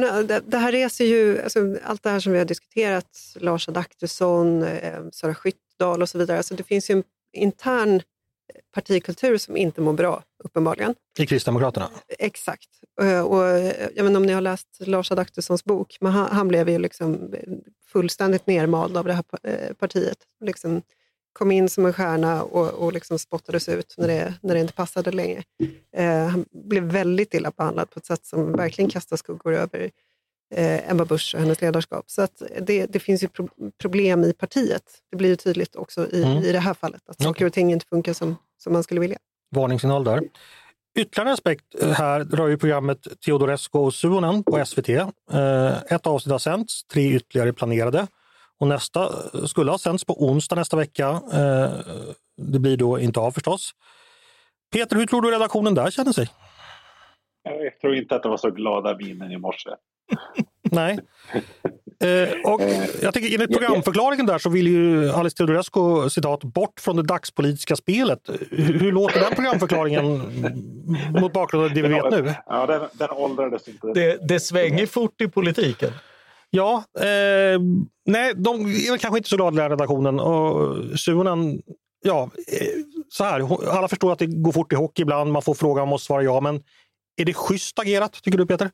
Det, 0.00 0.42
det 0.46 0.58
här 0.58 0.72
reser 0.72 1.04
ju, 1.04 1.42
alltså, 1.42 1.76
allt 1.84 2.02
det 2.02 2.10
här 2.10 2.20
som 2.20 2.32
vi 2.32 2.38
har 2.38 2.44
diskuterat, 2.44 3.36
Lars 3.36 3.68
Adaktusson, 3.68 4.62
eh, 4.62 5.00
Sara 5.12 5.34
Skyttedal 5.34 6.02
och 6.02 6.08
så 6.08 6.18
vidare. 6.18 6.36
Alltså, 6.36 6.54
det 6.54 6.62
finns 6.62 6.90
ju 6.90 6.94
en 6.94 7.04
intern 7.32 8.02
partikultur 8.74 9.38
som 9.38 9.56
inte 9.56 9.80
mår 9.80 9.92
bra, 9.92 10.22
uppenbarligen. 10.44 10.94
I 11.18 11.26
Kristdemokraterna? 11.26 11.90
Exakt. 12.18 12.68
Eh, 13.02 13.20
och, 13.20 13.44
jag 13.94 14.04
vet 14.04 14.16
om 14.16 14.22
ni 14.22 14.32
har 14.32 14.40
läst 14.40 14.68
Lars 14.78 15.12
Adaktussons 15.12 15.64
bok, 15.64 15.96
men 16.00 16.12
han, 16.12 16.28
han 16.30 16.48
blev 16.48 16.68
ju 16.68 16.78
liksom 16.78 17.34
fullständigt 17.86 18.46
nermald 18.46 18.96
av 18.96 19.04
det 19.04 19.12
här 19.12 19.24
eh, 19.42 19.74
partiet. 19.74 20.18
Liksom, 20.44 20.82
kom 21.34 21.50
in 21.50 21.68
som 21.68 21.86
en 21.86 21.92
stjärna 21.92 22.42
och, 22.42 22.68
och 22.68 22.92
liksom 22.92 23.18
spottades 23.18 23.68
ut 23.68 23.94
när 23.98 24.08
det, 24.08 24.34
när 24.40 24.54
det 24.54 24.60
inte 24.60 24.72
passade 24.72 25.12
längre. 25.12 25.42
Eh, 25.96 26.26
han 26.26 26.44
blev 26.52 26.82
väldigt 26.82 27.34
illa 27.34 27.52
behandlad 27.56 27.90
på 27.90 27.98
ett 27.98 28.06
sätt 28.06 28.26
som 28.26 28.52
verkligen 28.52 28.90
kastar 28.90 29.16
skuggor 29.16 29.54
över 29.54 29.90
eh, 30.54 30.90
Ebba 30.90 31.04
Busch 31.04 31.34
och 31.34 31.40
hennes 31.40 31.60
ledarskap. 31.60 32.04
Så 32.06 32.22
att 32.22 32.42
det, 32.60 32.86
det 32.86 33.00
finns 33.00 33.22
ju 33.22 33.28
pro 33.28 33.48
problem 33.78 34.24
i 34.24 34.32
partiet. 34.32 34.82
Det 35.10 35.16
blir 35.16 35.28
ju 35.28 35.36
tydligt 35.36 35.76
också 35.76 36.08
i, 36.10 36.22
mm. 36.22 36.38
i 36.38 36.52
det 36.52 36.58
här 36.58 36.74
fallet, 36.74 37.02
att 37.06 37.22
saker 37.22 37.46
och 37.46 37.52
ting 37.52 37.72
inte 37.72 37.86
funkar 37.86 38.12
som, 38.12 38.36
som 38.58 38.72
man 38.72 38.82
skulle 38.82 39.00
vilja. 39.00 39.18
Varningssignal 39.50 40.04
där. 40.04 40.22
Ytterligare 40.98 41.28
en 41.28 41.34
aspekt 41.34 41.64
här 41.82 42.24
rör 42.24 42.48
ju 42.48 42.58
programmet 42.58 43.06
Teodorescu 43.24 43.78
och 43.78 43.94
Suonen 43.94 44.44
på 44.44 44.64
SVT. 44.64 44.88
Eh, 44.88 45.82
ett 45.88 46.06
avsnitt 46.06 46.32
har 46.32 46.38
sänts, 46.38 46.84
tre 46.84 47.12
ytterligare 47.12 47.52
planerade. 47.52 48.06
Och 48.64 48.68
nästa 48.68 49.08
skulle 49.46 49.70
ha 49.70 49.78
sänts 49.78 50.04
på 50.04 50.24
onsdag 50.24 50.56
nästa 50.56 50.76
vecka. 50.76 51.08
Eh, 51.32 51.70
det 52.36 52.58
blir 52.58 52.76
då 52.76 52.98
inte 52.98 53.20
av 53.20 53.30
förstås. 53.30 53.70
Peter, 54.72 54.96
hur 54.96 55.06
tror 55.06 55.22
du 55.22 55.30
redaktionen 55.30 55.74
där 55.74 55.90
känner 55.90 56.12
sig? 56.12 56.28
Jag 57.42 57.80
tror 57.80 57.94
inte 57.94 58.16
att 58.16 58.22
det 58.22 58.28
var 58.28 58.36
så 58.36 58.50
glada 58.50 58.96
minen 58.96 59.32
i 59.32 59.36
morse. 59.36 59.70
Nej. 60.70 60.98
Eh, 62.00 62.52
och 62.52 62.60
jag 63.02 63.14
tycker 63.14 63.34
enligt 63.34 63.58
programförklaringen 63.58 64.26
där 64.26 64.38
så 64.38 64.50
vill 64.50 64.66
ju 64.66 65.10
Alice 65.10 65.36
Teodorescu 65.36 66.10
citat 66.10 66.44
bort 66.44 66.80
från 66.80 66.96
det 66.96 67.02
dagspolitiska 67.02 67.76
spelet. 67.76 68.20
Hur, 68.50 68.78
hur 68.78 68.92
låter 68.92 69.20
den 69.20 69.34
programförklaringen 69.34 70.22
mot 71.20 71.32
bakgrund 71.32 71.64
av 71.64 71.74
det 71.74 71.82
vi 71.82 71.88
vet 71.88 72.10
nu? 72.10 72.34
Ja, 72.46 72.66
den, 72.66 72.88
den 72.92 73.10
åldrades 73.10 73.68
inte. 73.68 73.86
Det, 73.86 74.28
det 74.28 74.40
svänger 74.40 74.86
fort 74.86 75.20
i 75.20 75.28
politiken. 75.28 75.90
Ja, 76.56 76.84
eh, 76.98 77.60
nej, 78.04 78.32
de 78.36 78.66
är 78.66 78.98
kanske 78.98 79.18
inte 79.18 79.28
så 79.28 79.36
glada 79.36 79.66
i 79.66 79.68
redaktionen. 79.68 80.20
Och 80.20 80.76
Suonen, 80.98 81.62
ja, 82.04 82.22
eh, 82.22 82.84
så 83.08 83.24
här, 83.24 83.68
alla 83.76 83.88
förstår 83.88 84.12
att 84.12 84.18
det 84.18 84.26
går 84.26 84.52
fort 84.52 84.72
i 84.72 84.76
hockey 84.76 85.02
ibland. 85.02 85.32
Man 85.32 85.42
får 85.42 85.54
frågan, 85.54 85.82
och 85.82 85.88
måste 85.88 86.06
svara 86.06 86.22
ja. 86.22 86.40
Men 86.40 86.62
är 87.16 87.24
det 87.24 87.34
schysst 87.34 87.78
agerat, 87.78 88.12
tycker 88.12 88.38
du 88.38 88.46
Peter? 88.46 88.70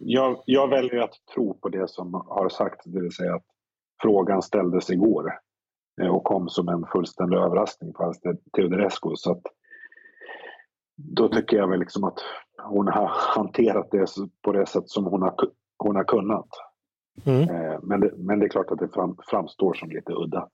Jag, 0.00 0.42
jag 0.46 0.68
väljer 0.68 1.00
att 1.00 1.14
tro 1.34 1.54
på 1.54 1.68
det 1.68 1.90
som 1.90 2.14
har 2.14 2.48
sagts, 2.48 2.84
det 2.84 3.00
vill 3.00 3.12
säga 3.12 3.34
att 3.34 3.46
frågan 4.02 4.42
ställdes 4.42 4.90
igår 4.90 5.32
eh, 6.02 6.08
och 6.08 6.24
kom 6.24 6.48
som 6.48 6.68
en 6.68 6.86
fullständig 6.92 7.36
överraskning 7.36 7.92
för 7.96 8.14
Teodorescu. 8.56 9.10
Så 9.16 9.32
att, 9.32 9.42
då 10.96 11.28
tycker 11.28 11.56
jag 11.56 11.68
väl 11.68 11.80
liksom 11.80 12.04
att 12.04 12.18
hon 12.64 12.88
har 12.88 13.06
hanterat 13.36 13.90
det 13.90 14.06
på 14.44 14.52
det 14.52 14.66
sätt 14.66 14.88
som 14.88 15.04
hon 15.04 15.22
har, 15.22 15.34
hon 15.78 15.96
har 15.96 16.04
kunnat. 16.04 16.48
Mm. 17.26 17.42
Eh, 17.42 17.78
men, 17.82 18.00
det, 18.00 18.12
men 18.16 18.38
det 18.38 18.46
är 18.46 18.48
klart 18.48 18.70
att 18.70 18.78
det 18.78 18.88
fram, 18.88 19.16
framstår 19.30 19.74
som 19.74 19.90
lite 19.90 20.12
udda. 20.12 20.48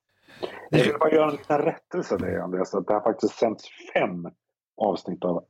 Jag 0.71 0.85
vill 0.85 0.99
bara 1.01 1.11
göra 1.11 1.25
en 1.25 1.37
liten 1.37 1.59
rättelse 1.59 2.16
där, 2.16 2.38
Andreas. 2.38 2.75
Att 2.75 2.87
det 2.87 2.92
har 2.92 3.01
faktiskt 3.01 3.35
sänts 3.35 3.64
fem 3.95 4.29
avsnitt 4.77 5.25
av 5.25 5.45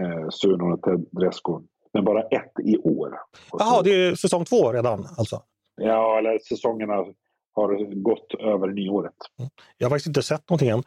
eh, 0.00 0.28
Sunon 0.30 0.72
och 0.72 0.82
Tedrescu, 0.82 1.52
men 1.92 2.04
bara 2.04 2.22
ett 2.22 2.52
i 2.64 2.78
år. 2.78 3.18
Jaha, 3.52 3.82
det 3.82 3.90
är 3.90 4.14
säsong 4.14 4.44
två 4.44 4.72
redan 4.72 5.06
alltså? 5.18 5.42
Ja, 5.76 6.18
eller 6.18 6.38
säsongerna 6.38 7.04
har 7.54 8.02
gått 8.02 8.34
över 8.40 8.68
nyåret. 8.68 9.12
Mm. 9.38 9.50
Jag 9.78 9.86
har 9.86 9.90
faktiskt 9.90 10.06
inte 10.06 10.22
sett 10.22 10.50
någonting 10.50 10.68
än. 10.68 10.82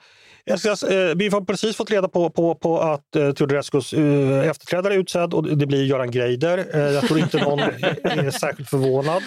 Ska, 0.58 0.70
eh, 0.70 1.16
vi 1.16 1.30
har 1.30 1.42
precis 1.42 1.76
fått 1.76 1.92
reda 1.92 2.08
på, 2.08 2.30
på, 2.30 2.56
på 2.56 2.80
att 2.80 3.16
eh, 3.16 3.32
Teodorescus 3.32 3.94
eh, 3.94 4.50
efterträdare 4.50 4.94
är 4.94 4.98
utsedd 4.98 5.34
och 5.34 5.58
det 5.58 5.66
blir 5.66 5.84
Göran 5.86 6.12
Greider. 6.12 6.58
Eh, 6.74 6.82
jag 6.82 7.04
tror 7.08 7.20
inte 7.20 7.44
någon 7.44 7.60
är 8.04 8.32
särskilt 8.32 8.70
förvånad. 8.70 9.24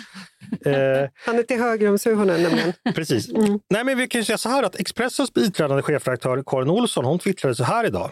Eh, 0.64 1.10
Han 1.26 1.38
är 1.38 1.42
till 1.42 1.60
höger 1.60 1.90
om 1.90 1.98
Suhonen 1.98 2.42
nämligen. 2.42 2.72
Precis. 2.94 3.28
Mm. 3.28 3.60
Nej, 3.70 3.84
men 3.84 3.98
vi 3.98 4.08
kan 4.08 4.24
säga 4.24 4.38
så 4.38 4.48
här 4.48 4.62
att 4.62 4.80
Expressens 4.80 5.34
biträdande 5.34 5.82
chefredaktör 5.82 6.42
Karin 6.46 6.70
Olsson 6.70 7.04
hon 7.04 7.18
twittrade 7.18 7.54
så 7.54 7.64
här 7.64 7.86
idag. 7.86 8.10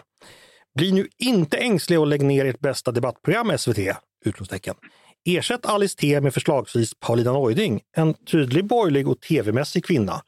Bli 0.75 0.91
nu 0.91 1.07
inte 1.17 1.57
ängsliga 1.57 1.99
och 1.99 2.07
lägg 2.07 2.21
ner 2.25 2.45
ert 2.45 2.59
bästa 2.59 2.91
debattprogram 2.91 3.57
SVT! 3.57 3.77
Utropstecken. 4.25 4.75
Ersätt 5.27 5.65
Alice 5.65 5.97
T 5.97 6.21
med 6.21 6.33
förslagsvis 6.33 6.93
Paulina 6.99 7.33
Neuding, 7.33 7.81
en 7.95 8.13
tydlig 8.13 8.65
borgerlig 8.65 9.07
och 9.07 9.21
tv-mässig 9.21 9.85
kvinna. 9.85 10.21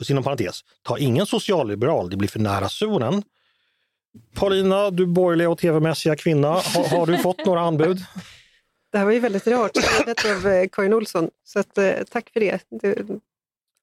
Och 0.00 0.10
inom 0.10 0.24
parentes, 0.24 0.60
ta 0.82 0.98
ingen 0.98 1.26
socialliberal, 1.26 2.10
det 2.10 2.16
blir 2.16 2.28
för 2.28 2.38
nära 2.38 2.68
zonen. 2.68 3.22
Paulina, 4.34 4.90
du 4.90 5.06
borgerliga 5.06 5.50
och 5.50 5.58
tv-mässiga 5.58 6.16
kvinna, 6.16 6.48
har, 6.48 6.96
har, 6.98 7.06
du 7.06 7.18
fått 7.18 7.46
några 7.46 7.60
anbud? 7.60 7.98
Det 8.92 8.98
här 8.98 9.04
var 9.04 9.12
ju 9.12 9.18
väldigt 9.18 9.46
rart 9.46 9.76
skrivet 9.82 10.24
av 10.24 10.48
eh, 10.48 10.68
Karin 10.72 10.94
Olsson, 10.94 11.30
så 11.44 11.58
att, 11.58 11.78
eh, 11.78 11.92
tack 12.10 12.30
för 12.32 12.40
det. 12.40 12.60
det. 12.70 13.06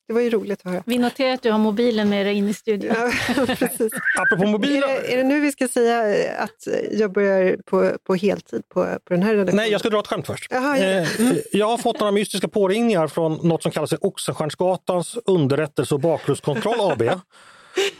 Det 0.09 0.13
var 0.13 0.21
ju 0.21 0.29
roligt 0.29 0.61
att 0.63 0.71
höra. 0.71 0.83
Vi 0.85 0.97
noterar 0.97 1.33
att 1.33 1.41
du 1.41 1.51
har 1.51 1.57
mobilen 1.57 2.09
med 2.09 2.25
dig 2.25 2.35
in 2.35 2.49
i 2.49 2.53
studion. 2.53 2.95
Ja, 2.97 3.45
precis. 3.55 3.93
Apropå 4.17 4.45
mobilen. 4.45 4.89
Är 4.89 5.01
det, 5.01 5.13
är 5.13 5.17
det 5.17 5.23
nu 5.23 5.39
vi 5.39 5.51
ska 5.51 5.67
säga 5.67 6.15
eh, 6.15 6.43
att 6.43 6.67
jag 6.91 7.11
börjar 7.11 7.57
på, 7.65 7.91
på 8.03 8.15
heltid 8.15 8.61
på, 8.69 8.83
på 8.83 9.13
den 9.13 9.23
här 9.23 9.31
redaktionen? 9.33 9.55
Nej, 9.55 9.71
jag 9.71 9.79
ska 9.79 9.89
dra 9.89 9.99
ett 9.99 10.07
skämt 10.07 10.27
först. 10.27 10.47
Jaha, 10.51 10.77
ja. 10.77 11.05
mm. 11.19 11.37
Jag 11.51 11.67
har 11.67 11.77
fått 11.77 11.99
några 11.99 12.11
mystiska 12.11 12.47
påringningar 12.47 13.07
från 13.07 13.47
något 13.47 13.63
som 13.63 13.71
kallas 13.71 13.93
Oxenstiernsgatans 14.01 15.17
underrättelse 15.25 15.95
och 15.95 16.01
bakgrundskontroll 16.01 16.91
AB. 16.91 17.03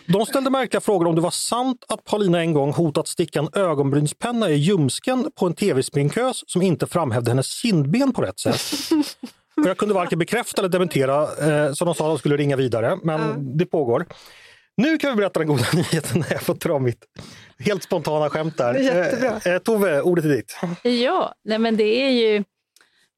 De 0.05 0.25
ställde 0.25 0.49
märkliga 0.49 0.81
frågor 0.81 1.07
om 1.07 1.15
det 1.15 1.21
var 1.21 1.31
sant 1.31 1.85
att 1.87 2.03
Paulina 2.03 2.39
en 2.39 2.53
gång 2.53 2.73
hotat 2.73 3.07
sticka 3.07 3.39
en 3.39 3.49
ögonbrynspenna 3.53 4.49
i 4.49 4.55
ljumsken 4.55 5.31
på 5.39 5.45
en 5.45 5.53
tv-sminkös 5.53 6.43
som 6.47 6.61
inte 6.61 6.87
framhävde 6.87 7.31
hennes 7.31 7.47
kindben 7.47 8.13
på 8.13 8.21
rätt 8.21 8.39
sätt. 8.39 8.61
Och 9.63 9.69
jag 9.69 9.77
kunde 9.77 9.93
varken 9.93 10.19
bekräfta 10.19 10.61
eller 10.61 10.69
dementera, 10.69 11.21
eh, 11.23 11.73
så 11.73 11.85
de 11.85 11.95
sa 11.95 12.05
att 12.05 12.11
de 12.11 12.17
skulle 12.19 12.37
ringa 12.37 12.55
vidare, 12.55 12.99
men 13.03 13.21
mm. 13.21 13.57
det 13.57 13.65
pågår. 13.65 14.05
Nu 14.77 14.97
kan 14.97 15.09
vi 15.09 15.15
berätta 15.15 15.39
den 15.39 15.47
goda 15.47 15.63
nyheten 15.73 16.19
när 16.19 16.31
jag 16.31 16.41
fått 16.41 16.61
dra 16.61 16.79
mitt 16.79 17.05
Helt 17.59 17.83
spontana 17.83 18.29
skämt 18.29 18.57
där. 18.57 18.73
Jättebra. 18.73 19.41
Eh, 19.45 19.53
eh, 19.53 19.59
Tove, 19.59 20.01
ordet 20.01 20.25
är 20.25 20.29
ditt. 20.29 20.57
Ja, 20.83 21.33
nej 21.43 21.59
men 21.59 21.77
det 21.77 21.83
är 21.83 22.09
ju 22.09 22.43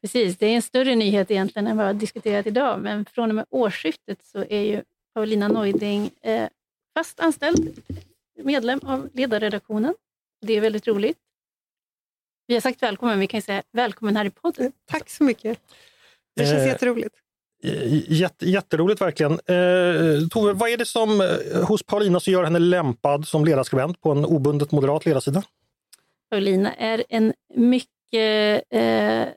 precis, 0.01 0.37
det 0.37 0.45
är 0.45 0.55
en 0.55 0.61
större 0.61 0.95
nyhet 0.95 1.31
egentligen 1.31 1.67
än 1.67 1.77
vad 1.77 1.85
har 1.85 1.93
diskuterat 1.93 2.47
idag, 2.47 2.79
men 2.81 3.05
från 3.05 3.29
och 3.29 3.35
med 3.35 3.45
årsskiftet 3.49 4.23
så 4.23 4.45
är 4.49 4.61
ju 4.61 4.81
Paulina 5.13 5.47
Neuding 5.47 6.11
eh, 6.21 6.47
fast 6.93 7.19
anställd 7.19 7.81
medlem 8.43 8.79
av 8.83 9.09
ledarredaktionen. 9.13 9.95
Det 10.41 10.53
är 10.53 10.61
väldigt 10.61 10.87
roligt. 10.87 11.17
Vi 12.47 12.53
har 12.53 12.61
sagt 12.61 12.83
välkommen, 12.83 13.19
vi 13.19 13.27
kan 13.27 13.37
ju 13.37 13.41
säga 13.41 13.63
välkommen 13.71 14.15
här 14.15 14.25
i 14.25 14.29
podden. 14.29 14.71
Tack 14.85 15.09
så 15.09 15.23
mycket. 15.23 15.59
Det 16.35 16.45
känns 16.45 16.61
Eh, 16.61 16.67
jätteroligt. 16.67 17.15
Jätte, 18.07 18.49
jätteroligt 18.49 19.01
verkligen. 19.01 19.31
Eh, 19.31 20.27
Tove, 20.27 20.53
vad 20.53 20.69
är 20.69 20.77
det 20.77 20.85
som 20.85 21.21
eh, 21.21 21.63
hos 21.63 21.83
Paulina 21.83 22.19
som 22.19 22.33
gör 22.33 22.43
henne 22.43 22.59
lämpad 22.59 23.27
som 23.27 23.45
ledarskribent 23.45 24.01
på 24.01 24.11
en 24.11 24.25
obundet 24.25 24.71
moderat 24.71 25.05
ledarsida? 25.05 25.43
Paulina 26.29 26.73
är 26.73 27.03
en 27.09 27.33
mycket 27.55 28.63
eh, 28.69 29.27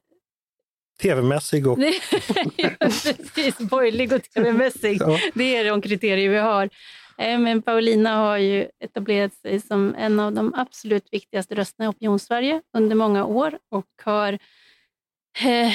Tv-mässig 1.03 1.66
och... 1.66 1.78
precis, 2.78 3.59
borgerlig 3.59 4.12
och 4.12 4.22
tv-mässig. 4.22 4.97
Ja. 5.01 5.18
Det 5.34 5.57
är 5.57 5.64
de 5.64 5.82
kriterier 5.82 6.28
vi 6.28 6.38
har. 6.38 6.70
Eh, 7.18 7.38
Men 7.38 7.62
Paulina 7.62 8.16
har 8.16 8.38
ju 8.38 8.68
etablerat 8.80 9.34
sig 9.34 9.61
som 9.61 9.95
en 9.99 10.20
av 10.20 10.32
de 10.32 10.55
absolut 10.55 11.09
viktigaste 11.11 11.55
rösterna 11.55 11.84
i 11.84 11.88
opinionssverige 11.88 12.61
under 12.76 12.97
många 12.97 13.24
år 13.24 13.59
och 13.70 13.86
har 14.05 14.38
eh, 15.43 15.72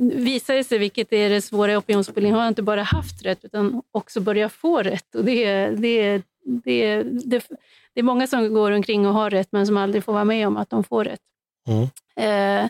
visat 0.00 0.66
sig, 0.66 0.78
vilket 0.78 1.12
är 1.12 1.30
det 1.30 1.40
svåra 1.42 1.72
i 1.72 1.76
opinionsbildning, 1.76 2.34
har 2.34 2.48
inte 2.48 2.62
bara 2.62 2.82
haft 2.82 3.22
rätt 3.24 3.44
utan 3.44 3.82
också 3.90 4.20
börjat 4.20 4.52
få 4.52 4.82
rätt. 4.82 5.14
Och 5.14 5.24
det, 5.24 5.44
är- 5.44 5.70
det, 5.76 5.88
är- 5.88 6.22
det, 6.44 6.72
är- 6.84 7.04
det, 7.04 7.46
det 7.94 8.00
är 8.00 8.02
många 8.02 8.26
som 8.26 8.54
går 8.54 8.70
omkring 8.70 9.06
och 9.06 9.14
har 9.14 9.30
rätt 9.30 9.48
men 9.52 9.66
som 9.66 9.76
aldrig 9.76 10.04
får 10.04 10.12
vara 10.12 10.24
med 10.24 10.46
om 10.46 10.56
att 10.56 10.70
de 10.70 10.84
får 10.84 11.04
rätt. 11.04 11.20
Mm. 11.68 11.82
Eh, 12.16 12.68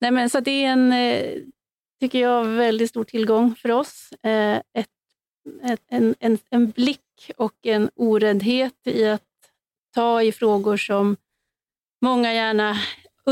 nej 0.00 0.10
men, 0.10 0.30
så 0.30 0.40
det 0.40 0.64
är 0.64 0.68
en, 0.72 0.92
eh, 0.92 1.32
tycker 2.00 2.18
jag, 2.20 2.44
väldigt 2.44 2.90
stor 2.90 3.04
tillgång 3.04 3.54
för 3.54 3.70
oss. 3.70 4.12
Eh, 4.22 4.56
ett, 4.56 4.86
ett, 5.62 5.80
en, 5.88 6.14
en, 6.20 6.38
en 6.50 6.70
blick 6.70 7.30
och 7.36 7.54
en 7.62 7.90
oräddhet 7.94 8.74
i 8.84 9.06
att 9.06 9.22
ta 9.94 10.22
i 10.22 10.32
frågor 10.32 10.76
som 10.76 11.16
många 12.02 12.34
gärna 12.34 12.76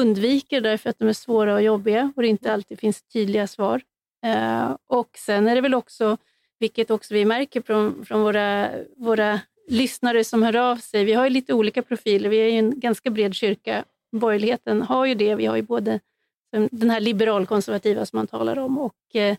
undviker 0.00 0.60
därför 0.60 0.90
att 0.90 0.98
de 0.98 1.08
är 1.08 1.12
svåra 1.12 1.54
och 1.54 1.62
jobbiga 1.62 2.12
och 2.16 2.22
det 2.22 2.28
inte 2.28 2.52
alltid 2.52 2.78
finns 2.78 3.02
tydliga 3.02 3.46
svar. 3.46 3.82
Eh, 4.24 4.76
och 4.86 5.10
sen 5.18 5.48
är 5.48 5.54
det 5.54 5.60
väl 5.60 5.74
också, 5.74 6.16
vilket 6.58 6.90
också 6.90 7.14
vi 7.14 7.24
märker 7.24 7.62
från, 7.62 8.04
från 8.04 8.22
våra, 8.22 8.70
våra 8.96 9.40
lyssnare 9.68 10.24
som 10.24 10.42
hör 10.42 10.56
av 10.56 10.76
sig, 10.76 11.04
vi 11.04 11.12
har 11.12 11.24
ju 11.24 11.30
lite 11.30 11.54
olika 11.54 11.82
profiler, 11.82 12.28
vi 12.28 12.36
är 12.36 12.48
ju 12.48 12.58
en 12.58 12.80
ganska 12.80 13.10
bred 13.10 13.34
kyrka. 13.34 13.84
Borgerligheten 14.12 14.82
har 14.82 15.06
ju 15.06 15.14
det, 15.14 15.34
vi 15.34 15.46
har 15.46 15.56
ju 15.56 15.62
både 15.62 16.00
den 16.70 16.90
här 16.90 17.00
liberalkonservativa 17.00 18.06
som 18.06 18.16
man 18.16 18.26
talar 18.26 18.58
om 18.58 18.78
och 18.78 19.16
eh, 19.16 19.36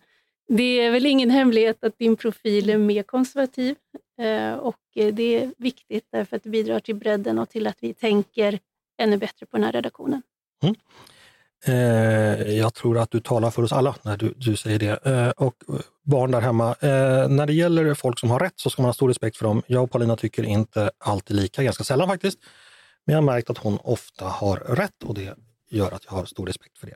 det 0.47 0.63
är 0.63 0.91
väl 0.91 1.05
ingen 1.05 1.29
hemlighet 1.29 1.83
att 1.83 1.97
din 1.97 2.15
profil 2.15 2.69
är 2.69 2.77
mer 2.77 3.03
konservativ 3.03 3.75
eh, 4.17 4.53
och 4.53 4.79
det 4.93 5.35
är 5.35 5.53
viktigt 5.57 6.07
därför 6.11 6.35
att 6.35 6.43
det 6.43 6.49
bidrar 6.49 6.79
till 6.79 6.95
bredden 6.95 7.39
och 7.39 7.49
till 7.49 7.67
att 7.67 7.77
vi 7.79 7.93
tänker 7.93 8.59
ännu 8.97 9.17
bättre 9.17 9.45
på 9.45 9.57
den 9.57 9.63
här 9.63 9.71
redaktionen. 9.71 10.21
Mm. 10.61 10.75
Eh, 11.65 12.57
jag 12.57 12.73
tror 12.73 12.97
att 12.97 13.11
du 13.11 13.19
talar 13.19 13.51
för 13.51 13.63
oss 13.63 13.71
alla 13.71 13.95
när 14.01 14.17
du, 14.17 14.33
du 14.37 14.55
säger 14.55 14.79
det. 14.79 15.05
Eh, 15.05 15.29
och 15.29 15.55
eh, 15.69 15.75
barn 16.03 16.31
där 16.31 16.41
hemma, 16.41 16.75
eh, 16.79 17.29
när 17.29 17.45
det 17.45 17.53
gäller 17.53 17.93
folk 17.93 18.19
som 18.19 18.31
har 18.31 18.39
rätt 18.39 18.53
så 18.55 18.69
ska 18.69 18.81
man 18.81 18.89
ha 18.89 18.93
stor 18.93 19.07
respekt 19.07 19.37
för 19.37 19.45
dem. 19.45 19.61
Jag 19.67 19.83
och 19.83 19.91
Paulina 19.91 20.15
tycker 20.15 20.43
inte 20.43 20.91
alltid 20.97 21.37
lika, 21.37 21.63
ganska 21.63 21.83
sällan 21.83 22.07
faktiskt. 22.07 22.39
Men 23.05 23.13
jag 23.13 23.21
har 23.21 23.25
märkt 23.25 23.49
att 23.49 23.57
hon 23.57 23.79
ofta 23.83 24.25
har 24.25 24.57
rätt 24.57 25.03
och 25.03 25.13
det 25.13 25.35
gör 25.69 25.91
att 25.91 26.05
jag 26.05 26.11
har 26.11 26.25
stor 26.25 26.45
respekt 26.45 26.77
för 26.77 26.87
det. 26.87 26.95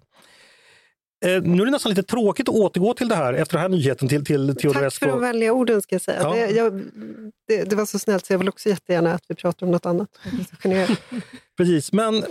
Eh, 1.23 1.41
nu 1.41 1.61
är 1.61 1.65
det 1.65 1.71
nästan 1.71 1.89
lite 1.89 2.03
tråkigt 2.03 2.49
att 2.49 2.55
återgå 2.55 2.93
till 2.93 3.07
det 3.09 3.15
här 3.15 3.33
efter 3.33 3.53
den 3.53 3.61
här 3.61 3.69
nyheten 3.69 4.07
till, 4.07 4.25
till 4.25 4.47
Tack 4.47 4.61
Teodorescu. 4.61 5.05
för 5.05 5.11
de 5.11 5.21
vänliga 5.21 5.53
orden 5.53 5.81
ska 5.81 5.95
jag 5.95 6.01
säga. 6.01 6.19
Ja. 6.21 6.33
Det, 6.33 6.49
jag, 6.51 6.81
det, 7.47 7.63
det 7.63 7.75
var 7.75 7.85
så 7.85 7.99
snällt 7.99 8.25
så 8.25 8.33
jag 8.33 8.39
vill 8.39 8.49
också 8.49 8.69
jättegärna 8.69 9.13
att 9.13 9.23
vi 9.27 9.35
pratar 9.35 9.65
om 9.65 9.71
något 9.71 9.85
annat. 9.85 10.09
Precis, 11.57 11.93
men 11.93 12.25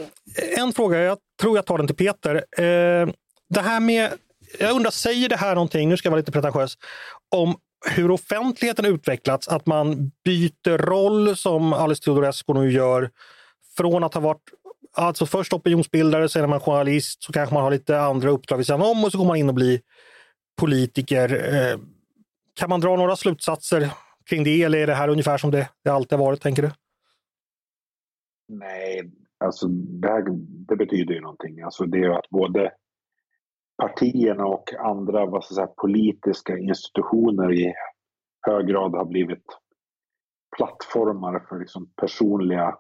en 0.57 0.73
fråga, 0.73 0.99
jag 0.99 1.19
tror 1.41 1.57
jag 1.57 1.67
tar 1.67 1.79
den 1.79 1.87
till 1.87 1.97
Peter. 1.97 2.35
Eh, 2.35 3.09
det 3.51 3.61
här 3.61 3.81
med, 3.81 4.11
jag 4.59 4.77
undrar, 4.77 4.91
säger 4.91 5.29
det 5.29 5.37
här 5.37 5.55
någonting, 5.55 5.89
nu 5.89 5.97
ska 5.97 6.07
jag 6.07 6.11
vara 6.11 6.21
lite 6.21 6.33
pretentiös, 6.33 6.79
om 7.35 7.57
hur 7.91 8.11
offentligheten 8.11 8.85
utvecklats, 8.85 9.49
att 9.49 9.67
man 9.67 10.11
byter 10.25 10.79
roll 10.79 11.37
som 11.37 11.73
Alice 11.73 12.03
Teodorescu 12.03 12.55
nu 12.55 12.73
gör, 12.73 13.11
från 13.77 14.05
att 14.05 14.15
ha 14.15 14.21
varit 14.21 14.51
alltså 14.93 15.27
först 15.27 15.53
opinionsbildare, 15.53 16.29
sen 16.29 16.43
är 16.45 16.49
man 16.49 16.61
journalist, 16.61 17.23
så 17.23 17.33
kanske 17.33 17.55
man 17.55 17.63
har 17.65 17.71
lite 17.71 18.01
andra 18.01 18.31
uppdrag 18.31 18.57
vid 18.57 18.67
sidan 18.67 18.83
om 18.83 19.05
och 19.05 19.13
så 19.13 19.19
går 19.19 19.25
man 19.25 19.37
in 19.37 19.49
och 19.49 19.55
blir 19.55 19.81
politiker. 20.61 21.55
Eh, 21.55 21.79
kan 22.55 22.71
man 22.71 22.81
dra 22.81 22.97
några 22.97 23.17
slutsatser 23.17 23.91
kring 24.31 24.45
det 24.45 24.63
eller 24.63 24.79
är 24.79 24.87
det 24.87 24.95
här 24.95 25.09
ungefär 25.09 25.39
som 25.39 25.51
det, 25.51 25.69
det 25.85 25.91
alltid 25.91 26.19
har 26.19 26.27
varit, 26.27 26.41
tänker 26.41 26.63
du? 26.63 26.71
Nej, 28.49 29.13
alltså 29.45 29.69
det, 29.69 30.09
här, 30.09 30.25
det 30.69 30.77
betyder 30.77 31.15
ju 31.15 31.21
någonting. 31.21 31.63
Alltså 31.63 31.85
det 31.85 31.99
är 31.99 32.03
ju 32.03 32.15
att 32.15 32.31
både 32.31 32.73
partierna 33.83 34.47
och 34.47 34.75
andra 34.75 35.27
vad 35.27 35.45
ska 35.45 35.55
säga, 35.55 35.67
politiska 35.67 36.59
institutioner 36.59 37.53
i 37.53 37.75
hög 38.47 38.67
grad 38.67 38.95
har 38.95 39.05
blivit 39.05 39.45
plattformar 40.57 41.47
för 41.49 41.59
liksom 41.59 41.91
personliga 41.97 42.79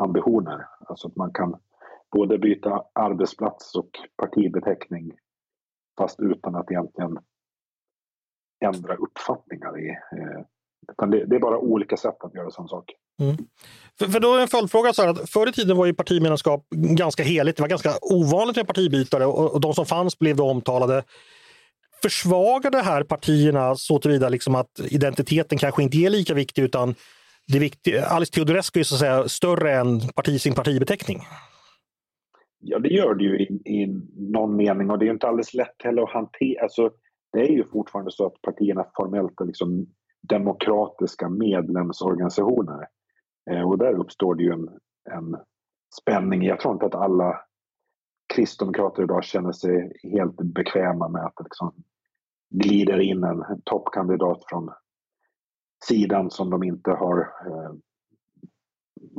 ambitioner. 0.00 0.66
Alltså 0.88 1.08
att 1.08 1.16
man 1.16 1.32
kan 1.32 1.56
både 2.12 2.38
byta 2.38 2.84
arbetsplats 2.92 3.74
och 3.74 3.90
partibeteckning 4.16 5.12
fast 5.98 6.20
utan 6.20 6.54
att 6.54 6.70
egentligen 6.70 7.18
ändra 8.64 8.94
uppfattningar. 8.94 9.78
I, 9.78 9.88
eh, 9.90 10.40
utan 10.92 11.10
det, 11.10 11.24
det 11.24 11.36
är 11.36 11.40
bara 11.40 11.58
olika 11.58 11.96
sätt 11.96 12.16
att 12.20 12.34
göra 12.34 12.50
samma 12.50 12.68
sak. 12.68 12.84
Mm. 13.20 13.36
För, 13.98 14.06
för 14.06 14.20
då 14.20 14.34
är 14.34 14.42
en 14.42 14.48
följdfråga 14.48 14.92
så 14.92 15.02
här 15.02 15.08
att 15.08 15.30
förr 15.30 15.48
i 15.48 15.52
tiden 15.52 15.76
var 15.76 15.86
ju 15.86 15.94
partimedlemskap 15.94 16.66
ganska 16.70 17.22
heligt. 17.22 17.56
Det 17.56 17.62
var 17.62 17.68
ganska 17.68 17.92
ovanligt 18.00 18.56
med 18.56 18.66
partibytare 18.66 19.26
och, 19.26 19.54
och 19.54 19.60
de 19.60 19.74
som 19.74 19.86
fanns 19.86 20.18
blev 20.18 20.36
då 20.36 20.50
omtalade. 20.50 21.04
Försvagar 22.02 22.70
det 22.70 22.82
här 22.82 23.02
partierna 23.02 23.76
så 23.76 23.98
tillvida 23.98 24.28
liksom 24.28 24.54
att 24.54 24.80
identiteten 24.90 25.58
kanske 25.58 25.82
inte 25.82 25.96
är 25.96 26.10
lika 26.10 26.34
viktig 26.34 26.62
utan 26.62 26.94
det 27.52 27.58
viktiga, 27.58 28.04
Alice 28.04 28.32
Teodorescu 28.32 28.80
är 28.80 28.84
så 28.84 28.94
att 28.94 29.00
säga 29.00 29.28
större 29.28 29.72
än 29.72 30.00
parti, 30.14 30.40
sin 30.40 30.54
partibeteckning. 30.54 31.18
Ja, 32.58 32.78
det 32.78 32.88
gör 32.88 33.14
det 33.14 33.24
ju 33.24 33.40
i, 33.40 33.44
i 33.64 33.86
någon 34.16 34.56
mening 34.56 34.90
och 34.90 34.98
det 34.98 35.06
är 35.06 35.10
inte 35.10 35.28
alldeles 35.28 35.54
lätt 35.54 35.82
heller 35.84 36.02
att 36.02 36.12
hantera. 36.12 36.62
Alltså, 36.62 36.90
det 37.32 37.40
är 37.40 37.52
ju 37.52 37.64
fortfarande 37.64 38.10
så 38.10 38.26
att 38.26 38.42
partierna 38.42 38.86
formellt 38.96 39.40
är 39.40 39.44
liksom 39.44 39.86
demokratiska 40.28 41.28
medlemsorganisationer. 41.28 42.86
Eh, 43.50 43.62
och 43.62 43.78
där 43.78 43.92
uppstår 43.92 44.34
det 44.34 44.42
ju 44.42 44.52
en, 44.52 44.68
en 45.10 45.36
spänning. 46.00 46.42
Jag 46.42 46.60
tror 46.60 46.74
inte 46.74 46.86
att 46.86 46.94
alla 46.94 47.40
kristdemokrater 48.34 49.02
idag 49.02 49.24
känner 49.24 49.52
sig 49.52 49.92
helt 50.02 50.36
bekväma 50.36 51.08
med 51.08 51.24
att 51.24 51.36
det 51.36 51.44
liksom 51.44 51.72
glider 52.50 53.00
in 53.00 53.24
en 53.24 53.62
toppkandidat 53.64 54.42
från 54.48 54.70
sidan 55.84 56.30
som 56.30 56.50
de 56.50 56.62
inte 56.62 56.90
har 56.90 57.18
eh, 57.18 57.72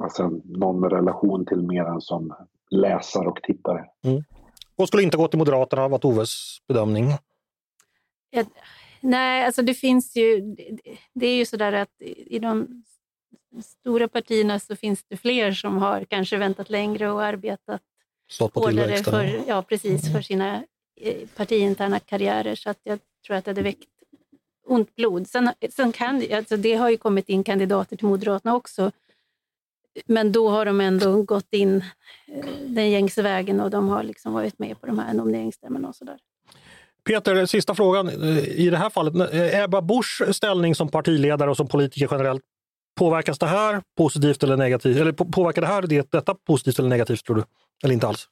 alltså 0.04 0.28
någon 0.44 0.90
relation 0.90 1.46
till 1.46 1.62
mer 1.62 1.84
än 1.84 2.02
som 2.02 2.36
läsare 2.70 3.28
och 3.28 3.40
tittare. 3.44 3.86
Och 4.76 4.88
skulle 4.88 5.04
inte 5.04 5.18
gå 5.18 5.28
till 5.28 5.40
Moderaterna, 5.40 5.88
var 5.88 6.00
Toves 6.00 6.58
bedömning. 6.68 7.06
Jag, 8.30 8.48
nej, 9.02 9.46
alltså 9.46 9.62
det 9.62 9.74
finns 9.74 10.16
ju... 10.16 10.56
Det, 11.14 11.28
är 11.28 11.36
ju 11.36 11.46
sådär 11.46 11.74
att 11.74 12.02
i 12.02 12.40
de 12.40 12.84
stora 13.64 14.08
partierna 14.08 14.60
så 14.60 14.76
finns 14.76 15.04
det 15.04 15.18
fler 15.18 15.52
som 15.52 15.78
har 15.78 16.06
kanske 16.06 16.38
väntat 16.38 16.70
längre 16.70 17.12
och 17.12 17.24
arbetat 17.24 17.82
Stått 18.30 18.54
på 18.54 18.60
hårdare 18.60 18.98
för, 18.98 19.48
ja, 19.48 19.62
precis, 19.62 20.12
för 20.14 20.22
sina 20.22 20.64
eh, 21.02 21.28
partiinterna 21.36 22.00
karriärer. 22.00 22.56
Så 22.56 22.70
att 22.70 22.80
jag 22.84 23.00
tror 23.28 23.38
att 23.38 23.46
det 23.46 23.52
hade 23.52 23.62
väckt 23.62 23.90
ont 24.66 24.96
blod. 24.96 25.28
Sen, 25.28 25.50
sen 25.70 25.92
kan, 25.92 26.24
alltså 26.34 26.58
det 26.58 26.74
har 26.76 26.90
ju 26.90 26.98
kommit 26.98 27.30
in 27.30 27.44
kandidater 27.44 27.96
till 27.98 28.08
Moderaterna 28.08 28.56
också. 28.56 28.92
Men 30.06 30.32
då 30.32 30.50
har 30.50 30.66
de 30.66 30.82
ändå 30.82 31.24
gått 31.24 31.48
in 31.54 31.84
eh, 32.28 32.46
den 32.68 32.90
gängse 32.92 33.22
vägen 33.22 33.60
och 33.62 33.70
de 33.70 33.88
har 33.90 34.04
liksom 34.04 34.34
varit 34.34 34.60
med 34.60 34.82
på 34.82 34.88
de 34.88 35.00
här 35.00 35.14
nomineringsstämmorna 35.14 35.88
och 35.88 35.96
sådär. 35.96 36.18
Peter, 37.08 37.46
sista 37.46 37.76
frågan. 37.76 38.10
I 38.10 38.70
det 38.70 38.78
här 38.78 38.90
fallet, 38.90 39.14
Ebba 39.54 39.82
Buschs 39.82 40.22
ställning 40.38 40.76
som 40.76 40.88
partiledare 40.90 41.50
och 41.50 41.58
som 41.58 41.68
politiker 41.68 42.08
generellt, 42.12 42.42
påverkas 43.00 43.40
det 43.40 43.46
här 43.46 43.82
positivt 43.98 44.44
eller 44.44 44.58
negativt? 44.58 44.98
Eller 44.98 45.12
på- 45.12 45.26
påverkar 45.26 45.62
det 45.62 45.68
här 45.68 45.82
det, 45.82 46.12
detta 46.12 46.36
positivt 46.36 46.80
eller 46.80 46.90
negativt 46.90 47.26
tror 47.26 47.36
du? 47.36 47.44
Eller 47.84 47.94
inte 47.94 48.08
alls? 48.08 48.28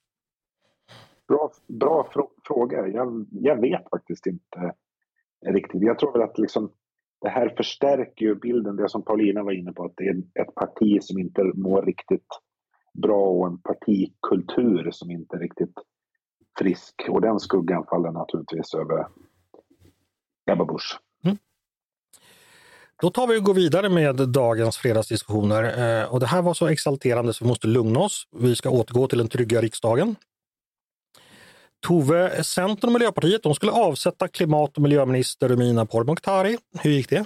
Bra, 1.28 1.52
bra 1.68 2.10
frå- 2.14 2.30
fråga. 2.48 2.88
Jag, 2.88 3.26
jag 3.32 3.62
vet 3.62 3.90
faktiskt 3.90 4.26
inte 4.26 4.74
riktigt. 5.46 5.82
Jag 5.82 6.00
tror 6.00 6.14
väl 6.14 6.22
att 6.22 6.38
liksom, 6.38 6.72
det 7.22 7.30
här 7.30 7.54
förstärker 7.58 8.26
ju 8.26 8.36
bilden, 8.36 8.76
det 8.76 8.90
som 8.90 9.04
Paulina 9.04 9.44
var 9.44 9.52
inne 9.52 9.74
på, 9.74 9.86
att 9.86 9.94
det 9.98 10.04
är 10.04 10.18
ett 10.42 10.56
parti 10.56 11.04
som 11.04 11.20
inte 11.20 11.44
mår 11.44 11.82
riktigt 11.82 12.28
bra 12.94 13.26
och 13.26 13.48
en 13.48 13.62
partikultur 13.62 14.92
som 14.92 15.12
inte 15.12 15.36
är 15.36 15.40
riktigt 15.40 15.74
frisk. 16.60 16.96
Och 17.10 17.22
den 17.22 17.40
skuggan 17.40 17.86
faller 17.90 18.12
naturligtvis 18.12 18.74
över 18.74 19.08
Ebba 20.52 20.66
Busch. 20.66 21.00
Mm. 21.24 21.38
Då 23.02 23.10
tar 23.10 23.28
vi 23.28 23.40
och 23.40 23.44
går 23.44 23.54
vidare 23.54 23.90
med 23.90 24.30
dagens 24.30 24.78
fredagsdiskussioner. 24.78 25.64
Eh, 26.02 26.14
och 26.14 26.20
det 26.20 26.26
här 26.26 26.42
var 26.42 26.54
så 26.54 26.68
exalterande 26.68 27.34
så 27.34 27.46
vi 27.46 27.50
måste 27.50 27.68
lugna 27.68 28.00
oss. 28.00 28.28
Vi 28.32 28.56
ska 28.56 28.70
återgå 28.70 29.08
till 29.08 29.18
den 29.18 29.28
trygga 29.28 29.62
riksdagen. 29.62 30.16
Tove, 31.88 32.44
Centern 32.44 32.88
och 32.90 32.94
Miljöpartiet 32.94 33.44
de 33.44 33.56
skulle 33.56 33.72
avsätta 33.72 34.28
klimat 34.28 34.76
och 34.78 34.84
miljöminister 34.84 35.50
Romina 35.50 35.86
Pourmokhtari. 35.86 36.58
Hur 36.80 36.92
gick 36.92 37.10
det? 37.10 37.26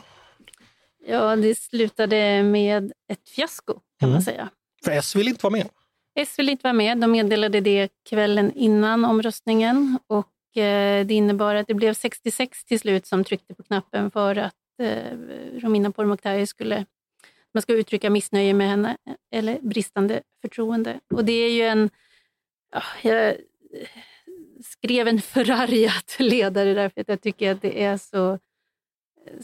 Ja, 1.07 1.35
det 1.35 1.55
slutade 1.57 2.43
med 2.43 2.93
ett 3.11 3.29
fiasko 3.29 3.73
kan 3.73 4.09
Mm. 4.09 4.13
man 4.13 4.21
säga. 4.21 4.49
För 4.85 4.91
S 4.91 5.15
vill 5.15 5.27
inte 5.27 5.43
vara 5.43 5.51
med. 5.51 5.69
S 6.19 6.39
vill 6.39 6.49
inte 6.49 6.63
vara 6.63 6.73
med. 6.73 6.97
De 6.97 7.11
meddelade 7.11 7.59
det 7.61 7.89
kvällen 8.09 8.51
innan 8.55 9.05
omröstningen 9.05 9.99
och 10.07 10.57
eh, 10.57 11.05
det 11.05 11.13
innebar 11.13 11.55
att 11.55 11.67
det 11.67 11.73
blev 11.73 11.93
66 11.93 12.65
till 12.65 12.79
slut 12.79 13.05
som 13.07 13.23
tryckte 13.23 13.53
på 13.53 13.63
knappen 13.63 14.11
för 14.11 14.35
att 14.35 14.53
eh, 14.81 15.17
Romina 15.59 15.91
Pourmokhtari 15.91 16.47
skulle 16.47 16.85
man 17.53 17.61
ska 17.61 17.73
uttrycka 17.73 18.09
missnöje 18.09 18.53
med 18.53 18.67
henne 18.69 18.97
eller 19.31 19.59
bristande 19.61 20.21
förtroende. 20.41 20.99
Och 21.13 21.25
det 21.25 21.33
är 21.33 21.49
ju 21.51 21.61
en... 21.61 21.89
Ja, 22.73 22.81
jag 23.01 23.35
skrev 24.61 25.07
en 25.07 25.21
förargad 25.21 26.03
ledare 26.19 26.73
därför 26.73 27.01
att 27.01 27.09
jag 27.09 27.21
tycker 27.21 27.51
att 27.51 27.61
det 27.61 27.83
är 27.83 27.97
så, 27.97 28.39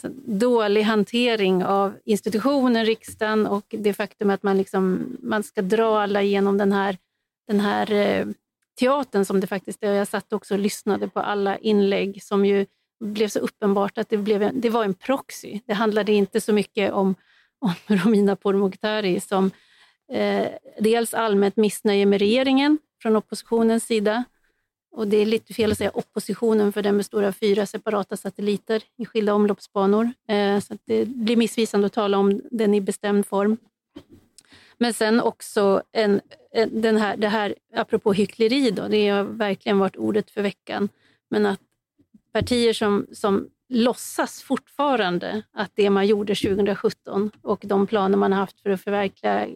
så 0.01 0.09
dålig 0.25 0.81
hantering 0.81 1.63
av 1.63 1.93
institutionen, 2.05 2.85
riksdagen 2.85 3.47
och 3.47 3.65
det 3.69 3.93
faktum 3.93 4.29
att 4.29 4.43
man, 4.43 4.57
liksom, 4.57 5.17
man 5.21 5.43
ska 5.43 5.61
dra 5.61 6.01
alla 6.01 6.21
igenom 6.21 6.57
den 6.57 6.71
här, 6.71 6.97
den 7.47 7.59
här 7.59 7.91
eh, 7.91 8.27
teatern 8.79 9.25
som 9.25 9.39
det 9.39 9.47
faktiskt 9.47 9.83
är. 9.83 9.93
Jag 9.93 10.07
satt 10.07 10.33
också 10.33 10.53
och 10.53 10.59
lyssnade 10.59 11.07
på 11.07 11.19
alla 11.19 11.57
inlägg 11.57 12.23
som 12.23 12.45
ju 12.45 12.65
blev 12.99 13.27
så 13.27 13.39
uppenbart 13.39 13.97
att 13.97 14.09
det, 14.09 14.17
blev 14.17 14.43
en, 14.43 14.61
det 14.61 14.69
var 14.69 14.83
en 14.83 14.93
proxy. 14.93 15.59
Det 15.65 15.73
handlade 15.73 16.11
inte 16.11 16.41
så 16.41 16.53
mycket 16.53 16.93
om, 16.93 17.15
om 17.59 17.73
Romina 17.97 18.35
Pourmokhtari 18.35 19.19
som 19.19 19.51
eh, 20.11 20.47
dels 20.79 21.13
allmänt 21.13 21.55
missnöje 21.55 22.05
med 22.05 22.19
regeringen 22.19 22.77
från 23.01 23.15
oppositionens 23.15 23.83
sida. 23.85 24.23
Och 24.91 25.07
det 25.07 25.17
är 25.17 25.25
lite 25.25 25.53
fel 25.53 25.71
att 25.71 25.77
säga 25.77 25.91
oppositionen 25.93 26.73
för 26.73 26.81
den 26.81 26.97
består 26.97 27.23
av 27.23 27.31
fyra 27.31 27.65
separata 27.65 28.17
satelliter 28.17 28.83
i 28.97 29.05
skilda 29.05 29.33
omloppsbanor. 29.33 30.11
Eh, 30.27 30.59
så 30.59 30.73
att 30.73 30.81
det 30.85 31.05
blir 31.05 31.37
missvisande 31.37 31.87
att 31.87 31.93
tala 31.93 32.17
om 32.17 32.41
den 32.51 32.73
i 32.73 32.81
bestämd 32.81 33.25
form. 33.25 33.57
Men 34.77 34.93
sen 34.93 35.21
också 35.21 35.83
en, 35.91 36.21
en, 36.51 36.81
den 36.81 36.97
här, 36.97 37.17
det 37.17 37.27
här, 37.27 37.55
apropå 37.75 38.13
hyckleri, 38.13 38.71
då, 38.71 38.87
det 38.87 39.09
har 39.09 39.23
verkligen 39.23 39.79
varit 39.79 39.95
ordet 39.95 40.31
för 40.31 40.41
veckan, 40.41 40.89
men 41.29 41.45
att 41.45 41.59
partier 42.31 42.73
som, 42.73 43.07
som 43.11 43.49
låtsas 43.69 44.41
fortfarande 44.41 45.43
att 45.51 45.71
det 45.75 45.89
man 45.89 46.07
gjorde 46.07 46.35
2017 46.35 47.31
och 47.41 47.59
de 47.65 47.87
planer 47.87 48.17
man 48.17 48.31
har 48.31 48.39
haft 48.39 48.59
för 48.59 48.69
att 48.69 48.81
förverkliga 48.81 49.47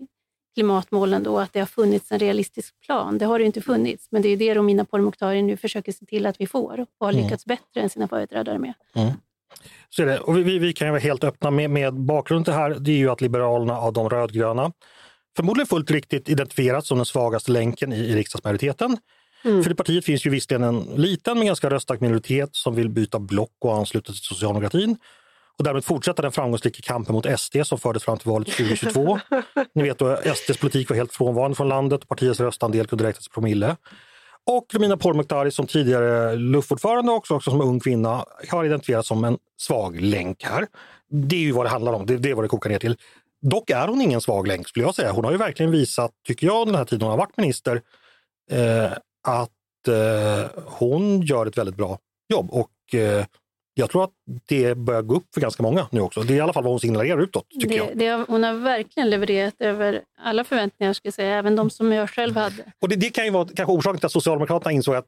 klimatmålen 0.54 1.24
då, 1.24 1.40
att 1.40 1.54
det 1.54 1.60
har 1.60 1.66
funnits 1.68 2.12
en 2.12 2.20
realistisk 2.20 2.74
plan. 2.86 3.18
Det 3.18 3.26
har 3.26 3.40
det 3.40 3.46
inte 3.46 3.62
funnits, 3.62 4.08
men 4.12 4.22
det 4.22 4.30
är 4.30 4.38
det 4.38 4.56
Romina 4.56 4.86
Pourmokhtari 4.86 5.42
nu 5.42 5.58
försöker 5.58 5.92
se 5.92 6.06
till 6.06 6.26
att 6.26 6.42
vi 6.42 6.48
får 6.48 6.80
och 6.80 6.88
har 7.00 7.12
Mm. 7.12 7.24
lyckats 7.24 7.46
bättre 7.46 7.82
än 7.82 7.90
sina 7.90 8.08
företrädare 8.08 8.60
med. 8.60 8.74
Så 9.90 10.02
är 10.02 10.06
det. 10.06 10.20
Och 10.20 10.38
vi, 10.38 10.60
vi 10.60 10.74
kan 10.74 10.88
ju 10.88 10.92
vara 10.92 11.02
helt 11.02 11.24
öppna 11.24 11.52
med, 11.52 11.70
med 11.70 11.94
bakgrunden 11.94 12.44
till 12.44 12.52
det 12.54 12.60
här. 12.60 12.70
Det 12.80 12.92
är 12.92 12.98
ju 12.98 13.10
att 13.10 13.22
Liberalerna 13.22 13.78
av 13.78 13.94
de 13.94 14.10
rödgröna 14.10 14.72
förmodligen 15.36 15.68
fullt 15.68 15.92
riktigt 15.92 16.30
identifierats 16.30 16.88
som 16.88 16.98
den 16.98 17.06
svagaste 17.06 17.52
länken 17.52 17.94
i, 17.94 17.96
i 17.96 18.16
riksdagsmajoriteten. 18.16 18.98
För 19.42 19.72
i 19.72 19.76
partiet 19.76 20.06
finns 20.06 20.26
ju 20.26 20.30
visserligen 20.30 20.64
en 20.64 21.02
liten 21.02 21.38
men 21.38 21.48
ganska 21.48 21.70
röststark 21.70 22.02
minoritet 22.02 22.50
som 22.52 22.76
vill 22.76 22.90
byta 22.90 23.20
block 23.20 23.52
och 23.62 23.76
ansluta 23.76 24.06
till 24.12 24.22
socialdemokratin 24.22 24.98
och 25.58 25.64
därmed 25.64 25.86
fortsätta 25.86 26.22
den 26.22 26.32
framgångsrika 26.32 26.82
kampen 26.82 27.16
mot 27.16 27.40
SD 27.40 27.56
som 27.64 27.78
fördes 27.78 28.04
fram 28.04 28.18
till 28.18 28.30
valet 28.30 28.48
2022. 28.48 29.20
Ni 29.76 29.84
vet 29.84 30.00
då 30.00 30.18
SDs 30.36 30.58
politik 30.58 30.90
var 30.90 30.96
helt 30.96 31.14
frånvarande 31.14 31.56
från 31.56 31.70
landet 31.70 32.02
och 32.02 32.08
partiets 32.08 32.40
röstandel 32.40 32.88
kunde 32.88 33.04
räknas 33.04 33.28
i 33.28 33.30
promille. 33.30 33.76
Och 34.46 34.66
Romina 34.74 34.98
Pourmokhtari 34.98 35.52
som 35.52 35.68
tidigare 35.68 36.36
luftordförande 36.36 37.12
och 37.12 37.18
också, 37.18 37.36
också 37.36 37.52
som 37.52 37.62
ung 37.62 37.80
kvinna 37.80 38.26
har 38.50 38.66
identifierats 38.66 39.08
som 39.08 39.24
en 39.24 39.38
svag 39.62 40.02
länk 40.02 40.44
här. 40.44 40.68
Det 41.10 41.36
är 41.36 41.40
ju 41.40 41.52
vad 41.52 41.66
det 41.66 41.70
handlar 41.70 41.94
om, 41.94 42.06
det, 42.06 42.18
det 42.18 42.30
är 42.30 42.34
vad 42.34 42.44
det 42.44 42.50
kokar 42.50 42.70
ner 42.70 42.80
till. 42.80 42.98
Dock 43.42 43.70
är 43.70 43.88
hon 43.88 44.02
ingen 44.02 44.22
svag 44.22 44.48
länk 44.48 44.68
skulle 44.68 44.86
jag 44.86 44.96
säga. 44.96 45.12
Hon 45.12 45.26
har 45.26 45.32
ju 45.32 45.38
verkligen 45.38 45.72
visat, 45.72 46.12
tycker 46.28 46.48
jag, 46.48 46.68
den 46.68 46.76
här 46.76 46.86
tiden 46.86 47.02
hon 47.02 47.12
har 47.12 47.18
varit 47.18 47.38
minister, 47.38 47.82
eh, 48.52 48.92
att 49.28 49.88
eh, 49.88 50.62
hon 50.66 51.22
gör 51.22 51.46
ett 51.46 51.58
väldigt 51.58 51.76
bra 51.76 52.00
jobb. 52.30 52.50
Och 52.52 52.96
eh, 53.00 53.26
jag 53.74 53.90
tror 53.90 54.04
att 54.04 54.12
det 54.48 54.78
börjar 54.78 55.02
gå 55.02 55.16
upp 55.16 55.34
för 55.34 55.42
ganska 55.42 55.64
många 55.64 55.88
nu 55.92 56.02
också. 56.02 56.22
Det 56.22 56.34
är 56.34 56.38
i 56.38 56.42
alla 56.42 56.54
fall 56.54 56.64
vad 56.64 56.72
hon 56.74 56.80
signalerar 56.80 57.22
utåt, 57.22 57.50
tycker 57.50 57.68
Det, 57.68 57.76
jag. 57.76 57.98
det 57.98 58.26
hon 58.28 58.44
har 58.44 58.54
verkligen 58.54 59.10
levererat 59.10 59.56
över 59.60 60.02
alla 60.20 60.44
förväntningar, 60.44 60.94
ska 60.94 61.08
jag 61.08 61.14
säga, 61.14 61.38
även 61.38 61.56
de 61.56 61.70
som 61.70 61.92
jag 61.92 62.10
själv 62.10 62.36
hade. 62.36 62.64
Och 62.82 62.90
det, 62.90 62.96
det 62.96 63.10
kan 63.10 63.26
ju 63.26 63.32
vara 63.32 63.48
kanske 63.56 63.74
orsaken 63.74 64.00
till 64.00 64.06
att 64.06 64.12
Socialdemokraterna 64.12 64.72
insåg 64.72 64.96
att 64.96 65.08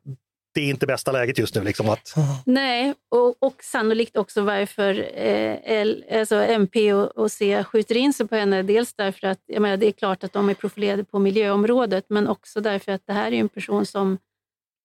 det 0.54 0.62
är 0.62 0.70
inte 0.70 0.86
bästa 0.88 1.12
läget 1.12 1.38
just 1.38 1.56
nu. 1.56 1.64
Liksom, 1.64 1.90
att, 1.90 2.14
Nej, 2.46 2.94
och, 3.12 3.36
och 3.40 3.64
sannolikt 3.64 4.18
också 4.18 4.42
varför 4.42 5.00
eh, 5.14 5.58
L, 5.64 6.04
alltså 6.12 6.36
MP 6.36 6.94
och, 6.94 7.18
och 7.18 7.32
C 7.32 7.64
skjuter 7.64 7.98
in 7.98 8.14
sig 8.14 8.28
på 8.28 8.36
henne. 8.36 8.64
Dels 8.64 8.94
därför 8.94 9.28
att 9.28 9.40
jag 9.46 9.62
menar, 9.62 9.78
det 9.78 9.88
är 9.88 9.92
klart 9.92 10.24
att 10.24 10.34
de 10.34 10.50
är 10.50 10.54
profilerade 10.54 11.04
på 11.04 11.20
miljöområdet, 11.20 12.06
men 12.08 12.28
också 12.28 12.62
därför 12.62 12.92
att 12.92 13.02
det 13.08 13.14
här 13.14 13.28
är 13.32 13.38
en 13.40 13.50
person 13.50 13.86
som, 13.86 14.18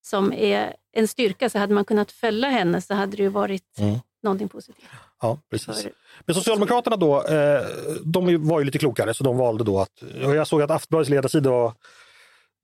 som 0.02 0.32
är 0.32 0.74
en 0.92 1.08
styrka. 1.08 1.50
Så 1.50 1.58
hade 1.58 1.74
man 1.74 1.84
kunnat 1.84 2.12
fälla 2.12 2.48
henne 2.48 2.80
så 2.80 2.94
hade 2.94 3.16
det 3.16 3.22
ju 3.22 3.28
varit 3.28 3.78
Mm. 3.78 3.98
någonting 4.22 4.48
positivt. 4.48 4.84
ja, 5.22 5.38
precis. 5.50 5.82
För, 5.82 5.92
Men 6.26 6.34
Socialdemokraterna 6.34 6.96
då, 6.96 7.22
eh, 7.22 7.62
de 8.04 8.48
var 8.48 8.58
ju 8.60 8.64
lite 8.64 8.78
klokare 8.78 9.14
så 9.14 9.24
de 9.24 9.36
valde 9.36 9.64
då 9.64 9.78
att, 9.80 10.02
jag 10.20 10.46
såg 10.46 10.62
att 10.62 10.70
Aftonbladets 10.70 11.10
ledarsida 11.10 11.50
var 11.50 11.72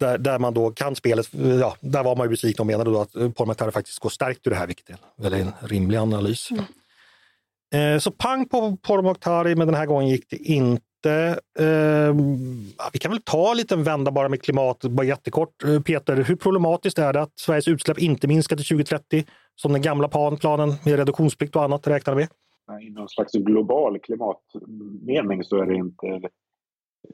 där, 0.00 0.18
där 0.18 0.38
man 0.38 0.54
då 0.54 0.70
kan 0.70 0.96
spelet, 0.96 1.28
ja, 1.60 1.76
där 1.80 2.02
var 2.02 2.16
man 2.16 2.24
ju 2.26 2.30
besviken 2.30 2.60
och 2.60 2.66
menade 2.66 2.90
då 2.90 3.00
att 3.00 3.12
Pourmokhtari 3.12 3.72
faktiskt 3.72 3.98
går 3.98 4.10
stärkt 4.10 4.46
ur 4.46 4.50
det 4.50 4.56
här, 4.56 4.66
vilket 4.66 4.90
är 4.90 5.32
en 5.34 5.52
rimlig 5.60 5.98
analys. 5.98 6.48
Eh, 7.74 7.98
så 7.98 8.10
pang 8.10 8.48
på 8.48 8.76
Pourmokhtari, 8.76 9.54
men 9.54 9.66
den 9.66 9.74
här 9.74 9.86
gången 9.86 10.08
gick 10.08 10.30
det 10.30 10.36
inte. 10.36 10.82
Eh, 11.10 12.14
vi 12.92 12.98
kan 12.98 13.10
väl 13.10 13.22
ta 13.22 13.50
en 13.50 13.56
liten 13.56 13.84
vända 13.84 14.10
bara 14.10 14.28
med 14.28 14.42
klimatet, 14.42 14.90
bara 14.90 15.06
jättekort. 15.06 15.64
Eh, 15.64 15.80
Peter, 15.80 16.16
hur 16.16 16.36
problematiskt 16.36 16.98
är 16.98 17.12
det 17.12 17.22
att 17.22 17.38
Sveriges 17.38 17.68
utsläpp 17.68 17.98
inte 17.98 18.28
minskar 18.28 18.56
till 18.56 18.66
2030 18.66 19.24
som 19.54 19.72
den 19.72 19.82
gamla 19.82 20.08
planen 20.08 20.68
med 20.84 20.96
reduktionsplikt 20.96 21.56
och 21.56 21.62
annat 21.62 21.86
räknar 21.86 22.14
med? 22.14 22.28
I 22.82 22.90
någon 22.90 23.08
slags 23.08 23.32
global 23.32 23.98
klimatmening 23.98 25.44
så 25.44 25.56
är 25.56 25.66
det 25.66 25.74
inte 25.74 26.20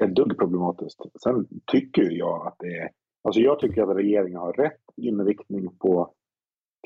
ett 0.01 0.15
dugg 0.15 0.39
problematiskt. 0.39 1.01
Sen 1.23 1.47
tycker 1.67 2.11
jag 2.11 2.47
att 2.47 2.57
det 2.59 2.77
är... 2.77 2.91
Alltså 3.25 3.41
jag 3.41 3.59
tycker 3.61 3.83
att 3.83 3.97
regeringen 3.97 4.39
har 4.39 4.53
rätt 4.53 4.81
inriktning 4.97 5.77
på 5.79 6.15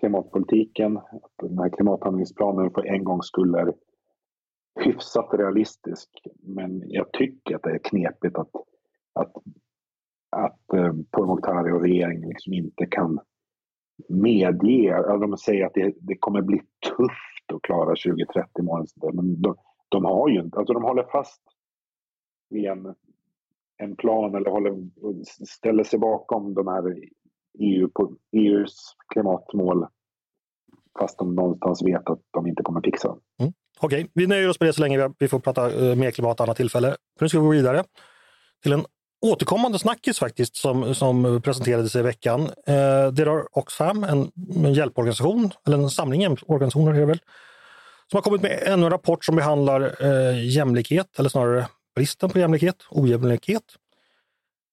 klimatpolitiken. 0.01 0.97
Att 0.97 1.33
den 1.43 1.59
här 1.59 1.69
klimathandlingsplanen 1.69 2.71
för 2.71 2.87
en 2.87 3.05
gångs 3.05 3.27
skull 3.27 3.55
är 3.55 3.75
hyfsat 4.77 5.35
realistisk. 5.35 6.09
Men 6.43 6.83
jag 6.87 7.13
tycker 7.13 7.57
att 7.57 7.63
det 7.63 7.71
är 7.71 7.79
knepigt 7.79 8.39
att, 8.39 8.51
att, 9.13 9.33
att 10.31 10.73
eh, 10.75 10.93
Pourmokhtari 11.11 11.73
och 11.73 11.81
regeringen 11.81 12.29
liksom 12.29 12.53
inte 12.53 12.87
kan 12.87 13.21
medge, 14.09 14.95
eller 14.95 15.19
de 15.19 15.37
säger 15.37 15.67
att 15.67 15.75
det, 15.75 15.95
det 16.01 16.17
kommer 16.17 16.43
bli 16.43 16.59
tufft 16.97 17.53
att 17.55 17.63
klara 17.63 17.89
2030 17.89 18.63
målen. 18.63 18.87
Men 19.13 19.43
de, 19.43 19.57
de 19.89 20.05
har 20.05 20.29
ju 20.29 20.41
inte, 20.41 20.59
alltså 20.59 20.75
de 20.75 20.83
håller 20.83 21.05
fast 21.13 21.43
vid 22.51 22.65
en, 22.65 22.95
en 23.77 23.97
plan 23.97 24.35
eller 24.35 24.51
håller, 24.51 24.77
ställer 25.47 25.85
sig 25.85 25.99
bakom 25.99 26.55
de 26.55 26.67
här 26.67 26.97
EU, 27.59 27.89
på, 27.95 28.17
EUs 28.33 28.97
klimatmål 29.13 29.87
fast 30.99 31.19
de 31.19 31.35
någonstans 31.35 31.83
vet 31.83 32.11
att 32.11 32.21
de 32.31 32.47
inte 32.47 32.63
kommer 32.63 32.81
fixa 32.81 33.09
Mm. 33.41 33.53
Okej, 33.81 34.11
vi 34.15 34.27
nöjer 34.27 34.49
oss 34.49 34.61
med 34.61 34.69
det 34.69 34.73
så 34.73 34.81
länge. 34.81 35.11
Vi 35.19 35.29
får 35.29 35.39
prata 35.39 35.71
eh, 35.71 35.95
mer 35.95 36.11
klimat 36.11 36.41
annat 36.41 36.57
tillfälle. 36.57 36.97
För 37.19 37.25
nu 37.25 37.29
ska 37.29 37.39
vi 37.39 37.45
gå 37.45 37.51
vidare 37.51 37.85
till 38.63 38.73
en 38.73 38.85
återkommande 39.27 39.79
snackis 39.79 40.19
faktiskt 40.19 40.57
som, 40.57 40.95
som 40.95 41.41
presenterades 41.45 41.97
i 41.97 42.03
veckan. 42.03 42.43
Eh, 42.67 43.13
det 43.13 43.25
rör 43.25 43.59
Oxfam, 43.59 44.05
en, 44.05 44.31
en 44.65 44.75
hjälporganisation, 44.75 45.51
eller 45.67 45.79
en 45.79 45.91
samling 45.91 46.21
hjälporganisationer 46.21 46.95
är 46.95 47.01
det 47.01 47.07
väl, 47.07 47.21
som 48.11 48.17
har 48.17 48.23
kommit 48.23 48.43
med 48.43 48.63
ännu 48.67 48.85
en 48.85 48.91
rapport 48.91 49.25
som 49.25 49.37
behandlar 49.37 49.95
eh, 50.01 50.47
jämlikhet, 50.47 51.19
eller 51.19 51.29
snarare 51.29 51.67
bristen 51.95 52.31
på 52.31 52.39
jämlikhet, 52.39 52.77
ojämlikhet. 52.91 53.63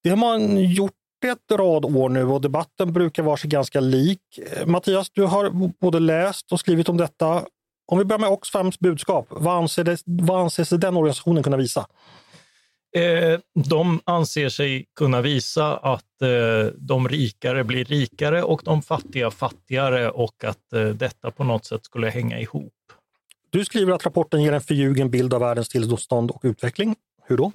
Det 0.03 0.09
har 0.09 0.17
man 0.17 0.57
gjort 0.57 0.93
ett 1.25 1.51
rad 1.51 1.85
år 1.85 2.09
nu 2.09 2.23
och 2.23 2.41
debatten 2.41 2.93
brukar 2.93 3.23
vara 3.23 3.37
sig 3.37 3.49
ganska 3.49 3.79
lik. 3.79 4.39
Eh, 4.51 4.65
Mattias, 4.65 5.09
du 5.09 5.23
har 5.23 5.49
både 5.79 5.99
läst 5.99 6.51
och 6.51 6.59
skrivit 6.59 6.89
om 6.89 6.97
detta. 6.97 7.45
Om 7.86 7.97
vi 7.97 8.05
börjar 8.05 8.19
med 8.19 8.29
Oxfams 8.29 8.79
budskap, 8.79 9.27
vad, 9.29 9.57
anser 9.57 9.84
det, 9.84 10.01
vad 10.05 10.41
anser 10.41 10.63
sig 10.63 10.77
den 10.79 10.97
organisationen 10.97 11.43
kunna 11.43 11.57
visa? 11.57 11.88
Eh, 12.95 13.39
de 13.69 13.99
anser 14.05 14.49
sig 14.49 14.86
kunna 14.95 15.21
visa 15.21 15.77
att 15.77 16.21
eh, 16.21 16.73
de 16.77 17.07
rikare 17.07 17.63
blir 17.63 17.86
rikare 17.86 18.43
och 18.43 18.61
de 18.65 18.81
fattiga 18.81 19.31
fattigare 19.31 20.09
och 20.09 20.43
att 20.43 20.73
eh, 20.73 20.88
detta 20.88 21.31
på 21.31 21.43
något 21.43 21.65
sätt 21.65 21.86
skulle 21.86 22.09
hänga 22.09 22.39
ihop. 22.39 22.73
Du 23.49 23.65
skriver 23.65 23.93
att 23.93 24.05
rapporten 24.05 24.43
ger 24.43 24.51
en 24.51 24.61
förljugen 24.61 25.09
bild 25.09 25.34
av 25.34 25.39
världens 25.39 25.69
tillstånd 25.69 26.31
och 26.31 26.41
utveckling. 26.43 26.95
Hur 27.25 27.38
då? 27.38 27.51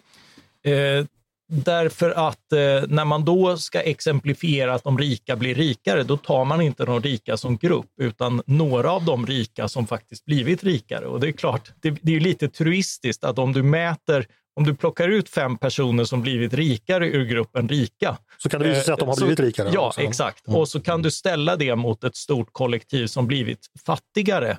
Därför 1.50 2.10
att 2.10 2.52
eh, 2.52 2.58
när 2.88 3.04
man 3.04 3.24
då 3.24 3.56
ska 3.56 3.80
exemplifiera 3.80 4.74
att 4.74 4.84
de 4.84 4.98
rika 4.98 5.36
blir 5.36 5.54
rikare, 5.54 6.02
då 6.02 6.16
tar 6.16 6.44
man 6.44 6.60
inte 6.60 6.84
de 6.84 7.02
rika 7.02 7.36
som 7.36 7.56
grupp, 7.56 7.90
utan 8.00 8.42
några 8.46 8.90
av 8.90 9.04
de 9.04 9.26
rika 9.26 9.68
som 9.68 9.86
faktiskt 9.86 10.24
blivit 10.24 10.64
rikare. 10.64 11.06
Och 11.06 11.20
det 11.20 11.28
är 11.28 11.32
klart, 11.32 11.70
det, 11.80 11.90
det 12.02 12.16
är 12.16 12.20
lite 12.20 12.48
truistiskt 12.48 13.24
att 13.24 13.38
om 13.38 13.52
du 13.52 13.62
mäter 13.62 14.26
om 14.58 14.64
du 14.64 14.74
plockar 14.74 15.08
ut 15.08 15.28
fem 15.28 15.58
personer 15.58 16.04
som 16.04 16.22
blivit 16.22 16.54
rikare 16.54 17.08
ur 17.08 17.24
gruppen 17.24 17.68
rika. 17.68 18.18
Så 18.38 18.48
kan 18.48 18.60
det 18.60 18.68
visa 18.68 18.82
sig 18.82 18.92
att 18.92 19.00
de 19.00 19.08
har 19.08 19.14
eh, 19.14 19.18
blivit 19.18 19.40
rikare? 19.40 19.70
Ja, 19.72 19.86
också. 19.86 20.00
exakt. 20.00 20.48
Mm. 20.48 20.60
Och 20.60 20.68
så 20.68 20.80
kan 20.80 21.02
du 21.02 21.10
ställa 21.10 21.56
det 21.56 21.76
mot 21.76 22.04
ett 22.04 22.16
stort 22.16 22.48
kollektiv 22.52 23.06
som 23.06 23.26
blivit 23.26 23.66
fattigare. 23.86 24.58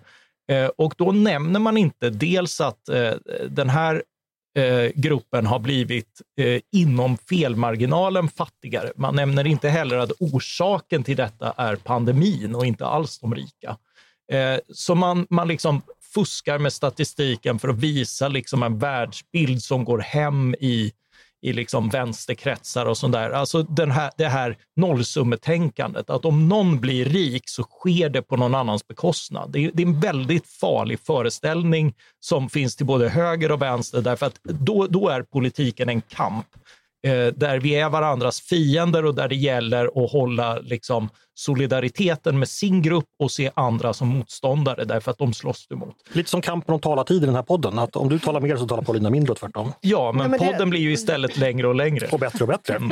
Eh, 0.51 0.65
och 0.77 0.93
då 0.97 1.11
nämner 1.11 1.59
man 1.59 1.77
inte 1.77 2.09
dels 2.09 2.61
att 2.61 2.89
eh, 2.89 3.11
den 3.49 3.69
här 3.69 4.03
eh, 4.57 4.91
gruppen 4.95 5.45
har 5.45 5.59
blivit 5.59 6.21
eh, 6.41 6.61
inom 6.71 7.17
felmarginalen 7.17 8.27
fattigare. 8.27 8.91
Man 8.95 9.15
nämner 9.15 9.47
inte 9.47 9.69
heller 9.69 9.97
att 9.97 10.11
orsaken 10.19 11.03
till 11.03 11.17
detta 11.17 11.53
är 11.57 11.75
pandemin 11.75 12.55
och 12.55 12.65
inte 12.65 12.85
alls 12.85 13.19
de 13.19 13.35
rika. 13.35 13.77
Eh, 14.31 14.59
så 14.73 14.95
man, 14.95 15.27
man 15.29 15.47
liksom 15.47 15.81
fuskar 16.13 16.57
med 16.57 16.73
statistiken 16.73 17.59
för 17.59 17.69
att 17.69 17.79
visa 17.79 18.27
liksom 18.27 18.63
en 18.63 18.79
världsbild 18.79 19.63
som 19.63 19.85
går 19.85 19.99
hem 19.99 20.55
i 20.59 20.91
i 21.41 21.53
liksom 21.53 21.89
vänsterkretsar 21.89 22.85
och 22.85 22.97
sånt 22.97 23.13
där. 23.13 23.29
Alltså 23.31 23.63
den 23.63 23.91
här, 23.91 24.11
det 24.17 24.27
här 24.27 24.57
nollsummetänkandet, 24.75 26.09
att 26.09 26.25
om 26.25 26.49
någon 26.49 26.79
blir 26.79 27.05
rik 27.05 27.43
så 27.45 27.63
sker 27.63 28.09
det 28.09 28.21
på 28.21 28.37
någon 28.37 28.55
annans 28.55 28.87
bekostnad. 28.87 29.51
Det 29.51 29.65
är, 29.65 29.71
det 29.73 29.83
är 29.83 29.87
en 29.87 29.99
väldigt 29.99 30.47
farlig 30.47 30.99
föreställning 30.99 31.93
som 32.19 32.49
finns 32.49 32.75
till 32.75 32.85
både 32.85 33.09
höger 33.09 33.51
och 33.51 33.61
vänster, 33.61 34.01
därför 34.01 34.25
att 34.25 34.39
då, 34.43 34.87
då 34.87 35.09
är 35.09 35.23
politiken 35.23 35.89
en 35.89 36.01
kamp 36.01 36.47
där 37.33 37.59
vi 37.59 37.75
är 37.75 37.89
varandras 37.89 38.41
fiender 38.41 39.05
och 39.05 39.15
där 39.15 39.27
det 39.27 39.35
gäller 39.35 40.03
att 40.03 40.11
hålla 40.11 40.59
liksom, 40.59 41.09
solidariteten 41.39 42.39
med 42.39 42.49
sin 42.49 42.81
grupp 42.81 43.05
och 43.19 43.31
se 43.31 43.51
andra 43.53 43.93
som 43.93 44.07
motståndare 44.07 44.85
därför 44.85 45.11
att 45.11 45.17
de 45.17 45.33
slåss 45.33 45.67
emot. 45.71 45.95
Lite 46.13 46.29
som 46.29 46.41
kampen 46.41 46.73
om 46.73 46.81
talartid 46.81 47.23
i 47.23 47.25
den 47.25 47.35
här 47.35 47.43
podden, 47.43 47.79
att 47.79 47.95
om 47.95 48.09
du 48.09 48.19
talar 48.19 48.41
mer 48.41 48.57
så 48.57 48.67
talar 48.67 48.83
Paulina 48.83 49.09
mindre 49.09 49.31
och 49.31 49.37
tvärtom. 49.37 49.73
Ja, 49.81 50.11
men, 50.11 50.21
ja, 50.21 50.27
men 50.27 50.39
podden 50.39 50.59
det... 50.59 50.65
blir 50.65 50.79
ju 50.79 50.91
istället 50.91 51.37
längre 51.37 51.67
och 51.67 51.75
längre. 51.75 52.07
Och 52.11 52.19
bättre 52.19 52.43
och 52.43 52.47
bättre. 52.47 52.75
Mm. 52.75 52.91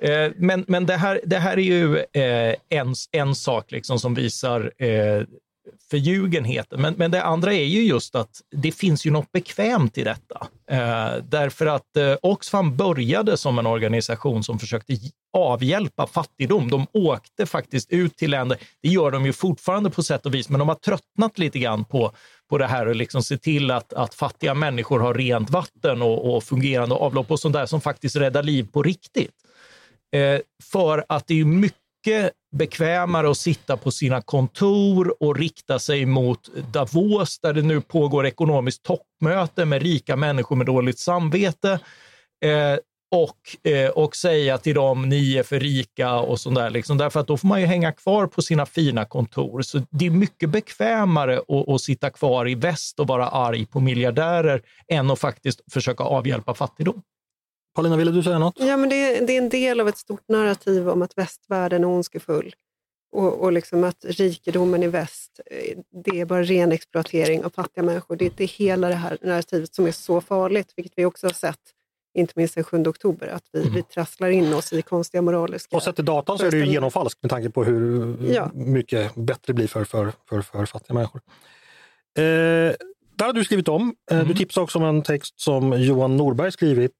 Eh, 0.00 0.32
men 0.36 0.64
men 0.68 0.86
det, 0.86 0.96
här, 0.96 1.20
det 1.24 1.38
här 1.38 1.58
är 1.58 1.62
ju 1.62 1.98
eh, 1.98 2.54
en, 2.68 2.94
en 3.12 3.34
sak 3.34 3.72
liksom 3.72 3.98
som 3.98 4.14
visar 4.14 4.72
eh, 4.82 5.22
förljugenheten. 5.90 6.80
Men, 6.80 6.94
men 6.94 7.10
det 7.10 7.22
andra 7.22 7.54
är 7.54 7.64
ju 7.64 7.82
just 7.82 8.14
att 8.14 8.40
det 8.50 8.72
finns 8.72 9.06
ju 9.06 9.10
något 9.10 9.32
bekvämt 9.32 9.98
i 9.98 10.04
detta. 10.04 10.46
Eh, 10.70 11.22
därför 11.24 11.66
att 11.66 11.96
eh, 11.96 12.16
Oxfam 12.22 12.76
började 12.76 13.36
som 13.36 13.58
en 13.58 13.66
organisation 13.66 14.44
som 14.44 14.58
försökte 14.58 14.96
avhjälpa 15.32 16.06
fattigdom. 16.06 16.70
De 16.70 16.86
åkte 16.92 17.46
faktiskt 17.46 17.90
ut 17.90 18.16
till 18.16 18.30
länder, 18.30 18.58
det 18.82 18.88
gör 18.88 19.10
de 19.10 19.26
ju 19.26 19.32
fortfarande 19.32 19.90
på 19.90 20.02
sätt 20.02 20.26
och 20.26 20.34
vis, 20.34 20.48
men 20.48 20.58
de 20.58 20.68
har 20.68 20.76
tröttnat 20.76 21.38
lite 21.38 21.58
grann 21.58 21.84
på, 21.84 22.12
på 22.50 22.58
det 22.58 22.66
här 22.66 22.86
och 22.86 22.96
liksom 22.96 23.22
se 23.22 23.38
till 23.38 23.70
att, 23.70 23.92
att 23.92 24.14
fattiga 24.14 24.54
människor 24.54 25.00
har 25.00 25.14
rent 25.14 25.50
vatten 25.50 26.02
och, 26.02 26.36
och 26.36 26.44
fungerande 26.44 26.94
avlopp 26.94 27.30
och 27.30 27.40
sånt 27.40 27.52
där 27.52 27.66
som 27.66 27.80
faktiskt 27.80 28.16
räddar 28.16 28.42
liv 28.42 28.68
på 28.72 28.82
riktigt. 28.82 29.34
Eh, 30.12 30.40
för 30.72 31.04
att 31.08 31.26
det 31.26 31.40
är 31.40 31.44
mycket 31.44 31.78
mycket 32.06 32.32
bekvämare 32.50 33.30
att 33.30 33.38
sitta 33.38 33.76
på 33.76 33.90
sina 33.90 34.22
kontor 34.22 35.14
och 35.20 35.36
rikta 35.36 35.78
sig 35.78 36.06
mot 36.06 36.48
Davos 36.72 37.38
där 37.38 37.52
det 37.52 37.62
nu 37.62 37.80
pågår 37.80 38.26
ekonomiskt 38.26 38.82
toppmöte 38.82 39.64
med 39.64 39.82
rika 39.82 40.16
människor 40.16 40.56
med 40.56 40.66
dåligt 40.66 40.98
samvete. 40.98 41.80
Eh, 42.44 42.78
och, 43.10 43.70
eh, 43.70 43.90
och 43.90 44.16
säga 44.16 44.58
till 44.58 44.74
dem, 44.74 45.08
ni 45.08 45.36
är 45.36 45.42
för 45.42 45.60
rika 45.60 46.14
och 46.14 46.40
sådär. 46.40 46.70
Liksom. 46.70 46.98
Därför 46.98 47.20
att 47.20 47.26
då 47.26 47.36
får 47.36 47.48
man 47.48 47.60
ju 47.60 47.66
hänga 47.66 47.92
kvar 47.92 48.26
på 48.26 48.42
sina 48.42 48.66
fina 48.66 49.04
kontor. 49.04 49.62
Så 49.62 49.80
det 49.90 50.06
är 50.06 50.10
mycket 50.10 50.50
bekvämare 50.50 51.38
att, 51.38 51.68
att 51.68 51.80
sitta 51.80 52.10
kvar 52.10 52.48
i 52.48 52.54
väst 52.54 53.00
och 53.00 53.06
vara 53.06 53.28
arg 53.28 53.66
på 53.66 53.80
miljardärer 53.80 54.62
än 54.88 55.10
att 55.10 55.18
faktiskt 55.18 55.72
försöka 55.72 56.04
avhjälpa 56.04 56.54
fattigdom. 56.54 57.02
Paulina, 57.78 57.96
ville 57.96 58.10
du 58.10 58.22
säga 58.22 58.38
något? 58.38 58.54
Ja, 58.58 58.76
men 58.76 58.88
det, 58.88 59.20
det, 59.26 59.32
är 59.32 59.38
en 59.38 59.48
del 59.48 59.80
av 59.80 59.88
ett 59.88 59.98
stort 59.98 60.28
narrativ 60.28 60.88
om 60.88 61.02
att 61.02 61.18
västvärlden 61.18 61.82
är 61.82 61.88
ondskefull 61.88 62.54
och, 63.12 63.40
och 63.40 63.52
liksom 63.52 63.84
att 63.84 64.04
rikedomen 64.04 64.82
i 64.82 64.86
väst, 64.86 65.40
eh, 65.46 65.78
det 66.04 66.20
är 66.20 66.24
bara 66.24 66.42
ren 66.42 66.72
exploatering 66.72 67.44
av 67.44 67.50
fattiga 67.50 67.84
människor. 67.84 68.16
Det, 68.16 68.36
det 68.36 68.44
är 68.44 68.48
hela 68.48 68.88
det 68.88 68.94
här 68.94 69.18
narrativet 69.22 69.74
som 69.74 69.86
är 69.86 69.92
så 69.92 70.20
farligt, 70.20 70.72
vilket 70.76 70.92
vi 70.96 71.04
också 71.04 71.26
har 71.26 71.32
sett 71.32 71.60
inte 72.14 72.32
minst 72.36 72.54
den 72.54 72.64
7 72.64 72.82
oktober, 72.86 73.28
att 73.28 73.44
vi, 73.52 73.60
mm. 73.60 73.74
vi 73.74 73.82
trasslar 73.82 74.28
in 74.28 74.54
oss 74.54 74.72
i 74.72 74.82
konstiga 74.82 75.22
moraliska... 75.22 75.76
Och 75.76 75.82
sett 75.82 75.96
till 75.96 76.04
datan 76.04 76.38
så 76.38 76.46
är 76.46 76.50
det 76.50 76.56
ju 76.56 76.66
genomfalskt 76.66 77.22
med 77.22 77.30
tanke 77.30 77.50
på 77.50 77.64
hur 77.64 78.16
ja. 78.32 78.50
mycket 78.54 79.14
bättre 79.14 79.42
det 79.46 79.52
blir 79.52 79.66
för, 79.66 79.84
för, 79.84 80.12
för, 80.28 80.40
för 80.40 80.66
fattiga 80.66 80.94
människor. 80.94 81.20
Eh, 82.18 82.22
där 83.16 83.26
har 83.26 83.32
du 83.32 83.44
skrivit 83.44 83.68
om. 83.68 83.94
Eh, 84.10 84.16
mm. 84.16 84.28
Du 84.28 84.34
tipsade 84.34 84.64
också 84.64 84.78
om 84.78 84.84
en 84.84 85.02
text 85.02 85.40
som 85.40 85.80
Johan 85.82 86.16
Norberg 86.16 86.52
skrivit 86.52 86.92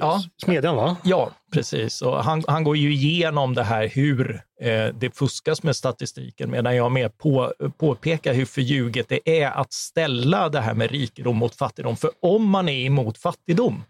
ja. 0.00 0.22
Smedjan 0.44 0.76
va? 0.76 0.96
Ja, 1.04 1.30
precis. 1.52 2.02
Och 2.02 2.24
han, 2.24 2.44
han 2.48 2.64
går 2.64 2.76
ju 2.76 2.92
igenom 2.92 3.54
det 3.54 3.62
här 3.62 3.88
hur 3.88 4.42
eh, 4.60 4.86
det 4.94 5.16
fuskas 5.16 5.62
med 5.62 5.76
statistiken, 5.76 6.50
medan 6.50 6.76
jag 6.76 6.92
mer 6.92 7.08
på, 7.08 7.52
påpekar 7.78 8.34
hur 8.34 8.44
förljuget 8.44 9.08
det 9.08 9.42
är 9.42 9.50
att 9.50 9.72
ställa 9.72 10.48
det 10.48 10.60
här 10.60 10.74
med 10.74 10.90
rikedom 10.90 11.36
mot 11.36 11.54
fattigdom. 11.54 11.96
För 11.96 12.10
om 12.20 12.48
man 12.48 12.68
är 12.68 12.86
emot 12.86 13.18
fattigdom, 13.18 13.84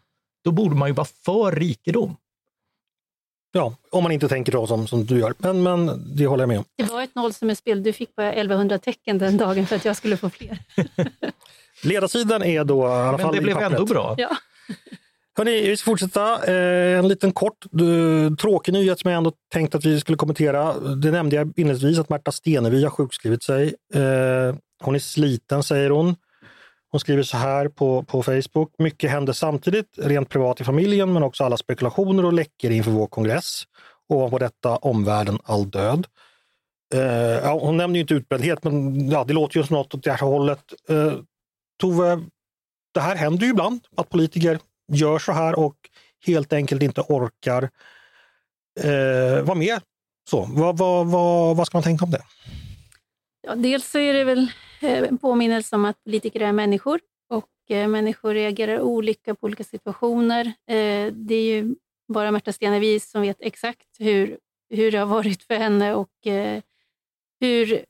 då 0.44 0.52
borde 0.52 0.76
man 0.76 0.88
ju 0.88 0.94
vara 0.94 1.08
för 1.24 1.52
rikedom. 1.52 2.16
Ja, 3.52 3.74
om 3.90 4.02
man 4.02 4.12
inte 4.12 4.28
tänker 4.28 4.52
så 4.52 4.66
som, 4.66 4.86
som 4.86 5.06
du 5.06 5.18
gör. 5.18 5.34
Men, 5.38 5.62
men 5.62 6.02
det 6.16 6.26
håller 6.26 6.42
jag 6.42 6.48
med 6.48 6.58
om. 6.58 6.64
Det 6.76 6.84
var 6.84 7.02
ett 7.02 7.14
nollsummespel. 7.14 7.82
Du 7.82 7.92
fick 7.92 8.16
bara 8.16 8.32
1100 8.32 8.78
tecken 8.78 9.18
den 9.18 9.36
dagen 9.36 9.66
för 9.66 9.76
att 9.76 9.84
jag 9.84 9.96
skulle 9.96 10.16
få 10.16 10.30
fler. 10.30 10.58
Ledarsidan 11.82 12.42
är 12.42 12.64
då 12.64 12.82
i 12.82 12.86
alla 12.86 13.18
fall 13.18 13.26
Men 13.26 13.34
det 13.34 13.40
blev 13.40 13.58
ändå 13.58 13.84
bra. 13.84 14.14
Ja. 14.18 14.36
Hörrni, 15.37 15.68
vi 15.68 15.76
ska 15.76 15.91
fortsätta. 15.91 16.47
Eh, 16.47 16.99
en 16.99 17.09
liten 17.09 17.33
kort 17.33 17.66
tråkig 18.41 18.72
nyhet 18.72 18.99
som 19.01 19.11
jag 19.11 19.18
ändå 19.18 19.33
tänkt 19.53 19.74
att 19.74 19.85
vi 19.85 20.01
skulle 20.01 20.16
kommentera. 20.16 20.81
Det 20.81 21.11
nämnde 21.11 21.37
jag 21.37 21.53
inledningsvis 21.57 21.99
att 21.99 22.09
Märta 22.09 22.33
Stenevi 22.33 22.83
har 22.83 22.91
sjukskrivit 22.91 23.43
sig. 23.43 23.74
Eh, 23.95 24.55
hon 24.83 24.95
är 24.95 24.99
sliten 24.99 25.62
säger 25.62 25.91
hon. 25.91 26.16
Hon 26.91 27.01
skriver 27.01 27.22
så 27.22 27.37
här 27.37 27.68
på, 27.68 28.03
på 28.03 28.22
Facebook. 28.22 28.74
Mycket 28.78 29.11
hände 29.11 29.35
samtidigt, 29.35 29.87
rent 29.97 30.28
privat 30.28 30.61
i 30.61 30.64
familjen, 30.64 31.12
men 31.12 31.22
också 31.22 31.45
alla 31.45 31.57
spekulationer 31.57 32.24
och 32.24 32.33
läckor 32.33 32.70
inför 32.70 32.91
vår 32.91 33.07
kongress. 33.07 33.62
Ovanpå 34.09 34.39
detta 34.39 34.76
omvärlden 34.76 35.39
all 35.45 35.70
död. 35.70 36.07
Uh, 36.95 37.01
ja, 37.45 37.59
hon 37.62 37.76
nämner 37.76 37.95
ju 37.95 38.01
inte 38.01 38.14
utbrändhet, 38.14 38.64
men 38.64 39.11
ja, 39.11 39.24
det 39.24 39.33
låter 39.33 39.57
ju 39.57 39.64
som 39.64 39.76
något 39.76 39.95
åt 39.95 40.05
det 40.05 40.11
här 40.11 40.26
hållet. 40.26 40.64
Uh, 40.91 41.14
Tove, 41.81 42.20
det 42.95 43.01
här 43.01 43.16
händer 43.16 43.45
ju 43.45 43.51
ibland, 43.51 43.81
att 43.97 44.09
politiker 44.09 44.59
gör 44.91 45.18
så 45.18 45.32
här 45.32 45.59
och 45.59 45.76
helt 46.26 46.53
enkelt 46.53 46.82
inte 46.82 47.01
orkar 47.01 47.70
eh, 48.80 49.43
vara 49.45 49.59
med. 49.59 49.80
Så, 50.30 50.49
vad, 50.51 50.78
vad, 50.78 51.07
vad, 51.07 51.57
vad 51.57 51.66
ska 51.66 51.76
man 51.78 51.82
tänka 51.82 52.05
om 52.05 52.11
det? 52.11 52.22
Ja, 53.43 53.55
dels 53.55 53.91
så 53.91 53.99
är 53.99 54.14
det 54.14 54.24
väl 54.24 54.51
eh, 54.80 54.99
en 54.99 55.18
påminnelse 55.18 55.76
om 55.76 55.84
att 55.84 56.05
politiker 56.05 56.41
är 56.41 56.53
människor 56.53 57.01
och 57.30 57.76
eh, 57.76 57.88
människor 57.88 58.34
reagerar 58.34 58.80
olika 58.80 59.34
på 59.34 59.47
olika 59.47 59.64
situationer. 59.64 60.47
Eh, 60.47 61.12
det 61.12 61.34
är 61.34 61.45
ju 61.45 61.74
bara 62.09 62.30
Märta 62.30 62.53
Stenevi 62.53 63.01
som 63.01 63.22
vet 63.22 63.36
exakt 63.41 63.86
hur, 63.99 64.38
hur 64.70 64.93
det 64.93 64.99
har 64.99 65.07
varit 65.07 65.43
för 65.43 65.55
henne 65.55 65.95
och 65.95 66.26
eh, 66.26 66.62
hur 67.41 67.84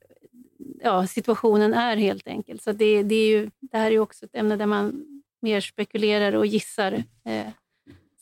ja, 0.83 1.07
situationen 1.07 1.75
är 1.75 1.97
helt 1.97 2.29
enkelt. 2.29 2.63
Så 2.63 2.73
det, 2.73 3.03
det, 3.03 3.15
är 3.15 3.29
ju, 3.29 3.51
det 3.61 3.79
här 3.79 3.91
är 3.91 3.99
också 3.99 4.25
ett 4.25 4.37
ämne 4.37 4.57
där 4.57 4.67
man 4.67 5.07
mer 5.43 5.61
spekulerar 5.61 6.33
och 6.33 6.47
gissar. 6.47 6.93
Eh, 7.25 7.47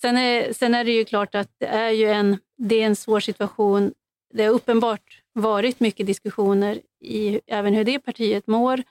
sen, 0.01 0.17
är, 0.17 0.53
sen 0.53 0.75
är 0.75 0.85
det 0.85 0.93
ju 0.93 1.05
klart 1.05 1.35
att 1.35 1.51
det 1.59 1.67
är, 1.67 1.91
ju 1.91 2.09
en, 2.09 2.39
det 2.57 2.83
är 2.83 2.87
en 2.87 2.97
svår 2.97 3.21
situation. 3.21 3.93
Det 4.35 4.45
har 4.45 4.53
uppenbart 4.53 5.23
varit 5.33 5.81
mycket 5.81 6.07
diskussioner 6.07 6.81
i 7.01 7.41
även 7.47 7.75
hur 7.75 7.85
det 7.85 7.99
partiet 7.99 8.47
mår. 8.47 8.83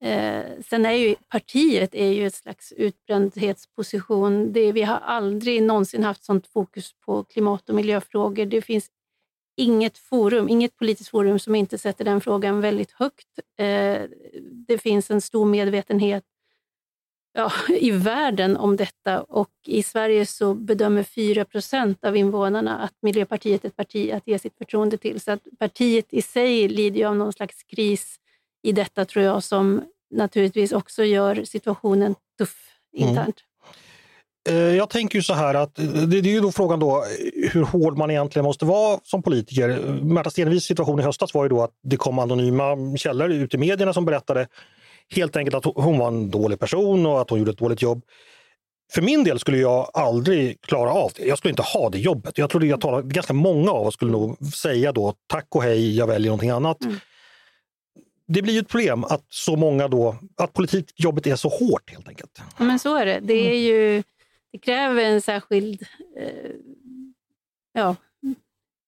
Eh, 0.00 0.42
sen 0.66 0.86
är 0.86 0.92
ju 0.92 1.14
partiet 1.28 1.94
är 1.94 2.12
ju 2.12 2.26
ett 2.26 2.34
slags 2.34 2.72
utbrändhetsposition. 2.72 4.52
Det, 4.52 4.72
vi 4.72 4.82
har 4.82 4.96
aldrig 4.96 5.62
någonsin 5.62 6.04
haft 6.04 6.24
sånt 6.24 6.46
fokus 6.46 6.92
på 7.06 7.24
klimat 7.24 7.68
och 7.68 7.74
miljöfrågor. 7.74 8.46
Det 8.46 8.62
finns 8.62 8.90
inget 9.56 9.98
forum, 9.98 10.48
inget 10.48 10.76
politiskt 10.76 11.10
forum 11.10 11.38
som 11.38 11.54
inte 11.54 11.78
sätter 11.78 12.04
den 12.04 12.20
frågan 12.20 12.60
väldigt 12.60 12.92
högt. 12.92 13.38
Eh, 13.58 14.02
det 14.68 14.78
finns 14.78 15.10
en 15.10 15.20
stor 15.20 15.44
medvetenhet 15.44 16.24
ja, 17.38 17.52
i 17.68 17.90
världen 17.90 18.56
om 18.56 18.76
detta 18.76 19.22
och 19.22 19.50
i 19.66 19.82
Sverige 19.82 20.26
så 20.26 20.54
bedömer 20.54 21.02
4 21.02 21.44
procent 21.44 22.04
av 22.04 22.16
invånarna 22.16 22.78
att 22.78 22.94
Miljöpartiet 23.02 23.64
är 23.64 23.68
ett 23.68 23.76
parti 23.76 24.12
att 24.12 24.22
ge 24.26 24.38
sitt 24.38 24.58
förtroende 24.58 24.96
till. 24.96 25.20
Så 25.20 25.32
att 25.32 25.40
partiet 25.58 26.06
i 26.10 26.22
sig 26.22 26.68
lider 26.68 26.98
ju 26.98 27.04
av 27.04 27.16
någon 27.16 27.32
slags 27.32 27.62
kris 27.62 28.16
i 28.62 28.72
detta 28.72 29.04
tror 29.04 29.24
jag 29.24 29.42
som 29.42 29.82
naturligtvis 30.10 30.72
också 30.72 31.04
gör 31.04 31.44
situationen 31.44 32.14
tuff 32.38 32.56
internt. 32.92 33.36
Mm. 34.48 34.76
Jag 34.76 34.90
tänker 34.90 35.18
ju 35.18 35.22
så 35.22 35.34
här 35.34 35.54
att 35.54 35.74
det 35.74 36.18
är 36.18 36.22
ju 36.22 36.40
då 36.40 36.52
frågan 36.52 36.80
då 36.80 37.04
hur 37.52 37.62
hård 37.62 37.98
man 37.98 38.10
egentligen 38.10 38.44
måste 38.44 38.64
vara 38.64 39.00
som 39.02 39.22
politiker. 39.22 39.68
Märta 40.02 40.30
Stenevis 40.30 40.64
situation 40.64 41.00
i 41.00 41.02
höstas 41.02 41.34
var 41.34 41.42
ju 41.42 41.48
då 41.48 41.62
att 41.62 41.70
det 41.82 41.96
kom 41.96 42.18
anonyma 42.18 42.96
källor 42.96 43.30
ut 43.30 43.54
i 43.54 43.58
medierna 43.58 43.92
som 43.92 44.04
berättade 44.04 44.46
helt 45.14 45.36
enkelt 45.36 45.66
att 45.66 45.74
hon 45.74 45.98
var 45.98 46.08
en 46.08 46.30
dålig 46.30 46.58
person 46.58 47.06
och 47.06 47.20
att 47.20 47.30
hon 47.30 47.38
gjorde 47.38 47.50
ett 47.50 47.58
dåligt 47.58 47.82
jobb. 47.82 48.04
För 48.92 49.02
min 49.02 49.24
del 49.24 49.38
skulle 49.38 49.58
jag 49.58 49.90
aldrig 49.94 50.60
klara 50.60 50.90
av 50.90 51.12
det. 51.16 51.26
Jag 51.26 51.38
skulle 51.38 51.50
inte 51.50 51.62
ha 51.62 51.90
det 51.90 51.98
jobbet. 51.98 52.38
Jag 52.38 52.50
tror 52.50 52.64
jag 52.64 52.80
talar, 52.80 53.02
ganska 53.02 53.32
många 53.32 53.70
av 53.70 53.86
oss 53.86 53.94
skulle 53.94 54.10
nog 54.10 54.54
säga 54.54 54.92
då 54.92 55.14
tack 55.26 55.46
och 55.50 55.62
hej, 55.62 55.96
jag 55.96 56.06
väljer 56.06 56.28
någonting 56.28 56.50
annat. 56.50 56.84
Mm. 56.84 56.96
Det 58.26 58.42
blir 58.42 58.54
ju 58.54 58.60
ett 58.60 58.68
problem 58.68 59.04
att 59.04 59.24
så 59.28 59.56
många 59.56 59.88
då, 59.88 60.16
att 60.36 60.52
politikjobbet 60.52 61.26
är 61.26 61.36
så 61.36 61.48
hårt 61.48 61.90
helt 61.90 62.08
enkelt. 62.08 62.42
Men 62.58 62.78
så 62.78 62.96
är 62.96 63.06
det. 63.06 63.20
Det, 63.22 63.50
är 63.50 63.58
ju, 63.58 64.02
det 64.52 64.58
kräver 64.58 65.04
en 65.04 65.22
särskild 65.22 65.82
eh, 66.16 66.50
ja, 67.72 67.96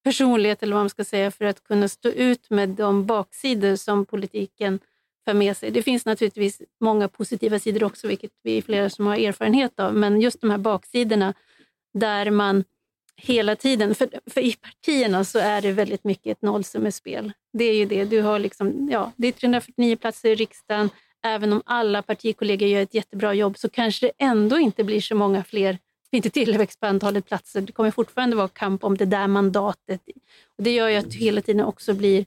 personlighet 0.04 0.62
eller 0.62 0.74
vad 0.74 0.82
man 0.82 0.90
ska 0.90 1.04
säga 1.04 1.30
för 1.30 1.44
att 1.44 1.64
kunna 1.64 1.88
stå 1.88 2.08
ut 2.08 2.50
med 2.50 2.68
de 2.68 3.06
baksidor 3.06 3.76
som 3.76 4.06
politiken 4.06 4.78
för 5.24 5.34
med 5.34 5.56
sig. 5.56 5.70
Det 5.70 5.82
finns 5.82 6.06
naturligtvis 6.06 6.62
många 6.80 7.08
positiva 7.08 7.58
sidor 7.58 7.84
också, 7.84 8.08
vilket 8.08 8.30
vi 8.42 8.58
är 8.58 8.62
flera 8.62 8.90
som 8.90 9.06
har 9.06 9.16
erfarenhet 9.16 9.80
av, 9.80 9.94
men 9.94 10.20
just 10.20 10.40
de 10.40 10.50
här 10.50 10.58
baksidorna 10.58 11.34
där 11.94 12.30
man 12.30 12.64
hela 13.16 13.56
tiden, 13.56 13.94
för, 13.94 14.08
för 14.26 14.40
i 14.40 14.52
partierna 14.52 15.24
så 15.24 15.38
är 15.38 15.62
det 15.62 15.72
väldigt 15.72 16.04
mycket 16.04 16.36
ett 16.36 16.42
nollsummespel. 16.42 17.32
Det 17.52 17.64
är 17.64 17.74
ju 17.74 17.86
det, 17.86 18.04
du 18.04 18.22
har 18.22 18.38
liksom, 18.38 18.88
ja, 18.92 19.12
det 19.16 19.28
är 19.28 19.32
349 19.32 19.96
platser 19.96 20.28
i 20.28 20.34
riksdagen, 20.34 20.90
även 21.22 21.52
om 21.52 21.62
alla 21.66 22.02
partikollegor 22.02 22.68
gör 22.68 22.82
ett 22.82 22.94
jättebra 22.94 23.34
jobb 23.34 23.58
så 23.58 23.68
kanske 23.68 24.06
det 24.06 24.12
ändå 24.24 24.58
inte 24.58 24.84
blir 24.84 25.00
så 25.00 25.14
många 25.14 25.44
fler 25.44 25.78
inte 26.12 26.30
tillväxt 26.30 26.80
på 26.80 26.86
antalet 26.86 27.26
platser. 27.26 27.60
Det 27.60 27.72
kommer 27.72 27.90
fortfarande 27.90 28.36
vara 28.36 28.48
kamp 28.48 28.84
om 28.84 28.96
det 28.96 29.04
där 29.04 29.26
mandatet. 29.26 30.00
Och 30.58 30.64
det 30.64 30.70
gör 30.70 30.88
ju 30.88 30.96
att 30.96 31.10
du 31.10 31.18
hela 31.18 31.40
tiden 31.42 31.64
också 31.64 31.94
blir 31.94 32.26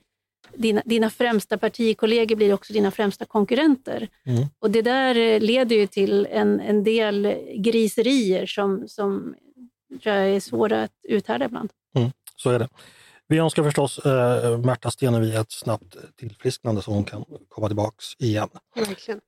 dina, 0.55 0.81
dina 0.85 1.09
främsta 1.09 1.57
partikollegor 1.57 2.35
blir 2.35 2.53
också 2.53 2.73
dina 2.73 2.91
främsta 2.91 3.25
konkurrenter. 3.25 4.09
Mm. 4.25 4.45
Och 4.59 4.71
Det 4.71 4.81
där 4.81 5.15
eh, 5.15 5.39
leder 5.39 5.75
ju 5.75 5.87
till 5.87 6.27
en, 6.31 6.59
en 6.59 6.83
del 6.83 7.35
griserier 7.55 8.45
som, 8.45 8.87
som 8.87 9.35
tror 10.03 10.15
jag 10.15 10.29
är 10.29 10.39
svåra 10.39 10.83
att 10.83 10.91
uthärda 11.03 11.45
ibland. 11.45 11.69
Mm, 11.95 12.11
så 12.35 12.49
är 12.49 12.59
det. 12.59 12.69
Vi 13.27 13.37
önskar 13.37 13.63
förstås 13.63 13.99
äh, 13.99 14.57
Märta 14.57 14.91
Stenevi 14.91 15.35
ett 15.35 15.51
snabbt 15.51 15.95
tillfrisknande 16.15 16.81
så 16.81 16.91
hon 16.91 17.03
kan 17.03 17.25
komma 17.49 17.67
tillbaks 17.67 18.05
igen. 18.19 18.49
Verkligen. 18.75 19.21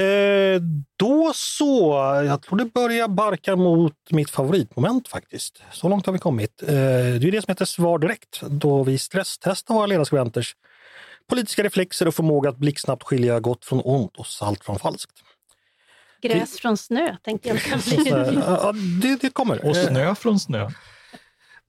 Eh, 0.00 0.60
då 0.96 1.32
så, 1.34 1.92
jag 2.26 2.42
tror 2.42 2.58
det 2.58 2.64
börjar 2.64 3.08
barka 3.08 3.56
mot 3.56 3.94
mitt 4.10 4.30
favoritmoment 4.30 5.08
faktiskt. 5.08 5.62
Så 5.72 5.88
långt 5.88 6.06
har 6.06 6.12
vi 6.12 6.18
kommit. 6.18 6.62
Eh, 6.62 6.68
det 6.68 7.28
är 7.28 7.32
det 7.32 7.42
som 7.42 7.50
heter 7.52 7.64
Svar 7.64 7.98
direkt, 7.98 8.40
då 8.42 8.82
vi 8.82 8.98
stresstestar 8.98 9.74
våra 9.74 9.86
ledarskribenters 9.86 10.56
politiska 11.28 11.62
reflexer 11.62 12.08
och 12.08 12.14
förmåga 12.14 12.50
att 12.50 12.56
blixtsnabbt 12.56 13.02
skilja 13.02 13.40
gott 13.40 13.64
från 13.64 13.80
ont 13.84 14.16
och 14.16 14.26
salt 14.26 14.64
från 14.64 14.78
falskt. 14.78 15.12
Gräs 16.22 16.60
från 16.60 16.76
snö 16.76 17.16
tänkte 17.22 17.48
jag. 17.48 17.58
ja, 18.46 18.74
det, 19.02 19.20
det 19.20 19.30
kommer. 19.30 19.64
Och 19.64 19.76
snö 19.76 20.14
från 20.14 20.40
snö. 20.40 20.70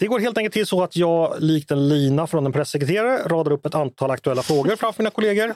Det 0.01 0.07
går 0.07 0.19
helt 0.19 0.37
enkelt 0.37 0.53
till 0.53 0.65
så 0.65 0.83
att 0.83 0.95
jag 0.95 1.35
likt 1.39 1.71
en 1.71 1.89
lina 1.89 2.27
från 2.27 2.45
en 2.45 2.51
pressekreterare 2.51 3.27
radar 3.27 3.51
upp 3.51 3.65
ett 3.65 3.75
antal 3.75 4.11
aktuella 4.11 4.41
frågor 4.41 4.75
framför 4.75 5.03
mina 5.03 5.09
kollegor 5.09 5.53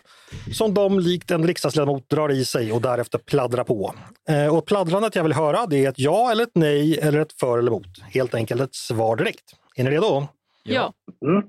som 0.53 0.73
de 0.73 0.99
likt 0.99 1.31
en 1.31 1.47
riksdagsledamot 1.47 2.09
drar 2.09 2.31
i 2.31 2.45
sig 2.45 2.71
och 2.71 2.81
därefter 2.81 3.17
pladdrar 3.17 3.63
på. 3.63 3.93
Eh, 4.29 4.55
och 4.55 4.65
pladdrandet 4.65 5.15
jag 5.15 5.23
vill 5.23 5.33
höra 5.33 5.65
det 5.65 5.85
är 5.85 5.89
ett 5.89 5.99
ja 5.99 6.31
eller 6.31 6.43
ett 6.43 6.55
nej 6.55 6.99
eller 6.99 7.19
ett 7.19 7.33
för 7.33 7.57
eller 7.57 7.71
emot. 7.71 7.87
Helt 8.01 8.35
enkelt 8.35 8.61
ett 8.61 8.75
svar 8.75 9.15
direkt. 9.15 9.43
Är 9.75 9.83
ni 9.83 9.89
redo? 9.89 10.27
Ja. 10.63 10.93
Mm. 11.25 11.43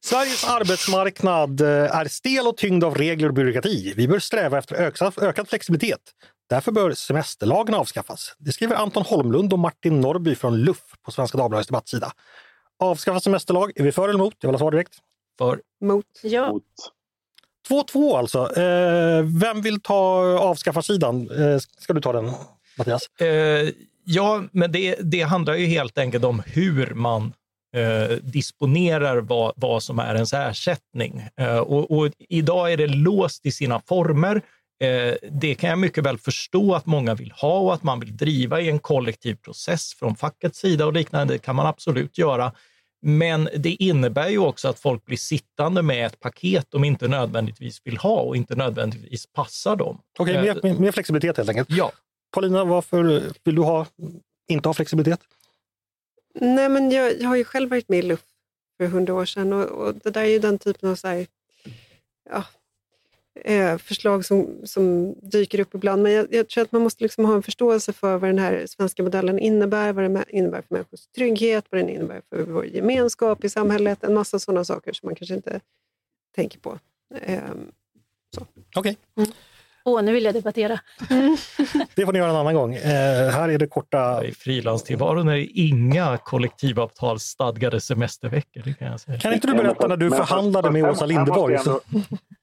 Sveriges 0.00 0.44
arbetsmarknad 0.44 1.60
eh, 1.60 1.96
är 1.96 2.08
stel 2.08 2.46
och 2.46 2.56
tyngd 2.56 2.84
av 2.84 2.94
regler 2.94 3.28
och 3.28 3.34
byråkrati. 3.34 3.92
Vi 3.96 4.08
bör 4.08 4.18
sträva 4.18 4.58
efter 4.58 4.76
ökad, 4.76 5.12
ökad 5.22 5.48
flexibilitet. 5.48 6.00
Därför 6.50 6.72
bör 6.72 6.92
semesterlagen 6.92 7.74
avskaffas. 7.74 8.34
Det 8.38 8.52
skriver 8.52 8.76
Anton 8.76 9.02
Holmlund 9.02 9.52
och 9.52 9.58
Martin 9.58 10.00
Norby 10.00 10.34
från 10.34 10.56
LUF 10.56 10.82
på 11.04 11.10
Svenska 11.10 11.38
Dagbladets 11.38 11.68
debattsida. 11.68 12.12
Avskaffa 12.78 13.20
semesterlag, 13.20 13.72
är 13.74 13.82
vi 13.82 13.92
för 13.92 14.08
eller 14.08 14.18
emot? 14.18 14.34
Jag 14.40 14.48
vill 14.48 14.54
ha 14.54 14.58
svar 14.58 14.70
direkt. 14.70 14.94
För. 15.38 15.60
Mot. 15.80 16.04
Ja. 16.22 16.60
2-2 17.68 18.18
alltså. 18.18 18.56
Eh, 18.56 19.22
vem 19.40 19.62
vill 19.62 19.80
ta 19.80 20.22
avskaffa-sidan? 20.38 21.30
Eh, 21.30 21.58
ska 21.58 21.92
du 21.92 22.00
ta 22.00 22.12
den, 22.12 22.30
Mattias? 22.78 23.06
Eh, 23.20 23.68
ja, 24.04 24.42
men 24.52 24.72
det, 24.72 24.96
det 25.00 25.22
handlar 25.22 25.54
ju 25.54 25.66
helt 25.66 25.98
enkelt 25.98 26.24
om 26.24 26.42
hur 26.46 26.94
man 26.94 27.32
eh, 27.76 28.16
disponerar 28.22 29.16
vad, 29.16 29.52
vad 29.56 29.82
som 29.82 29.98
är 29.98 30.14
ens 30.14 30.32
ersättning. 30.32 31.28
Eh, 31.36 31.58
och, 31.58 31.98
och, 31.98 32.12
idag 32.18 32.72
är 32.72 32.76
det 32.76 32.86
låst 32.86 33.46
i 33.46 33.52
sina 33.52 33.80
former. 33.80 34.42
Eh, 34.80 35.14
det 35.30 35.54
kan 35.54 35.70
jag 35.70 35.78
mycket 35.78 36.04
väl 36.04 36.18
förstå 36.18 36.74
att 36.74 36.86
många 36.86 37.14
vill 37.14 37.30
ha 37.30 37.58
och 37.58 37.74
att 37.74 37.82
man 37.82 38.00
vill 38.00 38.16
driva 38.16 38.60
i 38.60 38.68
en 38.68 38.78
kollektiv 38.78 39.34
process 39.34 39.94
från 39.94 40.16
fackets 40.16 40.58
sida 40.58 40.86
och 40.86 40.92
liknande. 40.92 41.34
Det 41.34 41.38
kan 41.38 41.56
man 41.56 41.66
absolut 41.66 42.18
göra. 42.18 42.52
Men 43.02 43.48
det 43.56 43.70
innebär 43.70 44.28
ju 44.28 44.38
också 44.38 44.68
att 44.68 44.78
folk 44.80 45.04
blir 45.04 45.16
sittande 45.16 45.82
med 45.82 46.06
ett 46.06 46.20
paket 46.20 46.66
de 46.68 46.84
inte 46.84 47.08
nödvändigtvis 47.08 47.80
vill 47.84 47.96
ha 47.96 48.20
och 48.20 48.36
inte 48.36 48.54
nödvändigtvis 48.54 49.26
passar 49.32 49.76
dem. 49.76 50.00
Okej, 50.18 50.40
okay, 50.40 50.72
mer, 50.72 50.78
mer, 50.78 50.92
flexibilitet 50.92 51.36
helt 51.36 51.48
enkelt. 51.48 51.70
Ja. 51.70 51.92
Paulina, 52.34 52.64
varför 52.64 53.22
vill 53.44 53.54
du 53.54 53.62
ha, 53.62 53.86
inte 54.48 54.68
ha 54.68 54.74
flexibilitet? 54.74 55.20
Nej, 56.34 56.68
men 56.68 56.90
jag, 56.90 57.20
jag 57.20 57.28
har 57.28 57.36
ju 57.36 57.44
själv 57.44 57.70
varit 57.70 57.88
med 57.88 57.98
i 57.98 58.02
LUF 58.02 58.20
för 58.76 58.86
hundra 58.86 59.14
år 59.14 59.24
sedan 59.24 59.52
och, 59.52 59.64
och, 59.64 59.94
det 59.94 60.10
där 60.10 60.20
är 60.20 60.26
ju 60.26 60.38
den 60.38 60.58
typen 60.58 60.90
av 60.90 60.94
så 60.94 61.08
här, 61.08 61.26
ja, 62.30 62.44
eh, 63.44 63.78
förslag 63.78 64.24
som, 64.24 64.60
som 64.64 65.14
dyker 65.22 65.60
upp 65.60 65.74
ibland. 65.74 66.02
Men 66.02 66.12
jag, 66.12 66.26
jag 66.30 66.48
tror 66.48 66.64
att 66.64 66.72
man 66.72 66.82
måste 66.82 67.04
liksom 67.04 67.24
ha 67.24 67.34
en 67.34 67.42
förståelse 67.42 67.92
för 67.92 68.18
vad 68.18 68.30
den 68.30 68.38
här 68.38 68.66
svenska 68.66 69.02
modellen 69.02 69.38
innebär, 69.38 69.92
vad 69.92 70.04
den 70.04 70.24
innebär 70.28 70.62
för 70.62 70.74
människors 70.74 71.06
trygghet, 71.06 71.64
vad 71.70 71.80
den 71.80 71.88
innebär 71.88 72.22
för 72.28 72.42
vår 72.42 72.66
gemenskap 72.66 73.44
i 73.44 73.48
samhället. 73.48 74.04
En 74.04 74.14
massa 74.14 74.38
sådana 74.38 74.64
saker 74.64 74.92
som 74.92 75.06
man 75.06 75.14
kanske 75.14 75.34
inte 75.34 75.60
tänker 76.34 76.58
på. 76.58 76.78
Eh, 77.14 77.40
Okej. 78.36 78.56
Okay. 78.76 78.96
Mm. 79.16 79.30
Åh, 79.84 80.02
nu 80.02 80.12
vill 80.12 80.24
jag 80.24 80.34
debattera. 80.34 80.80
det 81.94 82.04
får 82.04 82.12
ni 82.12 82.18
göra 82.18 82.30
en 82.30 82.36
annan 82.36 82.54
gång. 82.54 82.74
Eh, 82.74 83.30
här 83.30 83.48
är 83.48 83.58
det 83.58 83.66
korta... 83.66 84.24
I 84.24 84.32
frilanstillvaron 84.32 85.28
är 85.28 85.36
det 85.36 85.46
inga 85.46 86.18
kollektivavtalsstadgade 86.18 87.80
semesterveckor. 87.80 88.62
Det 88.64 88.74
kan, 88.74 88.88
jag 88.88 89.00
säga. 89.00 89.18
kan 89.18 89.32
inte 89.32 89.46
du 89.46 89.54
berätta 89.54 89.86
när 89.86 89.96
du 89.96 90.10
förhandlade 90.10 90.70
med 90.70 90.84
Åsa 90.84 91.06
Linderborg? 91.06 91.58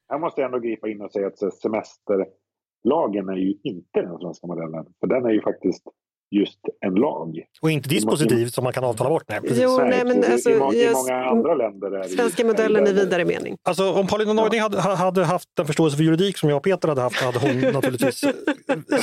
Här 0.08 0.18
måste 0.18 0.40
jag 0.40 0.46
ändå 0.46 0.58
gripa 0.58 0.88
in 0.88 1.00
och 1.00 1.12
säga 1.12 1.26
att 1.26 1.38
semesterlagen 1.38 3.28
är 3.28 3.36
ju 3.36 3.54
inte 3.62 4.02
den 4.02 4.18
svenska 4.18 4.46
modellen. 4.46 4.86
För 5.00 5.06
den 5.06 5.24
är 5.24 5.30
ju 5.30 5.42
faktiskt 5.42 5.82
just 6.30 6.60
en 6.80 6.94
lag. 6.94 7.42
Och 7.62 7.70
inte 7.70 7.88
dispositiv 7.88 8.46
som 8.46 8.64
man 8.64 8.72
kan 8.72 8.84
avtala 8.84 9.10
bort? 9.10 9.24
Nej, 9.28 9.40
precis. 9.40 9.62
Jo, 9.62 9.78
nej, 9.78 10.04
men 10.04 10.24
alltså, 10.32 10.50
I, 10.50 10.58
många, 10.58 10.74
i 10.74 10.92
många 10.92 11.24
andra 11.24 11.54
länder 11.54 11.90
är 11.92 12.02
Svenska 12.02 12.44
modellen 12.44 12.86
i 12.86 12.92
vidare 12.92 13.24
mening. 13.24 13.56
Alltså, 13.62 13.92
om 13.92 14.06
Paulina 14.06 14.32
Neuding 14.32 14.60
hade, 14.60 14.80
hade 14.80 15.24
haft 15.24 15.48
den 15.56 15.66
förståelse 15.66 15.96
för 15.96 16.04
juridik 16.04 16.38
som 16.38 16.48
jag 16.48 16.56
och 16.56 16.62
Peter 16.62 16.88
hade 16.88 17.00
haft 17.00 17.22
hade 17.22 17.38
hon 17.38 17.60
naturligtvis 17.72 18.20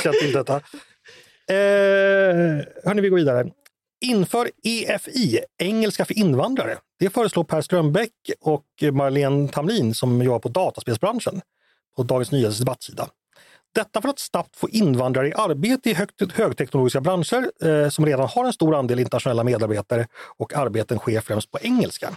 känt 0.02 0.16
till 0.22 0.32
detta. 0.32 0.54
Eh, 1.48 1.56
hörni, 2.84 3.00
vi 3.00 3.08
går 3.08 3.16
vidare. 3.16 3.50
Inför 4.00 4.50
EFI, 4.62 5.40
engelska 5.58 6.04
för 6.04 6.18
invandrare. 6.18 6.78
Det 6.98 7.10
föreslår 7.10 7.44
Per 7.44 7.60
Strömbäck 7.60 8.12
och 8.40 8.64
Marlene 8.92 9.48
Tamlin 9.48 9.94
som 9.94 10.22
jobbar 10.22 10.38
på 10.38 10.48
dataspelsbranschen 10.48 11.40
på 11.96 12.02
Dagens 12.02 12.32
Nyheters 12.32 12.58
debattsida. 12.58 13.08
Detta 13.74 14.02
för 14.02 14.08
att 14.08 14.18
snabbt 14.18 14.56
få 14.56 14.68
invandrare 14.68 15.28
i 15.28 15.32
arbete 15.32 15.90
i 15.90 15.94
högt, 15.94 16.32
högteknologiska 16.32 17.00
branscher 17.00 17.66
eh, 17.68 17.88
som 17.88 18.06
redan 18.06 18.28
har 18.28 18.44
en 18.44 18.52
stor 18.52 18.74
andel 18.74 18.98
internationella 18.98 19.44
medarbetare 19.44 20.06
och 20.36 20.54
arbeten 20.54 20.98
sker 20.98 21.20
främst 21.20 21.50
på 21.50 21.58
engelska. 21.58 22.16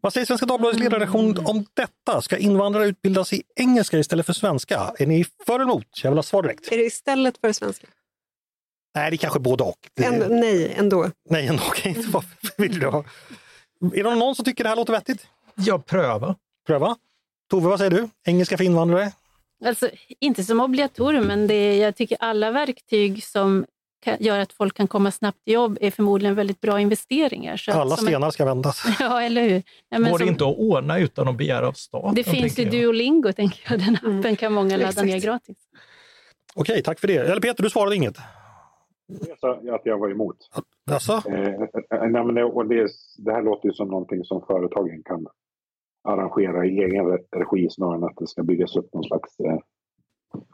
Vad 0.00 0.12
säger 0.12 0.26
Svenska 0.26 0.46
Dagbladets 0.46 0.80
ledarredaktion 0.80 1.46
om 1.46 1.66
detta? 1.74 2.22
Ska 2.22 2.36
invandrare 2.36 2.86
utbildas 2.86 3.32
i 3.32 3.42
engelska 3.56 3.98
istället 3.98 4.26
för 4.26 4.32
svenska? 4.32 4.92
Är 4.98 5.06
ni 5.06 5.24
för 5.46 5.54
eller 5.54 5.64
emot? 5.64 5.86
Jag 6.02 6.10
vill 6.10 6.18
ha 6.18 6.22
svar 6.22 6.42
direkt. 6.42 6.72
Är 6.72 6.76
det 6.76 6.84
istället 6.84 7.38
för 7.38 7.52
svenska? 7.52 7.86
Nej, 8.94 9.10
det 9.10 9.14
är 9.14 9.18
kanske 9.18 9.40
både 9.40 9.64
och. 9.64 9.76
Ändå, 10.00 10.26
nej, 10.28 10.74
ändå. 10.78 11.10
Nej, 11.30 11.46
ändå. 11.46 11.62
Okay. 11.62 11.94
Vill 12.56 12.80
du 12.80 12.86
ha? 12.86 13.04
Är 13.94 14.04
det 14.04 14.14
någon 14.14 14.34
som 14.34 14.44
tycker 14.44 14.64
det 14.64 14.68
här 14.70 14.76
låter 14.76 14.92
vettigt? 14.92 15.26
Ja, 15.54 15.78
pröva. 15.78 16.34
Pröva. 16.66 16.96
Tove, 17.50 17.68
vad 17.68 17.78
säger 17.78 17.90
du? 17.90 18.08
Engelska 18.26 18.56
för 18.56 18.64
invandrare? 18.64 19.12
Alltså, 19.64 19.90
inte 20.20 20.44
som 20.44 20.60
obligatorium, 20.60 21.24
men 21.26 21.46
det 21.46 21.54
är, 21.54 21.82
jag 21.82 21.96
tycker 21.96 22.16
alla 22.20 22.50
verktyg 22.50 23.24
som 23.24 23.64
kan, 24.04 24.16
gör 24.20 24.38
att 24.38 24.52
folk 24.52 24.76
kan 24.76 24.86
komma 24.88 25.10
snabbt 25.10 25.44
till 25.44 25.54
jobb 25.54 25.78
är 25.80 25.90
förmodligen 25.90 26.34
väldigt 26.34 26.60
bra 26.60 26.80
investeringar. 26.80 27.56
Så 27.56 27.70
att 27.70 27.76
Alla 27.76 27.96
som 27.96 28.06
stenar 28.06 28.30
ska 28.30 28.44
vändas. 28.44 28.82
Ja, 29.00 29.22
eller 29.22 29.42
hur? 29.42 29.50
Nej, 29.50 29.62
men 30.00 30.02
Går 30.02 30.18
det 30.18 30.24
som, 30.24 30.28
inte 30.32 30.44
att 30.44 30.56
ordna 30.58 30.98
utan 30.98 31.28
att 31.28 31.36
begära 31.36 31.68
av 31.68 31.72
staten? 31.72 32.14
det 32.14 32.24
finns 32.24 32.58
ju 32.58 32.62
jag. 32.62 32.72
Duolingo, 32.72 33.32
tänker 33.32 33.60
jag. 33.70 33.80
Den 33.80 33.94
appen 33.96 34.10
Mm. 34.20 34.36
kan 34.36 34.52
många 34.52 34.76
ladda 34.76 35.02
ner 35.02 35.18
gratis. 35.20 35.56
Okej, 36.54 36.82
tack 36.82 37.00
för 37.00 37.06
det. 37.08 37.16
Eller 37.16 37.40
Peter, 37.40 37.62
du 37.62 37.70
svarade 37.70 37.96
inget. 37.96 38.16
Jag 39.08 39.38
sa 39.38 39.52
att 39.74 39.86
jag 39.86 39.98
var 39.98 40.10
emot. 40.10 40.36
Alltså? 40.90 41.22
Eh, 41.26 41.48
eh, 41.48 41.62
nej, 41.90 42.24
men 42.24 42.34
det, 42.34 42.44
och 42.44 42.66
det, 42.66 42.90
det 43.18 43.32
här 43.32 43.42
låter 43.42 43.68
ju 43.68 43.74
som 43.74 43.88
någonting 43.88 44.24
som 44.24 44.44
företagen 44.46 45.02
kan 45.04 45.26
arrangera 46.08 46.66
i 46.66 46.68
egen 46.68 47.06
re- 47.06 47.24
regi 47.36 47.68
snarare 47.70 47.96
än 47.96 48.04
att 48.04 48.16
det 48.16 48.26
ska 48.26 48.42
byggas 48.42 48.76
upp 48.76 48.94
någon 48.94 49.04
slags 49.04 49.40
eh, 49.40 49.58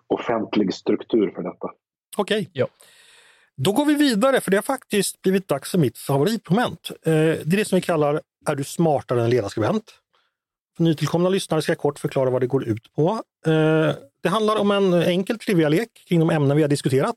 offentlig 0.07 0.75
struktur 0.75 1.31
för 1.31 1.43
detta. 1.43 1.71
Okej. 2.17 2.51
Ja. 2.53 2.67
Då 3.57 3.73
går 3.73 3.85
vi 3.85 3.95
vidare, 3.95 4.41
för 4.41 4.51
det 4.51 4.57
har 4.57 4.63
faktiskt 4.63 5.23
blivit 5.23 5.49
dags 5.49 5.71
för 5.71 5.79
mitt 5.79 5.99
favoritmoment. 5.99 6.91
Eh, 6.91 7.13
det 7.13 7.55
är 7.55 7.57
det 7.57 7.65
som 7.65 7.77
vi 7.77 7.83
kallar 7.83 8.21
Är 8.47 8.55
du 8.55 8.65
smartare 8.65 9.23
än 9.23 9.31
ledarskribent? 9.31 9.85
För 10.77 10.83
nytillkomna 10.83 11.29
lyssnare 11.29 11.63
ska 11.63 11.73
jag 11.73 11.79
kort 11.79 11.99
förklara 11.99 12.31
vad 12.31 12.43
det 12.43 12.47
går 12.47 12.69
ut 12.69 12.93
på. 12.93 13.23
Eh, 13.47 13.95
det 14.23 14.29
handlar 14.29 14.61
om 14.61 14.71
en 14.71 14.95
enkel 14.95 15.39
trivialek 15.39 15.89
kring 16.09 16.21
de 16.21 16.31
ämnen 16.31 16.57
vi 16.57 16.63
har 16.63 16.69
diskuterat. 16.69 17.17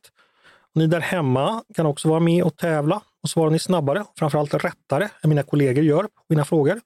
Ni 0.77 0.87
där 0.87 0.99
hemma 0.99 1.63
kan 1.75 1.85
också 1.85 2.09
vara 2.09 2.19
med 2.19 2.43
och 2.43 2.57
tävla 2.57 3.01
och 3.23 3.29
svarar 3.29 3.49
ni 3.49 3.59
snabbare, 3.59 3.99
och 3.99 4.13
framförallt 4.19 4.53
rättare 4.53 5.09
än 5.23 5.29
mina 5.29 5.43
kollegor 5.43 5.83
gör 5.83 6.03
på 6.03 6.23
mina 6.29 6.45
frågor. 6.45 6.81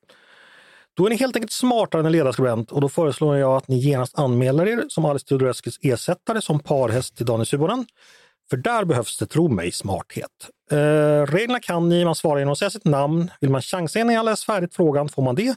Då 0.94 1.06
är 1.06 1.10
ni 1.10 1.16
helt 1.16 1.36
enkelt 1.36 1.52
smartare 1.52 2.00
än 2.00 2.06
en 2.06 2.12
ledarskribent 2.12 2.72
och 2.72 2.82
då 2.82 2.90
föreslår 2.90 3.38
jag 3.38 3.58
att 3.58 3.68
ni 3.68 3.78
genast 3.78 4.20
anmäler 4.20 4.68
er 4.68 4.86
som 4.88 5.06
Alice 5.06 5.26
Teodorescus 5.26 5.80
ersättare 5.82 6.42
som 6.42 6.60
parhäst 6.60 7.18
till 7.18 7.26
Daniel 7.26 7.46
Suhonen. 7.46 7.86
För 8.50 8.58
där 8.58 8.86
behövs 8.86 9.18
det, 9.18 9.26
tro 9.26 9.48
mig, 9.48 9.72
smarthet. 9.72 10.50
Eh, 10.72 10.78
reglerna 11.26 11.60
kan 11.60 11.90
ni, 11.90 12.06
man 12.06 12.16
svarar 12.16 12.40
genom 12.40 12.52
att 12.52 12.58
säga 12.58 12.70
sitt 12.70 12.86
namn. 12.86 13.32
Vill 13.42 13.50
man 13.50 13.62
chansa 13.62 14.00
innan 14.00 14.16
jag 14.16 14.26
läst 14.26 14.44
färdigt 14.44 14.76
frågan 14.76 15.10
får 15.10 15.22
man 15.22 15.36
det. 15.36 15.46
Men 15.46 15.56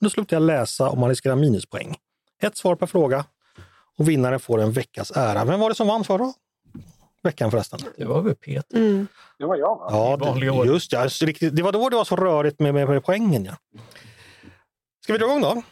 då 0.00 0.10
slutar 0.10 0.36
jag 0.36 0.42
läsa 0.42 0.88
om 0.88 1.00
man 1.00 1.08
riskerar 1.08 1.36
minuspoäng. 1.36 1.96
Ett 2.42 2.56
svar 2.56 2.76
per 2.76 2.86
fråga 2.86 3.24
och 3.98 4.08
vinnaren 4.08 4.40
får 4.40 4.60
en 4.60 4.72
veckas 4.72 5.12
ära. 5.16 5.44
Vem 5.44 5.60
var 5.60 5.68
det 5.68 5.74
som 5.74 5.86
vann 5.86 6.04
förra 6.04 6.32
veckan 7.24 7.50
förresten? 7.50 7.78
Det 7.96 8.04
var 8.04 8.22
väl 8.22 8.34
Peter? 8.34 8.76
Mm. 8.76 9.06
Det 9.38 9.44
var 9.44 9.56
jag 9.56 9.76
va? 9.76 9.86
Ja, 9.90 10.34
det, 10.34 10.66
just 10.66 10.92
ja, 10.92 11.08
så 11.08 11.26
riktigt, 11.26 11.56
det 11.56 11.62
var 11.62 11.72
då 11.72 11.88
det 11.88 11.96
var 11.96 12.04
så 12.04 12.16
rörigt 12.16 12.60
med, 12.60 12.74
med, 12.74 12.88
med 12.88 13.04
poängen. 13.04 13.44
Ja. 13.44 13.56
Ska 15.04 15.12
vi 15.12 15.18
dra 15.18 15.26
igång 15.26 15.40
då? 15.40 15.62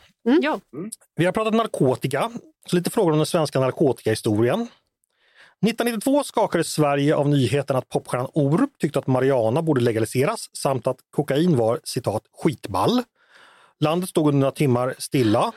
Ja, 0.42 0.60
Vi 1.16 1.24
har 1.24 1.32
pratat 1.32 1.54
narkotika, 1.54 2.30
så 2.66 2.76
lite 2.76 2.90
frågor 2.90 3.12
om 3.12 3.18
den 3.18 3.26
svenska 3.26 3.60
narkotikahistorien. 3.60 4.68
1992 5.66 6.24
skakades 6.24 6.68
Sverige 6.72 7.16
av 7.16 7.28
nyheten 7.28 7.76
att 7.76 7.88
popstjärnan 7.88 8.28
Orup 8.34 8.78
tyckte 8.78 8.98
att 8.98 9.06
marijuana 9.06 9.62
borde 9.62 9.80
legaliseras 9.80 10.50
samt 10.52 10.86
att 10.86 10.96
kokain 11.10 11.56
var 11.56 11.80
citat 11.84 12.22
skitball. 12.42 13.02
Landet 13.82 14.08
stod 14.08 14.28
under 14.28 14.40
några 14.40 14.52
timmar 14.52 14.94
stilla. 14.98 15.52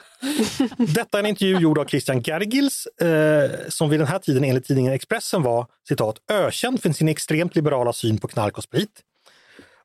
Detta 0.77 1.17
är 1.17 1.23
en 1.23 1.29
intervju 1.29 1.59
gjord 1.59 1.77
av 1.77 1.85
Christian 1.85 2.21
Gergils 2.21 2.85
eh, 2.85 3.51
som 3.69 3.89
vid 3.89 3.99
den 3.99 4.07
här 4.07 4.19
tiden 4.19 4.43
enligt 4.43 4.65
tidningen 4.65 4.93
Expressen 4.93 5.43
var 5.43 5.67
citat 5.87 6.17
ökänd 6.31 6.81
för 6.81 6.89
sin 6.89 7.07
extremt 7.07 7.55
liberala 7.55 7.93
syn 7.93 8.17
på 8.17 8.27
knark 8.27 8.57
och 8.57 8.63
sprit. 8.63 9.01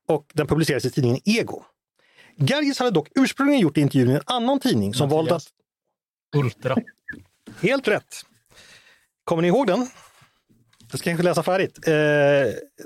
Och 0.08 0.26
den 0.34 0.46
publicerades 0.46 0.84
i 0.84 0.90
tidningen 0.90 1.20
Ego. 1.24 1.62
Gergis 2.36 2.78
hade 2.78 2.90
dock 2.90 3.08
ursprungligen 3.14 3.60
gjort 3.60 3.76
intervjun 3.76 4.10
i 4.10 4.14
en 4.14 4.22
annan 4.26 4.60
tidning 4.60 4.94
som 4.94 5.08
Mattias. 5.08 5.16
valde 5.16 5.34
att 5.34 5.46
Ultra. 6.36 6.76
Helt 7.62 7.88
rätt. 7.88 8.24
Kommer 9.24 9.42
ni 9.42 9.48
ihåg 9.48 9.66
den? 9.66 9.86
Jag 10.90 10.98
ska 10.98 11.10
kanske 11.10 11.24
läsa 11.24 11.42
färdigt. 11.42 11.88
Eh, 11.88 11.94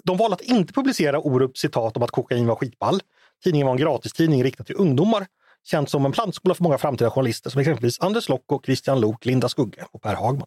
de 0.05 0.17
valde 0.17 0.35
att 0.35 0.41
inte 0.41 0.73
publicera 0.73 1.19
Orups 1.19 1.61
citat 1.61 1.97
om 1.97 2.03
att 2.03 2.11
kokain 2.11 2.47
var 2.47 2.57
skitball. 2.57 3.01
Tidningen 3.45 3.67
var 3.67 3.73
en 3.75 3.81
gratistidning 3.81 4.45
riktad 4.45 4.65
till 4.65 4.77
ungdomar, 4.79 5.27
känd 5.65 5.89
som 5.89 6.05
en 6.07 6.13
plantskola 6.13 6.55
för 6.55 6.63
många 6.65 6.79
framtida 6.79 7.11
journalister 7.11 7.51
som 7.51 7.61
exempelvis 7.61 8.01
Anders 8.01 8.29
Locko, 8.29 8.61
Christian 8.65 9.01
Lok, 9.01 9.25
Linda 9.25 9.49
Skugge 9.49 9.85
och 9.91 10.03
Per 10.03 10.15
Hagman. 10.15 10.47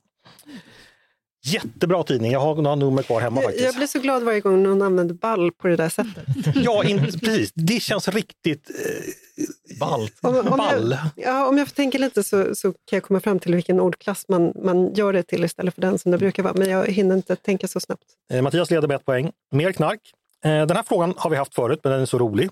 Jättebra 1.45 2.03
tidning, 2.03 2.31
jag 2.31 2.39
har 2.39 2.55
några 2.55 2.75
nummer 2.75 3.03
kvar 3.03 3.21
hemma 3.21 3.41
Jag, 3.41 3.51
jag 3.51 3.53
faktiskt. 3.59 3.77
blir 3.77 3.87
så 3.87 3.99
glad 3.99 4.23
varje 4.23 4.39
gång 4.39 4.63
någon 4.63 4.81
använder 4.81 5.13
ball 5.15 5.51
på 5.51 5.67
det 5.67 5.75
där 5.75 5.89
sättet. 5.89 6.25
Ja, 6.55 6.83
in, 6.83 6.99
precis. 6.99 7.51
Det 7.53 7.79
känns 7.79 8.07
riktigt 8.07 8.69
eh, 8.69 9.77
Ballt. 9.79 10.13
Om, 10.21 10.35
om, 10.37 10.57
ball. 10.57 10.97
jag, 11.15 11.25
ja, 11.27 11.47
om 11.47 11.57
jag 11.57 11.67
får 11.67 11.75
tänka 11.75 11.97
lite 11.97 12.23
så, 12.23 12.55
så 12.55 12.71
kan 12.71 12.77
jag 12.97 13.03
komma 13.03 13.19
fram 13.19 13.39
till 13.39 13.55
vilken 13.55 13.79
ordklass 13.79 14.25
man, 14.27 14.53
man 14.63 14.93
gör 14.93 15.13
det 15.13 15.23
till 15.23 15.43
istället 15.43 15.75
för 15.75 15.81
den 15.81 15.99
som 15.99 16.11
det 16.11 16.17
brukar 16.17 16.43
vara. 16.43 16.53
Men 16.53 16.69
jag 16.69 16.87
hinner 16.87 17.15
inte 17.15 17.35
tänka 17.35 17.67
så 17.67 17.79
snabbt. 17.79 18.03
Eh, 18.33 18.41
Mattias 18.41 18.69
leder 18.71 18.87
med 18.87 18.95
ett 18.95 19.05
poäng. 19.05 19.31
Mer 19.51 19.71
knark. 19.71 20.01
Eh, 20.45 20.49
Den 20.65 20.75
här 20.75 20.83
frågan 20.87 21.13
har 21.17 21.29
vi 21.29 21.35
haft 21.35 21.55
förut, 21.55 21.79
men 21.83 21.91
den 21.93 22.01
är 22.01 22.05
så 22.05 22.17
rolig. 22.17 22.49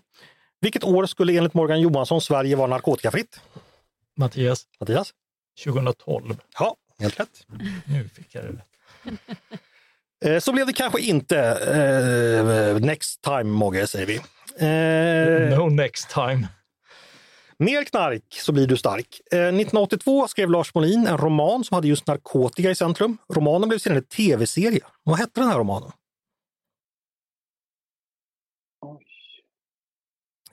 Vilket 0.65 0.83
år 0.83 1.05
skulle 1.05 1.37
enligt 1.37 1.53
Morgan 1.53 1.81
Johansson 1.81 2.21
Sverige 2.21 2.55
vara 2.55 2.67
narkotikafritt? 2.67 3.39
Mattias, 4.17 4.63
Mattias? 4.79 5.13
2012. 5.63 6.35
Ja, 6.59 6.75
helt 6.99 7.19
rätt. 7.19 7.45
Nu 7.85 8.09
fick 8.15 8.35
jag 8.35 8.43
det 8.43 8.49
rätt. 8.49 9.19
Eh, 10.25 10.39
Så 10.39 10.51
blev 10.53 10.67
det 10.67 10.73
kanske 10.73 11.01
inte. 11.01 11.37
Eh, 11.39 12.79
next 12.85 13.21
time, 13.21 13.43
Mogge, 13.43 13.87
säger 13.87 14.05
vi. 14.05 14.15
Eh, 14.15 15.57
No 15.59 15.69
next 15.69 16.09
time. 16.09 16.47
Mer 17.59 17.83
knark 17.83 18.23
så 18.29 18.51
blir 18.51 18.67
du 18.67 18.77
stark. 18.77 19.21
Eh, 19.31 19.37
1982 19.39 20.27
skrev 20.27 20.49
Lars 20.49 20.73
Molin 20.75 21.07
en 21.07 21.17
roman 21.17 21.63
som 21.63 21.75
hade 21.75 21.87
just 21.87 22.07
narkotika 22.07 22.69
i 22.71 22.75
centrum. 22.75 23.17
Romanen 23.33 23.69
blev 23.69 23.79
senare 23.79 24.01
tv-serie. 24.01 24.79
Vad 25.03 25.17
hette 25.19 25.39
den 25.41 25.49
här 25.49 25.57
romanen? 25.59 25.91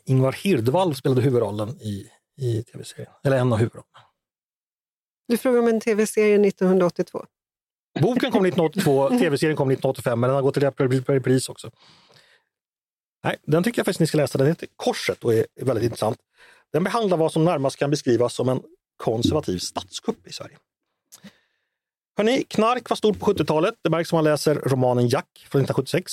Ingvar 0.04 0.32
Hirdwall 0.32 0.94
spelade 0.94 1.20
huvudrollen 1.20 1.68
i, 1.68 2.06
i 2.36 2.62
tv-serien. 2.62 3.12
Eller 3.24 3.36
en 3.36 3.52
av 3.52 3.58
huvudrollerna. 3.58 3.98
Du 5.28 5.36
frågar 5.38 5.58
om 5.58 5.68
en 5.68 5.80
tv-serie 5.80 6.46
1982. 6.48 7.26
Boken 8.00 8.32
kom 8.32 8.46
1982, 8.46 9.08
tv-serien 9.18 9.56
kom 9.56 9.70
1985, 9.70 10.20
men 10.20 10.28
den 10.28 10.34
har 10.34 10.42
gått 10.42 10.54
till 10.54 10.62
repris- 10.62 11.50
också. 11.50 11.70
Nej, 13.24 13.36
den 13.42 13.62
tycker 13.62 13.78
jag 13.78 13.86
faktiskt 13.86 14.00
ni 14.00 14.06
ska 14.06 14.16
läsa. 14.16 14.38
Den 14.38 14.46
heter 14.46 14.68
Korset 14.76 15.24
och 15.24 15.34
är 15.34 15.46
väldigt 15.60 15.84
intressant. 15.84 16.18
Den 16.72 16.84
behandlar 16.84 17.16
vad 17.16 17.32
som 17.32 17.44
närmast 17.44 17.76
kan 17.76 17.90
beskrivas 17.90 18.34
som 18.34 18.48
en 18.48 18.62
konservativ 18.96 19.58
statskupp 19.58 20.26
i 20.26 20.32
Sverige. 20.32 20.58
Hörrni, 22.16 22.44
knark 22.48 22.90
var 22.90 22.96
stort 22.96 23.18
på 23.18 23.32
70-talet. 23.32 23.74
Det 23.82 23.90
märks 23.90 24.12
om 24.12 24.16
man 24.16 24.24
läser 24.24 24.54
romanen 24.54 25.08
Jack 25.08 25.26
från 25.34 25.60
1976. 25.60 26.12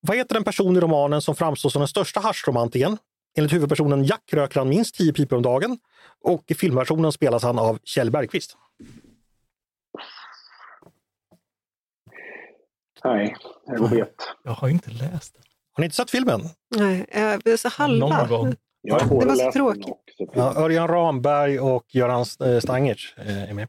Vad 0.00 0.16
heter 0.16 0.34
den 0.34 0.44
person 0.44 0.76
i 0.76 0.80
romanen 0.80 1.22
som 1.22 1.36
framstår 1.36 1.70
som 1.70 1.80
den 1.80 1.88
största 1.88 2.20
haschromantiken? 2.20 2.98
Enligt 3.36 3.52
huvudpersonen 3.52 4.04
Jack 4.04 4.32
röker 4.32 4.60
han 4.60 4.68
minst 4.68 4.94
10 4.94 5.12
pipor 5.12 5.36
om 5.36 5.42
dagen 5.42 5.78
och 6.20 6.44
i 6.46 6.54
filmversionen 6.54 7.12
spelas 7.12 7.42
han 7.42 7.58
av 7.58 7.78
Kjell 7.84 8.10
Bergqvist. 8.10 8.56
Nej, 13.04 13.36
jag 13.66 13.88
vet. 13.90 14.14
Jag 14.44 14.52
har 14.52 14.68
inte 14.68 14.90
läst 14.90 15.34
den. 15.34 15.42
Har 15.72 15.82
ni 15.82 15.84
inte 15.84 15.96
sett 15.96 16.10
filmen? 16.10 16.40
Nej, 16.76 17.06
eh, 17.08 17.56
så 17.56 17.68
halva. 17.68 18.08
Någon 18.08 18.28
gång. 18.28 18.54
Jag 18.80 18.98
har 18.98 19.20
Det 19.20 19.26
var 19.26 19.34
så 19.36 19.52
tråkigt. 19.52 19.86
och 19.86 20.00
sett 20.18 20.28
Ja, 20.34 20.54
Örjan 20.56 20.88
Ramberg 20.88 21.60
och 21.60 21.94
Göran 21.94 22.24
eh, 22.44 22.60
Stangertz 22.60 23.14
eh, 23.16 23.50
är 23.50 23.54
med. 23.54 23.68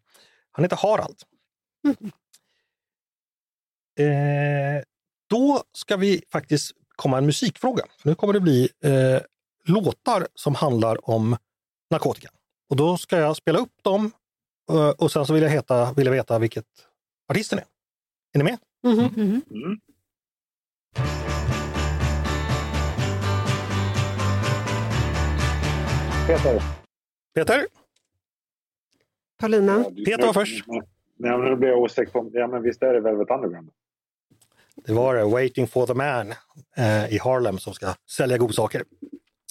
Han 0.52 0.66
heter 0.66 0.78
Harald. 0.78 1.18
Eh, 4.00 4.84
då 5.30 5.64
ska 5.74 5.98
vi 5.98 6.24
faktiskt 6.32 6.72
komma 6.96 7.18
en 7.18 7.26
musikfråga. 7.26 7.84
Nu 8.04 8.16
kommer 8.16 8.34
det 8.34 8.40
bli 8.40 8.70
eh, 8.84 9.22
låtar 9.68 10.28
som 10.36 10.56
handlar 10.56 11.10
om 11.10 11.38
narkotika. 11.92 12.30
Och 12.70 12.76
då 12.76 12.98
ska 12.98 13.18
jag 13.18 13.36
spela 13.38 13.60
upp 13.60 13.84
dem 13.84 14.12
eh, 14.72 14.90
och 14.90 15.12
sen 15.12 15.26
så 15.26 15.34
vill 15.34 15.44
jag, 15.44 15.50
heta, 15.50 15.94
vill 15.94 16.06
jag 16.06 16.14
veta 16.14 16.40
vilket 16.40 16.66
artisten 17.30 17.60
är. 17.60 17.66
Är 18.34 18.38
ni 18.38 18.44
med? 18.44 18.58
Mhm. 18.84 19.04
Mhm. 19.16 19.42
Mm. 19.52 19.80
Peter. 26.28 26.62
Peter? 27.36 27.68
Paulina, 29.40 29.84
Ja, 29.84 29.90
du- 29.90 30.06
Peter 30.06 30.26
var 30.26 30.34
först. 30.34 30.66
Nej, 30.68 30.82
men 31.38 31.42
nu 31.42 31.56
blir 31.56 31.70
jag 31.70 31.80
osäker 31.80 32.12
på... 32.12 32.30
Ja, 32.34 32.48
men 32.48 32.62
visst 32.64 32.84
är 32.84 32.94
det 32.94 33.00
Velvet 33.00 33.30
Underground? 33.30 33.70
Det 34.76 34.94
var 34.94 35.16
det, 35.16 35.24
Waiting 35.26 35.68
for 35.68 35.88
the 35.88 35.94
man 35.94 36.32
eh, 36.78 37.14
i 37.14 37.18
Harlem 37.18 37.58
som 37.60 37.74
ska 37.74 37.94
sälja 38.10 38.38
godsaker. 38.38 38.84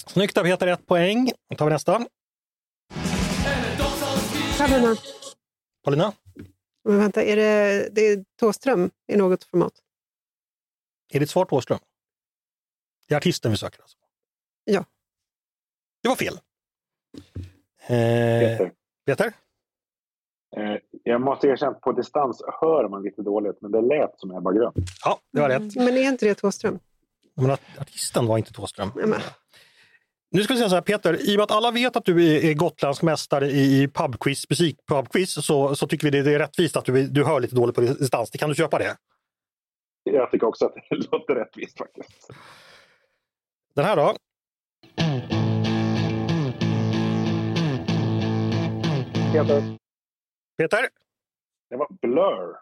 Snyggt 0.06 0.38
av 0.38 0.42
Peter, 0.44 0.66
ett 0.66 0.86
poäng. 0.86 1.30
Då 1.48 1.56
tar 1.56 1.66
vi 1.66 1.72
nästa. 1.72 2.06
Paulina. 4.58 4.96
Paulina? 5.84 6.12
Men 6.84 6.98
vänta, 6.98 7.22
är 7.22 7.36
det, 7.36 7.88
det 7.92 8.00
är 8.06 8.24
Thåström 8.40 8.90
i 9.12 9.16
något 9.16 9.44
format? 9.44 9.72
Är 11.12 11.20
ditt 11.20 11.30
svar 11.30 11.44
Thåström? 11.44 11.78
Det 13.08 13.14
är 13.14 13.18
artisten 13.18 13.50
vi 13.50 13.56
söker 13.56 13.80
alltså? 13.82 13.98
Ja. 14.64 14.84
Det 16.02 16.08
var 16.08 16.16
fel. 16.16 16.34
Eh, 17.86 18.40
Peter. 18.40 18.72
Peter? 19.06 19.32
Eh, 20.56 20.76
jag 21.02 21.20
måste 21.20 21.46
erkänna 21.46 21.72
att 21.72 21.80
på 21.80 21.92
distans 21.92 22.42
hör 22.60 22.88
man 22.88 23.02
lite 23.02 23.22
dåligt, 23.22 23.56
men 23.60 23.70
det 23.72 23.80
lät 23.80 24.20
som 24.20 24.30
Ebba 24.30 24.52
Grön. 24.52 24.72
Ja, 25.04 25.20
det 25.32 25.40
var 25.40 25.48
rätt. 25.48 25.74
Men 25.76 25.88
är 25.88 26.02
inte 26.08 26.26
det 26.26 26.34
Thåström? 26.34 26.78
Men 27.34 27.50
art- 27.50 27.78
artisten 27.78 28.26
var 28.26 28.38
inte 28.38 28.52
Thåström. 28.52 28.90
Nej, 28.96 29.06
men- 29.06 29.20
Nu 30.34 30.42
ska 30.42 30.52
vi 30.52 30.58
säga 30.58 30.68
så 30.68 30.74
här 30.74 30.82
Peter, 30.82 31.30
i 31.30 31.34
och 31.34 31.38
med 31.38 31.44
att 31.44 31.50
alla 31.50 31.70
vet 31.70 31.96
att 31.96 32.04
du 32.04 32.36
är 32.50 32.54
gotländsk 32.54 33.02
mästare 33.02 33.50
i 33.50 33.88
pubquiz, 33.88 34.50
musikpubquiz, 34.50 35.44
så, 35.44 35.74
så 35.76 35.86
tycker 35.86 36.10
vi 36.10 36.22
det 36.22 36.34
är 36.34 36.38
rättvist 36.38 36.76
att 36.76 36.84
du, 36.84 37.06
du 37.06 37.24
hör 37.24 37.40
lite 37.40 37.54
dåligt 37.54 37.74
på 37.74 37.80
distans. 37.80 38.30
Kan 38.30 38.48
du 38.48 38.54
köpa 38.54 38.78
det? 38.78 38.96
Jag 40.04 40.30
tycker 40.30 40.46
också 40.46 40.66
att 40.66 40.74
det 40.74 40.96
låter 41.12 41.34
rättvist 41.34 41.78
faktiskt. 41.78 42.30
Den 43.74 43.84
här 43.84 43.96
då? 43.96 44.16
Peter, 49.32 49.78
Peter? 50.58 50.88
det 51.70 51.76
var 51.76 51.88
Blur. 52.00 52.56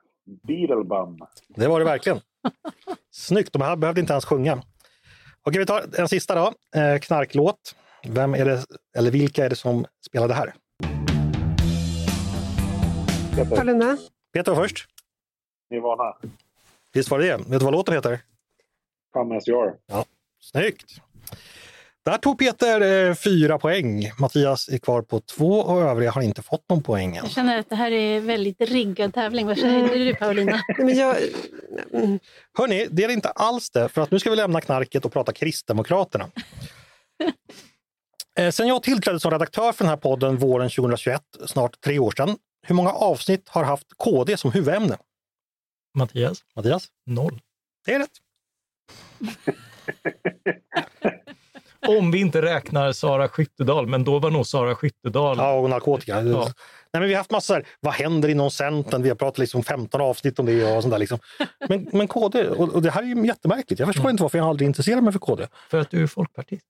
Beetlebum. 0.46 1.18
Det 1.48 1.68
var 1.68 1.78
det 1.78 1.84
verkligen. 1.84 2.20
Snyggt, 3.10 3.52
de 3.52 3.62
här 3.62 3.76
behövde 3.76 4.00
inte 4.00 4.12
ens 4.12 4.24
sjunga. 4.24 4.62
Okej, 5.42 5.58
vi 5.58 5.66
tar 5.66 6.00
en 6.00 6.08
sista 6.08 6.34
då. 6.34 6.80
Eh, 6.80 6.98
knarklåt. 6.98 7.76
Vem 8.06 8.34
är 8.34 8.44
det, 8.44 8.64
eller 8.96 9.10
vilka 9.10 9.44
är 9.44 9.50
det 9.50 9.56
som 9.56 9.86
spelar 10.06 10.28
det 10.28 10.34
här? 10.34 10.54
Paulina? 13.48 13.96
Peter 14.32 14.54
var 14.54 14.62
först. 14.62 14.86
Nirvana. 15.70 16.16
Visst 16.92 17.10
var 17.10 17.18
det 17.18 17.24
det? 17.26 17.36
Vet 17.36 17.50
du 17.50 17.58
vad 17.58 17.72
låten 17.72 17.94
heter? 17.94 18.20
Come 19.12 19.36
as 19.36 19.48
you 19.48 19.62
are. 19.62 19.74
Snyggt! 20.40 21.00
Där 22.10 22.18
tog 22.18 22.38
Peter 22.38 23.08
eh, 23.08 23.14
fyra 23.14 23.58
poäng. 23.58 24.10
Mattias 24.18 24.68
är 24.68 24.78
kvar 24.78 25.02
på 25.02 25.20
två 25.20 25.60
och 25.60 25.80
övriga 25.80 26.10
har 26.10 26.22
inte 26.22 26.42
fått 26.42 26.68
någon 26.68 26.82
poäng 26.82 27.16
än. 27.16 27.24
Jag 27.24 27.30
känner 27.32 27.58
att 27.58 27.68
det 27.68 27.76
här 27.76 27.90
är 27.90 28.16
en 28.16 28.26
väldigt 28.26 28.60
riggad 28.60 29.14
tävling. 29.14 29.46
Vad 29.46 29.58
säger 29.58 30.04
du 30.04 30.14
Paulina? 30.14 30.60
Men 30.78 30.96
jag, 30.96 31.16
mm, 31.92 32.18
Hörni, 32.58 32.86
det 32.90 33.04
är 33.04 33.08
inte 33.08 33.28
alls 33.28 33.70
det, 33.70 33.88
för 33.88 34.00
att 34.02 34.10
nu 34.10 34.18
ska 34.18 34.30
vi 34.30 34.36
lämna 34.36 34.60
knarket 34.60 35.04
och 35.04 35.12
prata 35.12 35.32
Kristdemokraterna. 35.32 36.30
Eh, 38.38 38.50
Sen 38.50 38.68
jag 38.68 38.82
tillträdde 38.82 39.20
som 39.20 39.30
redaktör 39.30 39.72
för 39.72 39.84
den 39.84 39.88
här 39.88 39.96
podden 39.96 40.36
våren 40.36 40.70
2021, 40.70 41.22
snart 41.46 41.80
tre 41.80 41.98
år 41.98 42.10
sedan, 42.10 42.36
hur 42.66 42.74
många 42.74 42.90
avsnitt 42.90 43.48
har 43.48 43.64
haft 43.64 43.86
KD 43.96 44.36
som 44.36 44.52
huvudämne? 44.52 44.96
Mattias? 45.98 46.44
Mattias? 46.56 46.88
Noll. 47.06 47.40
Det 47.84 47.94
är 47.94 47.98
rätt. 47.98 48.10
Om 51.88 52.10
vi 52.10 52.20
inte 52.20 52.42
räknar 52.42 52.92
Sara 52.92 53.28
Skyttedal, 53.28 53.86
men 53.86 54.04
då 54.04 54.18
var 54.18 54.30
nog 54.30 54.46
Sara 54.46 54.74
Skyttedal... 54.74 55.36
Ja, 55.38 55.52
och 55.52 55.70
narkotika. 55.70 56.22
Ja. 56.22 56.52
Nej, 56.92 57.00
men 57.00 57.08
vi 57.08 57.14
har 57.14 57.18
haft 57.18 57.30
massor. 57.30 57.64
Vad 57.80 57.94
händer 57.94 58.28
inom 58.28 58.50
Centern? 58.50 59.02
Vi 59.02 59.08
har 59.08 59.16
pratat 59.16 59.38
liksom 59.38 59.62
15 59.62 60.00
avsnitt 60.00 60.38
om 60.38 60.46
det 60.46 60.76
och 60.76 60.82
sånt 60.82 60.92
där. 60.92 60.98
Liksom. 60.98 61.18
Men, 61.68 61.88
men 61.92 62.08
KD, 62.08 62.48
och, 62.48 62.82
det 62.82 62.90
här 62.90 63.02
är 63.02 63.06
ju 63.06 63.26
jättemärkligt. 63.26 63.80
Jag 63.80 63.88
förstår 63.88 64.10
inte 64.10 64.22
varför 64.22 64.38
jag 64.38 64.46
aldrig 64.46 64.66
intresserar 64.66 65.00
mig 65.00 65.12
för 65.12 65.18
KD. 65.18 65.46
För 65.70 65.78
att 65.78 65.90
du 65.90 66.02
är 66.02 66.06
folkpartist. 66.06 66.64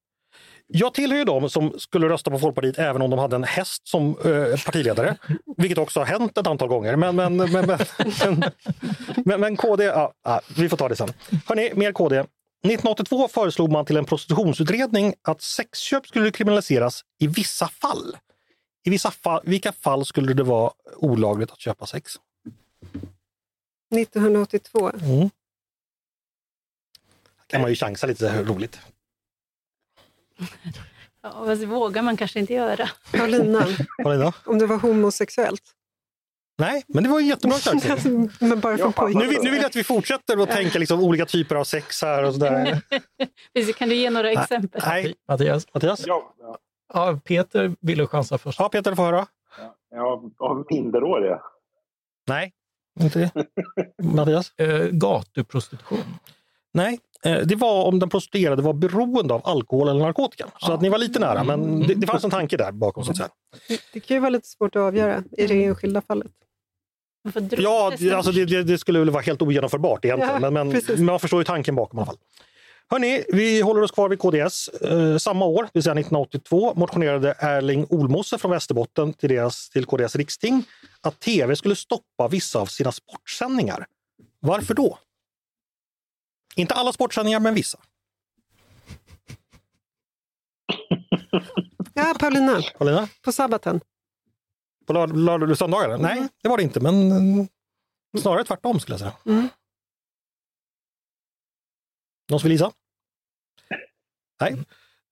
Jag 0.72 0.94
tillhör 0.94 1.18
ju 1.18 1.24
dem 1.24 1.50
som 1.50 1.72
skulle 1.78 2.08
rösta 2.08 2.30
på 2.30 2.38
Folkpartiet 2.38 2.78
även 2.78 3.02
om 3.02 3.10
de 3.10 3.18
hade 3.18 3.36
en 3.36 3.44
häst 3.44 3.88
som 3.88 4.08
eh, 4.08 4.64
partiledare. 4.64 5.16
Vilket 5.56 5.78
också 5.78 6.00
har 6.00 6.06
hänt 6.06 6.38
ett 6.38 6.46
antal 6.46 6.68
gånger. 6.68 6.96
Men, 6.96 7.16
men, 7.16 7.36
men, 7.36 7.52
men, 7.52 7.78
men, 9.24 9.40
men, 9.40 9.56
KD, 9.56 9.84
ja, 9.84 10.12
ja, 10.24 10.40
vi 10.56 10.68
får 10.68 10.76
ta 10.76 10.88
det 10.88 10.96
sen. 10.96 11.12
Hörrni, 11.46 11.72
mer 11.74 11.92
KD. 11.92 12.24
1982 12.62 13.28
föreslog 13.28 13.72
man 13.72 13.84
till 13.84 13.96
en 13.96 14.04
prostitutionsutredning 14.04 15.14
att 15.22 15.42
sexköp 15.42 16.06
skulle 16.06 16.30
kriminaliseras 16.30 17.04
i 17.18 17.26
vissa 17.26 17.68
fall. 17.68 18.16
I 18.84 18.90
vissa 18.90 19.10
fall, 19.10 19.40
vilka 19.44 19.72
fall 19.72 20.04
skulle 20.04 20.34
det 20.34 20.42
vara 20.42 20.72
olagligt 20.96 21.50
att 21.50 21.60
köpa 21.60 21.86
sex? 21.86 22.12
1982. 23.94 24.90
Mm. 24.90 25.30
kan 27.46 27.60
man 27.60 27.70
ju 27.70 27.76
chansa 27.76 28.06
lite 28.06 28.42
roligt. 28.42 28.78
Ja, 31.22 31.44
fast 31.46 31.60
det 31.60 31.66
vågar 31.66 32.02
man 32.02 32.16
kanske 32.16 32.40
inte 32.40 32.52
göra. 32.54 32.90
Paulina, 33.12 33.66
Paulina? 34.02 34.32
om 34.44 34.58
det 34.58 34.66
var 34.66 34.78
homosexuellt. 34.78 35.74
Nej, 36.60 36.84
men 36.88 37.02
det 37.02 37.08
var 37.10 37.20
en 37.20 37.26
jättebra 37.26 37.56
chansning. 37.56 38.30
Men 38.40 38.60
bara 38.60 38.78
Ja, 38.78 38.92
pojkar. 38.92 39.20
Nu 39.20 39.26
vill, 39.26 39.38
nu 39.42 39.50
vill 39.50 39.58
jag 39.58 39.66
att 39.66 39.76
vi 39.76 39.84
fortsätter 39.84 40.42
att 40.42 40.50
tänka 40.50 40.78
liksom 40.78 41.00
olika 41.00 41.26
typer 41.26 41.56
av 41.56 41.64
sex 41.64 42.02
här 42.02 42.24
och 42.24 42.34
sådär. 42.34 42.80
Kan 43.78 43.88
du 43.88 43.94
ge 43.94 44.10
några 44.10 44.30
exempel? 44.30 44.82
Nej, 44.86 45.14
Mattias? 45.28 45.66
Mattias? 45.74 46.06
Ja, 46.06 46.34
ja, 46.40 46.58
Ja, 46.94 47.20
Peter 47.24 47.76
ville 47.80 48.06
chansa 48.06 48.38
först. 48.38 48.58
Ja, 48.58 48.68
Peter 48.68 48.94
får 48.94 49.02
höra. 49.02 49.26
ja, 49.90 50.22
av 50.38 50.64
minderåriga. 50.70 51.40
Nej, 52.28 52.52
inte 53.00 53.18
det. 53.18 53.46
Mattias? 54.02 54.52
Eh, 54.58 54.86
gatuprostitution. 54.90 55.98
Nej, 56.72 56.98
eh, 57.24 57.38
det 57.38 57.54
var 57.56 57.84
om 57.84 57.98
den 57.98 58.08
prostituerade 58.08 58.62
var 58.62 58.72
beroende 58.72 59.34
av 59.34 59.40
alkohol 59.44 59.88
eller 59.88 60.00
narkotika. 60.00 60.46
Så 60.58 60.72
att 60.72 60.80
ni 60.80 60.88
var 60.88 60.98
lite 60.98 61.20
nära, 61.20 61.44
men 61.44 61.80
det, 61.86 61.94
det 61.94 62.06
fanns 62.06 62.24
en 62.24 62.30
tanke 62.30 62.56
där 62.56 62.72
bakom. 62.72 63.04
Så 63.04 63.10
att 63.10 63.16
säga. 63.16 63.28
Det 63.92 64.00
kan 64.00 64.14
ju 64.16 64.20
vara 64.20 64.30
lite 64.30 64.48
svårt 64.48 64.76
att 64.76 64.80
avgöra 64.82 65.22
i 65.38 65.46
det 65.46 65.64
enskilda 65.64 66.00
fallet. 66.00 66.32
Ja, 67.50 67.92
det 67.98 68.12
alltså 68.12 68.32
det, 68.32 68.44
det, 68.44 68.62
det 68.62 68.78
skulle 68.78 68.98
väl 68.98 69.10
vara 69.10 69.22
helt 69.22 69.42
ogenomförbart 69.42 70.04
egentligen, 70.04 70.42
Ja, 70.42 70.50
men, 70.50 70.68
men 70.68 71.04
man 71.04 71.20
förstår 71.20 71.40
ju 71.40 71.44
tanken 71.44 71.74
bakom 71.74 71.98
i 71.98 72.00
alla 72.00 72.06
fall. 72.06 72.18
Hörrni, 72.92 73.24
vi 73.28 73.60
håller 73.60 73.82
oss 73.82 73.90
kvar 73.90 74.08
vid 74.08 74.18
KDS. 74.18 74.68
Eh, 74.68 75.16
samma 75.16 75.44
år, 75.44 75.62
det 75.62 75.70
vill 75.72 75.82
säga 75.82 75.92
1982, 75.92 76.74
motionerade 76.74 77.34
Erling 77.38 77.86
Olmosse 77.90 78.38
från 78.38 78.50
Västerbotten 78.50 79.12
till, 79.12 79.28
deras, 79.28 79.70
till 79.70 79.84
KDS 79.84 80.16
riksting 80.16 80.64
att 81.00 81.20
tv 81.20 81.56
skulle 81.56 81.76
stoppa 81.76 82.28
vissa 82.28 82.58
av 82.58 82.66
sina 82.66 82.92
sportsändningar. 82.92 83.86
Varför 84.40 84.74
då? 84.74 84.98
Inte 86.56 86.74
alla 86.74 86.92
sportsändningar, 86.92 87.40
men 87.40 87.54
vissa. 87.54 87.78
Ja, 91.94 92.14
Paulina, 92.18 92.62
Paulina? 92.78 93.08
på 93.24 93.32
sabbaten. 93.32 93.80
På 94.90 94.94
lördag, 94.94 95.16
lördag, 95.16 95.58
söndagar? 95.58 95.98
Nej, 95.98 96.28
det 96.42 96.48
var 96.48 96.56
det 96.56 96.62
inte, 96.62 96.80
men 96.80 97.10
eh, 97.10 97.46
snarare 98.20 98.44
tvärtom 98.44 98.80
skulle 98.80 98.92
jag 98.92 99.00
säga. 99.00 99.12
Mm. 99.26 99.48
Någon 102.30 102.40
som 102.40 102.48
vill 102.48 102.52
gissa? 102.52 102.72
Nej. 104.40 104.56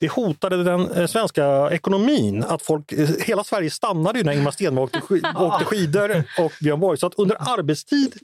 Det 0.00 0.08
hotade 0.08 0.64
den 0.64 0.90
eh, 0.90 1.06
svenska 1.06 1.70
ekonomin 1.70 2.44
att 2.44 2.62
folk, 2.62 2.92
eh, 2.92 3.08
hela 3.20 3.44
Sverige 3.44 3.70
stannade 3.70 4.18
ju 4.18 4.24
när 4.24 4.32
Ingmar 4.32 4.50
Stenmark 4.50 4.96
åkte, 4.96 5.32
åkte 5.36 5.64
skidor 5.64 6.24
och 6.38 6.52
Björn 6.60 6.80
Borg. 6.80 6.98
Så 6.98 7.06
att 7.06 7.14
under 7.14 7.36
arbetstid, 7.58 8.14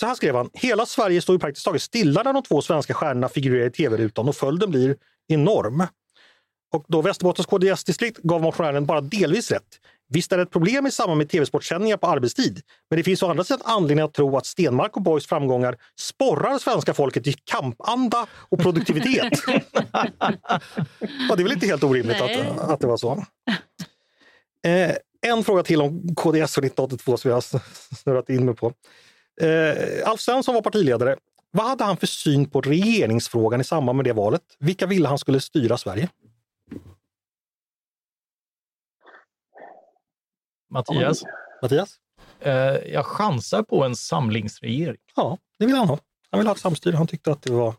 så 0.00 0.06
här 0.06 0.14
skrev 0.14 0.34
han, 0.34 0.50
hela 0.52 0.86
Sverige 0.86 1.22
står 1.22 1.34
ju 1.34 1.40
praktiskt 1.40 1.64
taget 1.64 1.82
stilla 1.82 2.22
när 2.22 2.32
de 2.32 2.42
två 2.42 2.62
svenska 2.62 2.94
stjärnorna 2.94 3.28
figurerar 3.28 3.66
i 3.66 3.70
tv-rutan 3.70 4.28
och 4.28 4.36
följden 4.36 4.70
blir 4.70 4.96
enorm. 5.28 5.86
Och 6.72 6.84
då 6.88 7.02
Västerbottens 7.02 7.46
KDS-distrikt 7.46 8.18
gav 8.22 8.42
motionären 8.42 8.86
bara 8.86 9.00
delvis 9.00 9.50
rätt. 9.50 9.80
Visst 10.08 10.32
är 10.32 10.36
det 10.36 10.42
ett 10.42 10.50
problem 10.50 10.86
i 10.86 10.90
samband 10.90 11.18
med 11.18 11.28
tv-sportsändningar 11.30 11.96
på 11.96 12.06
arbetstid, 12.06 12.60
men 12.90 12.96
det 12.96 13.02
finns 13.02 13.22
å 13.22 13.30
andra 13.30 13.44
sidan 13.44 13.60
anledning 13.64 14.04
att 14.04 14.14
tro 14.14 14.36
att 14.36 14.46
Stenmark 14.46 14.96
och 14.96 15.02
Borgs 15.02 15.26
framgångar 15.26 15.76
sporrar 15.98 16.58
svenska 16.58 16.94
folket 16.94 17.24
till 17.24 17.34
kampanda 17.44 18.26
och 18.32 18.58
produktivitet. 18.58 19.32
ja, 21.28 21.36
det 21.36 21.42
är 21.42 21.42
väl 21.42 21.52
inte 21.52 21.66
helt 21.66 21.84
orimligt 21.84 22.20
att, 22.20 22.58
att 22.58 22.80
det 22.80 22.86
var 22.86 22.96
så. 22.96 23.24
Eh, 24.66 24.96
en 25.26 25.44
fråga 25.44 25.62
till 25.62 25.80
om 25.80 26.14
KDS 26.14 26.54
för 26.54 26.62
1982 26.62 27.16
som 27.16 27.28
jag 27.28 27.36
har 27.36 27.60
snurrat 27.94 28.30
in 28.30 28.44
mig 28.44 28.54
på. 28.54 28.72
Eh, 29.40 30.08
Alf 30.08 30.20
Svensson 30.20 30.54
var 30.54 30.62
partiledare. 30.62 31.16
Vad 31.50 31.66
hade 31.66 31.84
han 31.84 31.96
för 31.96 32.06
syn 32.06 32.50
på 32.50 32.60
regeringsfrågan 32.60 33.60
i 33.60 33.64
samband 33.64 33.96
med 33.96 34.04
det 34.04 34.12
valet? 34.12 34.42
Vilka 34.58 34.86
ville 34.86 35.08
han 35.08 35.18
skulle 35.18 35.40
styra 35.40 35.78
Sverige? 35.78 36.08
Mattias? 40.70 41.24
Mattias? 41.62 41.96
Eh, 42.40 42.52
jag 42.92 43.06
chansar 43.06 43.62
på 43.62 43.84
en 43.84 43.96
samlingsregering. 43.96 45.00
Ja, 45.16 45.38
det 45.58 45.66
vill 45.66 45.74
han 45.74 45.88
ha. 45.88 45.98
Han 46.30 46.40
vill 46.40 46.46
ha 46.46 46.54
ett 46.54 46.60
samstyre. 46.60 46.96
Han 46.96 47.06
tyckte 47.06 47.32
att 47.32 47.42
det 47.42 47.52
var... 47.52 47.74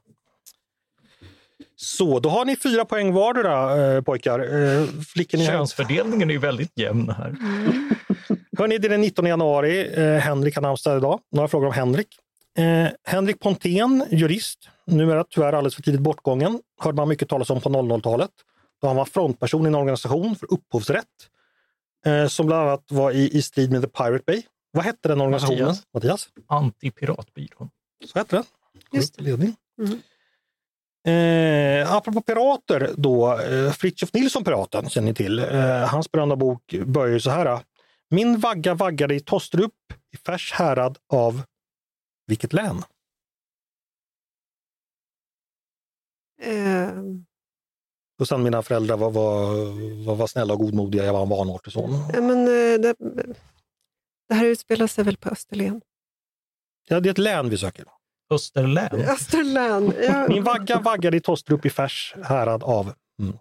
Så, 1.75 2.19
då 2.19 2.29
har 2.29 2.45
ni 2.45 2.55
fyra 2.55 2.85
poäng 2.85 3.13
vardera 3.13 3.87
eh, 3.95 4.01
pojkar. 4.01 4.39
Eh, 4.39 4.87
Könsfördelningen 5.47 6.29
är 6.29 6.33
ju 6.33 6.39
väldigt 6.39 6.77
jämn 6.77 7.09
här. 7.09 7.35
Hörni, 8.57 8.77
det 8.77 8.87
är 8.87 8.89
den 8.89 9.01
19 9.01 9.25
januari. 9.25 9.93
Eh, 9.93 10.19
Henrik 10.19 10.55
har 10.55 10.61
namnsdag 10.61 10.97
idag. 10.97 11.19
Några 11.31 11.47
frågor 11.47 11.67
om 11.67 11.73
Henrik. 11.73 12.07
Eh, 12.57 12.87
Henrik 13.03 13.39
Pontén, 13.39 14.05
jurist, 14.09 14.69
numera 14.85 15.23
tyvärr 15.29 15.53
alldeles 15.53 15.75
för 15.75 15.81
tidigt 15.81 16.01
bortgången, 16.01 16.61
hörde 16.79 16.95
man 16.95 17.09
mycket 17.09 17.29
talas 17.29 17.49
om 17.49 17.61
på 17.61 17.69
00-talet. 17.69 18.29
Då 18.81 18.87
han 18.87 18.95
var 18.95 19.05
frontperson 19.05 19.65
i 19.65 19.67
en 19.67 19.75
organisation 19.75 20.35
för 20.35 20.53
upphovsrätt 20.53 21.05
eh, 22.05 22.27
som 22.27 22.45
bland 22.45 22.67
annat 22.67 22.91
var 22.91 23.11
i, 23.11 23.37
i 23.37 23.41
strid 23.41 23.71
med 23.71 23.81
The 23.81 23.87
Pirate 23.87 24.23
Bay. 24.27 24.43
Vad 24.71 24.83
hette 24.83 25.07
den 25.07 25.21
organisationen? 25.21 25.65
Mattias. 25.65 25.83
Mattias? 25.93 26.29
Antipiratbyrån. 26.47 27.69
Så 28.05 28.19
hette 28.19 28.35
den. 28.35 28.45
Just 28.91 29.19
i 29.19 29.23
ledning. 29.23 29.55
Mm. 29.81 29.99
Eh, 31.07 31.93
apropå 31.93 32.21
pirater 32.21 32.93
då, 32.97 33.39
eh, 33.39 33.71
Fritiof 33.71 34.13
Nilsson, 34.13 34.43
piraten, 34.43 34.89
känner 34.89 35.07
ni 35.07 35.13
till. 35.13 35.39
Eh, 35.39 35.87
hans 35.87 36.11
berömda 36.11 36.35
bok 36.35 36.75
börjar 36.85 37.13
ju 37.13 37.19
så 37.19 37.29
här. 37.29 37.59
Min 38.09 38.39
vagga 38.39 38.73
vaggade 38.73 39.15
i 39.15 39.19
Tostrup 39.19 39.73
i 40.13 40.17
Färs 40.17 40.53
härad 40.53 40.97
av 41.13 41.41
vilket 42.27 42.53
län? 42.53 42.83
Eh, 46.41 46.93
Och 48.19 48.27
sen 48.27 48.43
mina 48.43 48.61
föräldrar 48.61 48.97
var, 48.97 49.11
var, 49.11 49.47
var, 50.05 50.15
var 50.15 50.27
snälla 50.27 50.53
och 50.53 50.59
godmodiga, 50.59 51.05
jag 51.05 51.13
var 51.13 51.21
en 51.21 51.29
vanartig 51.29 51.73
son. 51.73 51.89
ja, 52.13 52.21
men, 52.21 52.39
eh, 52.39 52.79
det, 52.79 52.95
det 54.29 54.35
här 54.35 54.45
utspelar 54.45 54.87
sig 54.87 55.03
väl 55.03 55.17
på 55.17 55.29
Österlen? 55.29 55.81
Ja, 56.87 56.99
det 56.99 57.09
är 57.09 57.11
ett 57.11 57.17
län 57.17 57.49
vi 57.49 57.57
söker. 57.57 57.85
Österlän. 58.29 58.93
Österlen, 58.93 59.93
ja. 60.01 60.27
Min 60.27 60.43
vagga 60.43 60.79
vaggade 60.79 61.17
i 61.17 61.21
Tostrup 61.21 61.65
i 61.65 61.69
Färs 61.69 62.15
härad 62.23 62.63
av 62.63 62.93
mm. 63.19 63.37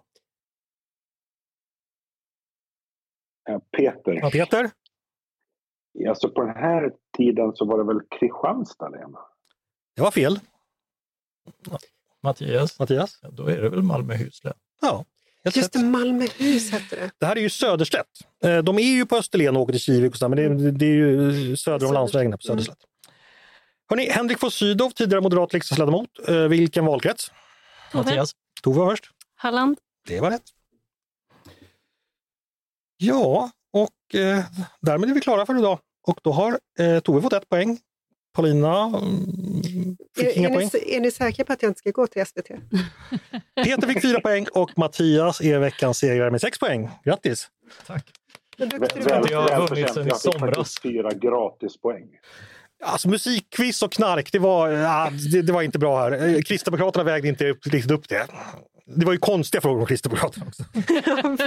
Peter. 3.77 4.13
Ja, 4.13 4.29
Peter? 4.29 4.71
Alltså 6.09 6.29
på 6.29 6.41
den 6.41 6.55
här 6.55 6.91
tiden 7.17 7.55
så 7.55 7.65
var 7.65 7.77
det 7.77 7.83
väl 7.83 8.01
Kristianstad 8.19 8.89
län? 8.89 9.15
Det 9.95 10.01
var 10.01 10.11
fel. 10.11 10.39
Mattias, 12.23 12.79
Mattias? 12.79 13.19
ja, 13.21 13.29
då 13.31 13.47
är 13.47 13.61
det 13.61 13.69
väl 13.69 13.81
Malmöhus 13.81 14.43
län? 14.43 14.53
Ja. 14.81 15.05
Just 15.53 15.73
det, 15.73 15.79
Malmöhus 15.79 16.71
hette 16.71 16.95
det. 16.95 17.11
Det 17.17 17.25
här 17.25 17.35
är 17.35 17.41
ju 17.41 17.49
Söderslätt. 17.49 18.05
Eh, 18.43 18.57
De 18.57 18.79
är 18.79 18.83
ju 18.83 19.05
på 19.05 19.15
Österlen 19.17 19.55
och 19.55 19.61
åker 19.61 19.73
till 19.73 19.81
Kivik, 19.81 20.11
och 20.11 20.17
så, 20.17 20.27
där, 20.27 20.45
men 20.45 20.57
det, 20.63 20.71
det 20.71 20.85
är 20.85 20.89
ju 20.89 21.57
söder 21.57 21.87
om 21.87 21.93
landsvägen 21.93 22.31
på 22.31 22.37
Söderslätt. 22.37 22.77
Hörrni, 23.89 24.09
Henrik 24.09 24.43
von 24.43 24.51
Sydow, 24.51 24.89
tidigare 24.91 25.21
moderat 25.21 25.53
riksdagsledamot. 25.53 26.09
Eh, 26.27 26.35
Vilken 26.35 26.85
valkrets? 26.85 27.31
Tove? 27.91 28.03
Mattias? 28.03 28.31
Tove 28.63 28.79
var 28.79 28.89
först. 28.91 29.09
Halland. 29.35 29.77
Det 30.07 30.19
var 30.19 30.31
rätt. 30.31 30.43
Ja, 32.97 33.51
och 33.73 34.15
eh, 34.19 34.43
därmed 34.81 35.09
är 35.09 35.13
vi 35.13 35.21
klara 35.21 35.45
för 35.45 35.57
idag. 35.59 35.79
Och 36.07 36.19
då 36.23 36.31
har 36.31 36.59
eh, 36.79 36.99
Tove 36.99 37.21
fått 37.21 37.33
ett 37.33 37.49
poäng. 37.49 37.79
Paulina 38.33 38.83
mm, 38.83 39.97
fick 40.15 40.25
Är, 40.25 40.37
inga 40.37 40.49
är, 40.49 40.53
poäng. 40.53 40.69
ni, 40.73 40.95
är 40.95 40.99
ni 40.99 41.11
säkra 41.11 41.45
på 41.45 41.53
att 41.53 41.63
jag 41.63 41.69
inte 41.69 41.79
ska 41.79 41.91
gå 41.91 42.07
till 42.07 42.25
SVT? 42.25 42.47
Peter 43.65 43.87
fick 43.87 44.01
fyra 44.01 44.19
poäng 44.19 44.45
och 44.53 44.77
Mattias 44.77 45.41
är 45.41 45.59
veckans 45.59 45.97
segrare 45.97 46.31
med 46.31 46.41
sex 46.41 46.59
poäng. 46.59 46.89
Grattis! 47.03 47.47
Tack. 47.87 48.05
Väl, 48.57 49.25
jag 49.31 49.41
har 49.41 49.67
vunnit 49.67 49.93
sen 49.93 50.07
i 50.07 50.11
somras. 50.11 50.79
fyra 50.79 51.09
gratispoäng. 51.13 52.07
Alltså 52.83 53.09
musikquiz 53.09 53.83
och 53.83 53.91
knark, 53.91 54.31
det 54.31 54.39
var, 54.39 54.69
ja, 54.69 55.11
det, 55.31 55.41
det 55.41 55.53
var 55.53 55.61
inte 55.61 55.79
bra 55.79 55.99
här. 56.01 56.35
Eh, 56.35 56.41
Kristdemokraterna 56.41 57.03
vägde 57.03 57.27
inte 57.27 57.45
riktigt 57.45 57.91
upp 57.91 58.09
det. 58.09 58.27
Det 58.85 59.05
var 59.05 59.13
ju 59.13 59.19
konstiga 59.19 59.61
frågor 59.61 59.79
om 59.79 59.85
Kristdemokraterna 59.85 60.45
också. 60.47 60.63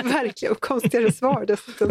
Verkligen, 0.08 0.52
och 0.52 0.60
konstigare 0.60 1.12
svar 1.12 1.44
dessutom. 1.46 1.90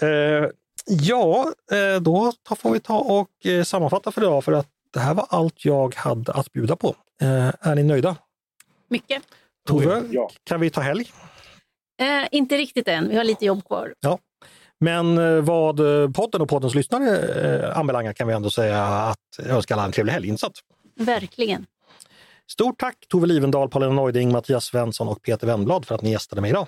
Eh, 0.00 0.50
ja, 0.86 1.52
eh, 1.72 2.00
då 2.00 2.32
får 2.56 2.70
vi 2.70 2.80
ta 2.80 2.98
och 2.98 3.46
eh, 3.46 3.62
sammanfatta 3.64 4.12
för 4.12 4.22
idag 4.22 4.44
för 4.44 4.52
att 4.52 4.66
det 4.92 5.00
här 5.00 5.14
var 5.14 5.26
allt 5.30 5.64
jag 5.64 5.94
hade 5.94 6.32
att 6.32 6.52
bjuda 6.52 6.76
på. 6.76 6.94
Eh, 7.22 7.52
är 7.60 7.74
ni 7.74 7.82
nöjda? 7.82 8.16
Mycket. 8.88 9.22
Tove, 9.68 10.02
Ja. 10.10 10.30
kan 10.44 10.60
vi 10.60 10.70
ta 10.70 10.80
helg? 10.80 11.10
Eh, 12.00 12.28
inte 12.30 12.56
riktigt 12.56 12.88
än, 12.88 13.08
vi 13.08 13.16
har 13.16 13.24
lite 13.24 13.44
jobb 13.44 13.64
kvar. 13.66 13.94
Men 14.80 15.18
eh, 15.18 15.40
vad 15.42 15.76
podden 16.14 16.40
och 16.40 16.48
poddens 16.48 16.74
lyssnare 16.74 17.18
eh, 17.18 17.78
anbelangar 17.78 18.12
kan 18.12 18.28
vi 18.28 18.34
ändå 18.34 18.50
säga 18.50 18.84
att 18.84 19.18
jag 19.38 19.46
önskar 19.48 19.74
alla 19.74 19.84
en 19.84 19.92
trevlig 19.92 20.12
helginsats. 20.12 20.60
Verkligen. 20.94 21.66
Stort 22.50 22.78
tack 22.80 22.96
Tove 23.08 23.26
Livendal, 23.26 23.68
Paulina 23.68 23.92
Neuding, 23.92 24.32
Mattias 24.32 24.64
Svensson 24.64 25.08
och 25.08 25.22
Peter 25.22 25.46
Wennblad 25.46 25.84
för 25.86 25.94
att 25.94 26.02
ni 26.02 26.10
gästade 26.10 26.40
mig 26.40 26.50
idag. 26.50 26.66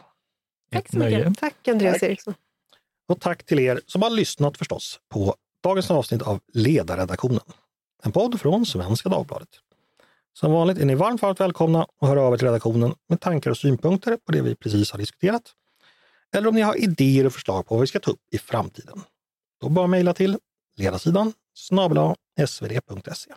Tack 0.73 0.89
så 0.91 0.99
mycket. 0.99 1.39
Tack 1.39 1.69
Andreas 1.69 1.95
Tack. 1.95 2.03
Eriksson. 2.03 2.35
Och 3.09 3.20
tack 3.20 3.46
till 3.46 3.59
er 3.59 3.80
som 3.86 4.02
har 4.02 4.11
lyssnat 4.11 4.59
förstås 4.59 5.00
på 5.09 5.34
dagens 5.62 5.90
avsnitt 5.90 6.22
av 6.22 6.40
Ledarredaktionen. 6.52 7.40
En 8.02 8.12
podd 8.12 8.40
från 8.40 8.66
Svenska 8.66 9.09
Dagbladet. 9.09 9.48
Som 10.32 10.52
vanligt 10.52 10.78
är 10.78 10.84
ni 10.84 10.94
varmt, 10.94 11.22
varmt 11.22 11.40
välkomna 11.40 11.82
att 11.82 12.09
höra 12.09 12.22
av 12.22 12.34
er 12.34 12.38
till 12.38 12.46
redaktionen 12.46 12.94
med 13.09 13.20
tankar 13.20 13.50
och 13.50 13.56
synpunkter 13.56 14.16
på 14.16 14.32
det 14.32 14.42
vi 14.42 14.54
precis 14.54 14.90
har 14.90 14.98
diskuterat. 14.98 15.42
Eller 16.34 16.48
om 16.48 16.54
ni 16.54 16.61
har 16.61 16.82
idéer 16.82 17.26
och 17.26 17.32
förslag 17.32 17.66
på 17.66 17.74
vad 17.74 17.80
vi 17.80 17.86
ska 17.86 18.00
ta 18.00 18.11
upp 18.11 18.20
i 18.30 18.38
framtiden. 18.38 19.02
Då 19.61 19.68
bara 19.68 19.86
mejla 19.86 20.14
till 20.14 20.38
ledarsidan 20.76 21.32
snabel 21.54 22.14
svd.se. 22.46 23.34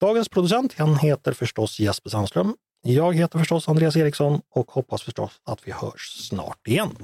Dagens 0.00 0.28
producent 0.28 0.74
han 0.78 0.96
heter 0.96 1.32
förstås 1.32 1.80
Jesper 1.80 2.10
Sandström. 2.10 2.56
Jag 2.82 3.16
heter 3.16 3.38
förstås 3.38 3.68
Andreas 3.68 3.96
Eriksson 3.96 4.40
och 4.50 4.70
hoppas 4.70 5.02
förstås 5.02 5.40
att 5.44 5.66
vi 5.66 5.72
hörs 5.72 6.28
snart 6.28 6.68
igen. 6.68 6.96